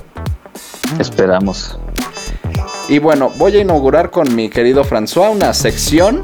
Esperamos. 0.98 1.78
Y 2.88 2.98
bueno, 2.98 3.32
voy 3.38 3.56
a 3.58 3.60
inaugurar 3.60 4.10
con 4.10 4.34
mi 4.36 4.50
querido 4.50 4.84
François 4.84 5.30
una 5.32 5.54
sección 5.54 6.24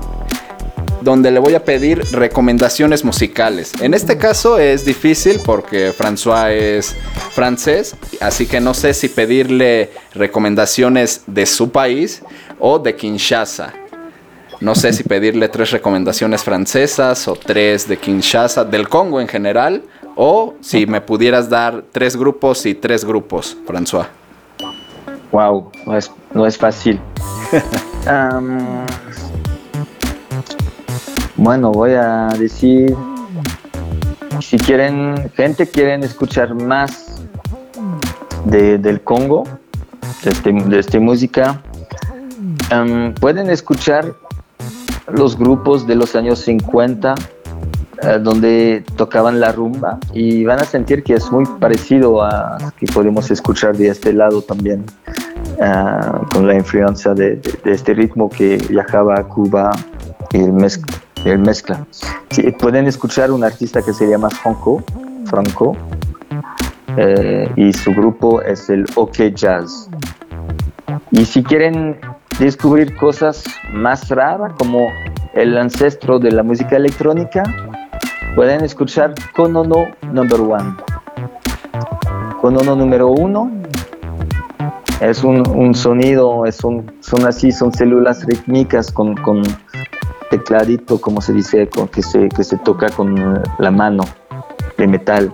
donde 1.05 1.29
le 1.29 1.39
voy 1.39 1.53
a 1.53 1.63
pedir 1.63 2.03
recomendaciones 2.11 3.05
musicales. 3.05 3.71
En 3.79 3.93
este 3.93 4.17
caso 4.17 4.57
es 4.57 4.83
difícil 4.83 5.39
porque 5.45 5.93
François 5.93 6.49
es 6.49 6.95
francés, 7.31 7.95
así 8.19 8.47
que 8.47 8.59
no 8.59 8.73
sé 8.73 8.93
si 8.95 9.07
pedirle 9.07 9.91
recomendaciones 10.15 11.21
de 11.27 11.45
su 11.45 11.69
país 11.69 12.23
o 12.59 12.79
de 12.79 12.95
Kinshasa. 12.95 13.73
No 14.61 14.73
sé 14.73 14.93
si 14.93 15.03
pedirle 15.03 15.47
tres 15.47 15.69
recomendaciones 15.71 16.43
francesas 16.43 17.27
o 17.27 17.35
tres 17.35 17.87
de 17.87 17.97
Kinshasa, 17.97 18.65
del 18.65 18.89
Congo 18.89 19.21
en 19.21 19.27
general, 19.27 19.83
o 20.15 20.55
si 20.59 20.87
me 20.87 21.01
pudieras 21.01 21.49
dar 21.49 21.83
tres 21.91 22.15
grupos 22.15 22.65
y 22.65 22.73
tres 22.73 23.05
grupos, 23.05 23.55
François. 23.67 24.07
Wow, 25.31 25.71
no 25.85 25.95
es, 25.95 26.09
no 26.33 26.47
es 26.47 26.57
fácil. 26.57 26.99
bueno, 31.45 31.71
voy 31.71 31.91
a 31.91 32.29
decir, 32.39 32.95
si 34.41 34.57
quieren, 34.57 35.29
gente 35.35 35.67
quieren 35.67 36.03
escuchar 36.03 36.55
más 36.55 37.21
de- 38.45 38.79
del 38.79 39.01
Congo, 39.01 39.43
de, 40.23 40.31
este- 40.31 40.51
de 40.51 40.79
esta 40.79 40.99
música, 40.99 41.61
am, 42.71 43.13
pueden 43.13 43.51
escuchar 43.51 44.11
los 45.07 45.37
grupos 45.37 45.85
de 45.85 45.93
los 45.93 46.15
años 46.15 46.39
50 46.39 47.13
eh, 48.01 48.19
donde 48.19 48.83
tocaban 48.95 49.39
la 49.39 49.51
rumba 49.51 49.99
y 50.13 50.43
van 50.45 50.59
a 50.59 50.65
sentir 50.65 51.03
que 51.03 51.13
es 51.13 51.31
muy 51.31 51.45
parecido 51.59 52.23
a 52.23 52.57
que 52.79 52.87
podemos 52.87 53.29
escuchar 53.29 53.77
de 53.77 53.89
este 53.89 54.13
lado 54.13 54.41
también 54.41 54.83
ah, 55.61 56.21
con 56.33 56.47
la 56.47 56.55
influencia 56.55 57.13
de, 57.13 57.39
este 57.65 57.93
ritmo 57.93 58.29
que 58.31 58.57
viajaba 58.67 59.19
a 59.19 59.23
Cuba 59.25 59.69
y 60.33 60.39
el, 60.39 60.81
el 61.31 61.39
mezcla. 61.39 61.85
Pueden 62.59 62.87
escuchar 62.87 63.31
un 63.31 63.43
artista 63.43 63.81
que 63.81 63.93
se 63.93 64.07
llama 64.07 64.29
Franco, 64.29 64.83
Franco 65.25 65.75
eh, 66.97 67.49
y 67.55 67.73
su 67.73 67.91
grupo 67.91 68.41
es 68.41 68.69
el 68.69 68.85
OK 68.95 69.17
Jazz. 69.33 69.89
Y 71.11 71.25
si 71.25 71.43
quieren 71.43 71.99
descubrir 72.39 72.95
cosas 72.95 73.43
más 73.73 74.09
raras 74.09 74.53
como 74.57 74.87
el 75.33 75.57
ancestro 75.57 76.19
de 76.19 76.31
la 76.31 76.43
música 76.43 76.75
electrónica, 76.75 77.43
pueden 78.35 78.63
escuchar 78.63 79.13
Konono 79.35 79.85
Number 80.11 80.41
One. 80.41 80.75
Konono 82.41 82.75
número 82.75 83.09
uno 83.09 83.51
es 85.01 85.23
un, 85.23 85.47
un 85.49 85.73
sonido, 85.73 86.45
es 86.45 86.63
un, 86.63 86.91
son 86.99 87.25
así, 87.25 87.51
son 87.51 87.73
células 87.73 88.25
rítmicas 88.25 88.91
con, 88.91 89.15
con 89.15 89.41
tecladito, 90.29 90.99
como 90.99 91.21
se 91.21 91.33
dice, 91.33 91.67
con, 91.69 91.87
que, 91.87 92.01
se, 92.01 92.29
que 92.29 92.43
se 92.43 92.57
toca 92.57 92.89
con 92.89 93.43
la 93.59 93.71
mano 93.71 94.03
de 94.77 94.87
metal. 94.87 95.33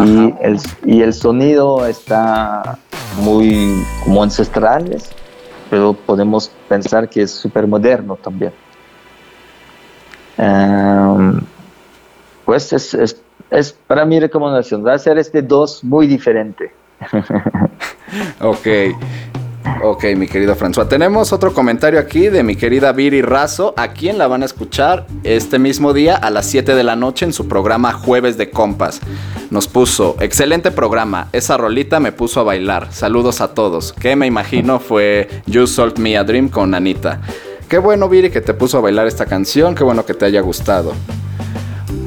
Y 0.00 0.34
el, 0.40 0.60
y 0.84 1.02
el 1.02 1.12
sonido 1.14 1.86
está 1.86 2.78
muy 3.20 3.84
como 4.04 4.22
ancestral, 4.22 4.96
pero 5.70 5.92
podemos 5.92 6.50
pensar 6.68 7.08
que 7.08 7.22
es 7.22 7.30
súper 7.30 7.66
moderno 7.66 8.16
también. 8.16 8.52
Em, 10.36 11.40
pues 12.44 12.72
es, 12.72 12.94
es, 12.94 13.22
es 13.50 13.72
para 13.72 14.04
mi 14.04 14.18
recomendación, 14.18 14.84
va 14.84 14.94
a 14.94 14.98
ser 14.98 15.18
este 15.18 15.42
dos 15.42 15.84
muy 15.84 16.06
diferente. 16.06 16.72
Ok. 18.40 18.66
Ok, 19.86 20.04
mi 20.16 20.26
querido 20.26 20.56
François. 20.56 20.88
Tenemos 20.88 21.34
otro 21.34 21.52
comentario 21.52 22.00
aquí 22.00 22.30
de 22.30 22.42
mi 22.42 22.56
querida 22.56 22.92
Viri 22.92 23.20
Razo, 23.20 23.74
a 23.76 23.88
quien 23.88 24.16
la 24.16 24.26
van 24.26 24.40
a 24.40 24.46
escuchar 24.46 25.06
este 25.24 25.58
mismo 25.58 25.92
día 25.92 26.16
a 26.16 26.30
las 26.30 26.46
7 26.46 26.74
de 26.74 26.82
la 26.82 26.96
noche 26.96 27.26
en 27.26 27.34
su 27.34 27.48
programa 27.48 27.92
Jueves 27.92 28.38
de 28.38 28.48
Compas. 28.48 29.02
Nos 29.50 29.68
puso, 29.68 30.16
excelente 30.20 30.70
programa, 30.70 31.28
esa 31.34 31.58
rolita 31.58 32.00
me 32.00 32.12
puso 32.12 32.40
a 32.40 32.44
bailar. 32.44 32.94
Saludos 32.94 33.42
a 33.42 33.52
todos. 33.52 33.92
Que 33.92 34.16
me 34.16 34.26
imagino 34.26 34.80
fue 34.80 35.28
You 35.44 35.66
Sold 35.66 35.98
Me 35.98 36.16
a 36.16 36.24
Dream 36.24 36.48
con 36.48 36.74
Anita. 36.74 37.20
Qué 37.68 37.76
bueno, 37.76 38.08
Viri, 38.08 38.30
que 38.30 38.40
te 38.40 38.54
puso 38.54 38.78
a 38.78 38.80
bailar 38.80 39.06
esta 39.06 39.26
canción, 39.26 39.74
qué 39.74 39.84
bueno 39.84 40.06
que 40.06 40.14
te 40.14 40.24
haya 40.24 40.40
gustado. 40.40 40.94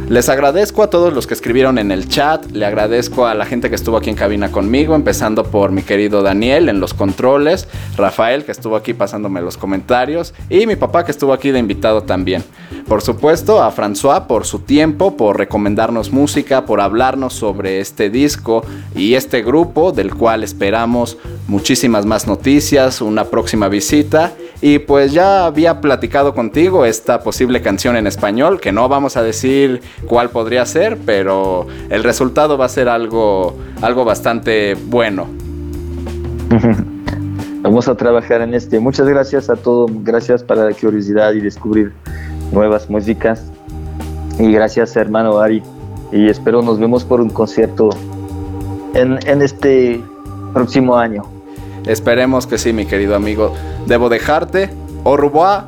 Les 0.10 0.30
agradezco 0.30 0.84
a 0.84 0.90
todos 0.90 1.12
los 1.12 1.28
que 1.28 1.34
escribieron 1.34 1.78
en 1.78 1.92
el 1.92 2.08
chat, 2.08 2.50
le 2.54 2.66
agradezco 2.66 3.26
a 3.26 3.34
la 3.34 3.46
gente 3.46 3.68
que 3.68 3.76
estuvo 3.76 3.98
aquí 3.98 4.10
en 4.10 4.16
cabina 4.16 4.50
conmigo, 4.54 4.96
empezando 4.96 5.44
por 5.44 5.74
mi 5.74 5.82
querido 5.82 6.22
Daniel 6.22 6.70
en 6.70 6.80
los 6.80 6.94
controles, 6.94 7.68
Rafael 7.98 8.46
que 8.46 8.54
estuvo 8.54 8.78
aquí 8.78 8.94
pasándome 8.94 9.42
los 9.42 9.58
comentarios 9.58 10.34
y 10.50 10.66
mi 10.66 10.78
papá 10.78 11.04
que 11.04 11.12
estuvo 11.12 11.34
aquí 11.34 11.52
de 11.52 11.60
invitado 11.60 12.04
también. 12.04 12.46
Por 12.88 13.02
supuesto 13.02 13.62
a 13.62 13.70
François 13.70 14.28
por 14.28 14.46
su 14.46 14.60
tiempo, 14.60 15.18
por 15.18 15.38
recomendarnos 15.38 16.14
música, 16.14 16.66
por 16.66 16.80
hablarnos 16.80 17.34
sobre 17.34 17.82
este 17.82 18.10
disco 18.10 18.64
y 18.96 19.16
este 19.16 19.42
grupo 19.42 19.92
del 19.92 20.16
cual 20.16 20.46
esperamos 20.46 21.18
muchísimas 21.50 22.06
más 22.06 22.28
noticias, 22.28 23.02
una 23.02 23.26
próxima 23.26 23.68
visita 23.68 24.32
y 24.62 24.80
pues 24.80 25.12
ya 25.14 25.46
había 25.46 25.82
platicado 25.82 26.34
contigo 26.34 26.86
esta 26.86 27.22
posible 27.22 27.62
canción 27.62 27.96
en 27.96 28.08
español, 28.08 28.60
que 28.60 28.72
no 28.72 28.90
vamos 28.90 29.16
a 29.16 29.22
decir 29.22 29.82
cuál 30.08 30.30
podría 30.30 30.66
ser, 30.66 30.98
pero 31.06 31.68
el 31.90 32.04
resultado 32.04 32.58
va 32.58 32.66
a 32.66 32.70
ser 32.70 32.90
algo, 32.90 33.56
algo 33.82 34.04
bastante 34.04 34.76
bueno. 34.76 35.28
Vamos 37.62 37.88
a 37.90 37.96
trabajar 37.96 38.42
en 38.42 38.54
este. 38.54 38.80
Muchas 38.80 39.08
gracias 39.08 39.50
a 39.50 39.56
todos, 39.56 39.92
gracias 40.04 40.42
para 40.42 40.64
la 40.64 40.74
curiosidad 40.74 41.34
y 41.34 41.42
descubrir 41.42 41.92
nuevas 42.54 42.90
músicas. 42.90 43.52
Y 44.40 44.52
gracias 44.54 44.96
hermano 44.96 45.40
Ari. 45.40 45.62
Y 46.12 46.30
espero 46.30 46.62
nos 46.62 46.80
vemos 46.80 47.04
por 47.04 47.20
un 47.20 47.30
concierto 47.30 47.90
en, 48.94 49.20
en 49.28 49.42
este 49.42 50.02
próximo 50.54 50.96
año. 50.96 51.37
Esperemos 51.88 52.46
que 52.48 52.58
sí, 52.58 52.74
mi 52.74 52.86
querido 52.86 53.16
amigo. 53.16 53.54
Debo 53.86 54.10
dejarte. 54.10 54.70
Oh, 55.04 55.12
Au 55.12 55.18
revoir, 55.18 55.64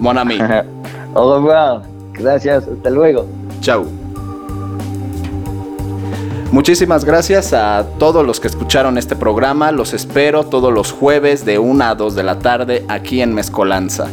mon 0.00 0.18
ami. 0.18 0.38
Oh, 1.16 1.20
Au 1.20 1.34
revoir. 1.36 1.82
Gracias. 2.12 2.66
Hasta 2.66 2.90
luego. 2.90 3.26
Chau. 3.60 3.86
Muchísimas 6.50 7.04
gracias 7.04 7.52
a 7.52 7.84
todos 7.98 8.24
los 8.26 8.40
que 8.40 8.48
escucharon 8.48 8.98
este 8.98 9.16
programa. 9.16 9.72
Los 9.72 9.92
espero 9.92 10.44
todos 10.44 10.72
los 10.72 10.92
jueves 10.92 11.44
de 11.44 11.58
1 11.58 11.84
a 11.84 11.94
2 11.94 12.14
de 12.14 12.22
la 12.22 12.38
tarde 12.38 12.84
aquí 12.88 13.22
en 13.22 13.34
Mezcolanza. 13.34 14.08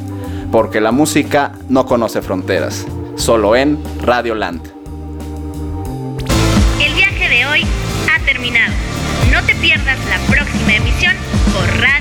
Porque 0.51 0.81
la 0.81 0.91
música 0.91 1.53
no 1.69 1.85
conoce 1.85 2.21
fronteras. 2.21 2.85
Solo 3.15 3.55
en 3.55 3.77
Radio 4.01 4.35
Land. 4.35 4.61
El 6.83 6.93
viaje 6.93 7.29
de 7.29 7.45
hoy 7.45 7.61
ha 8.11 8.25
terminado. 8.25 8.73
No 9.31 9.43
te 9.45 9.55
pierdas 9.55 9.97
la 10.09 10.30
Borracho. 11.61 12.00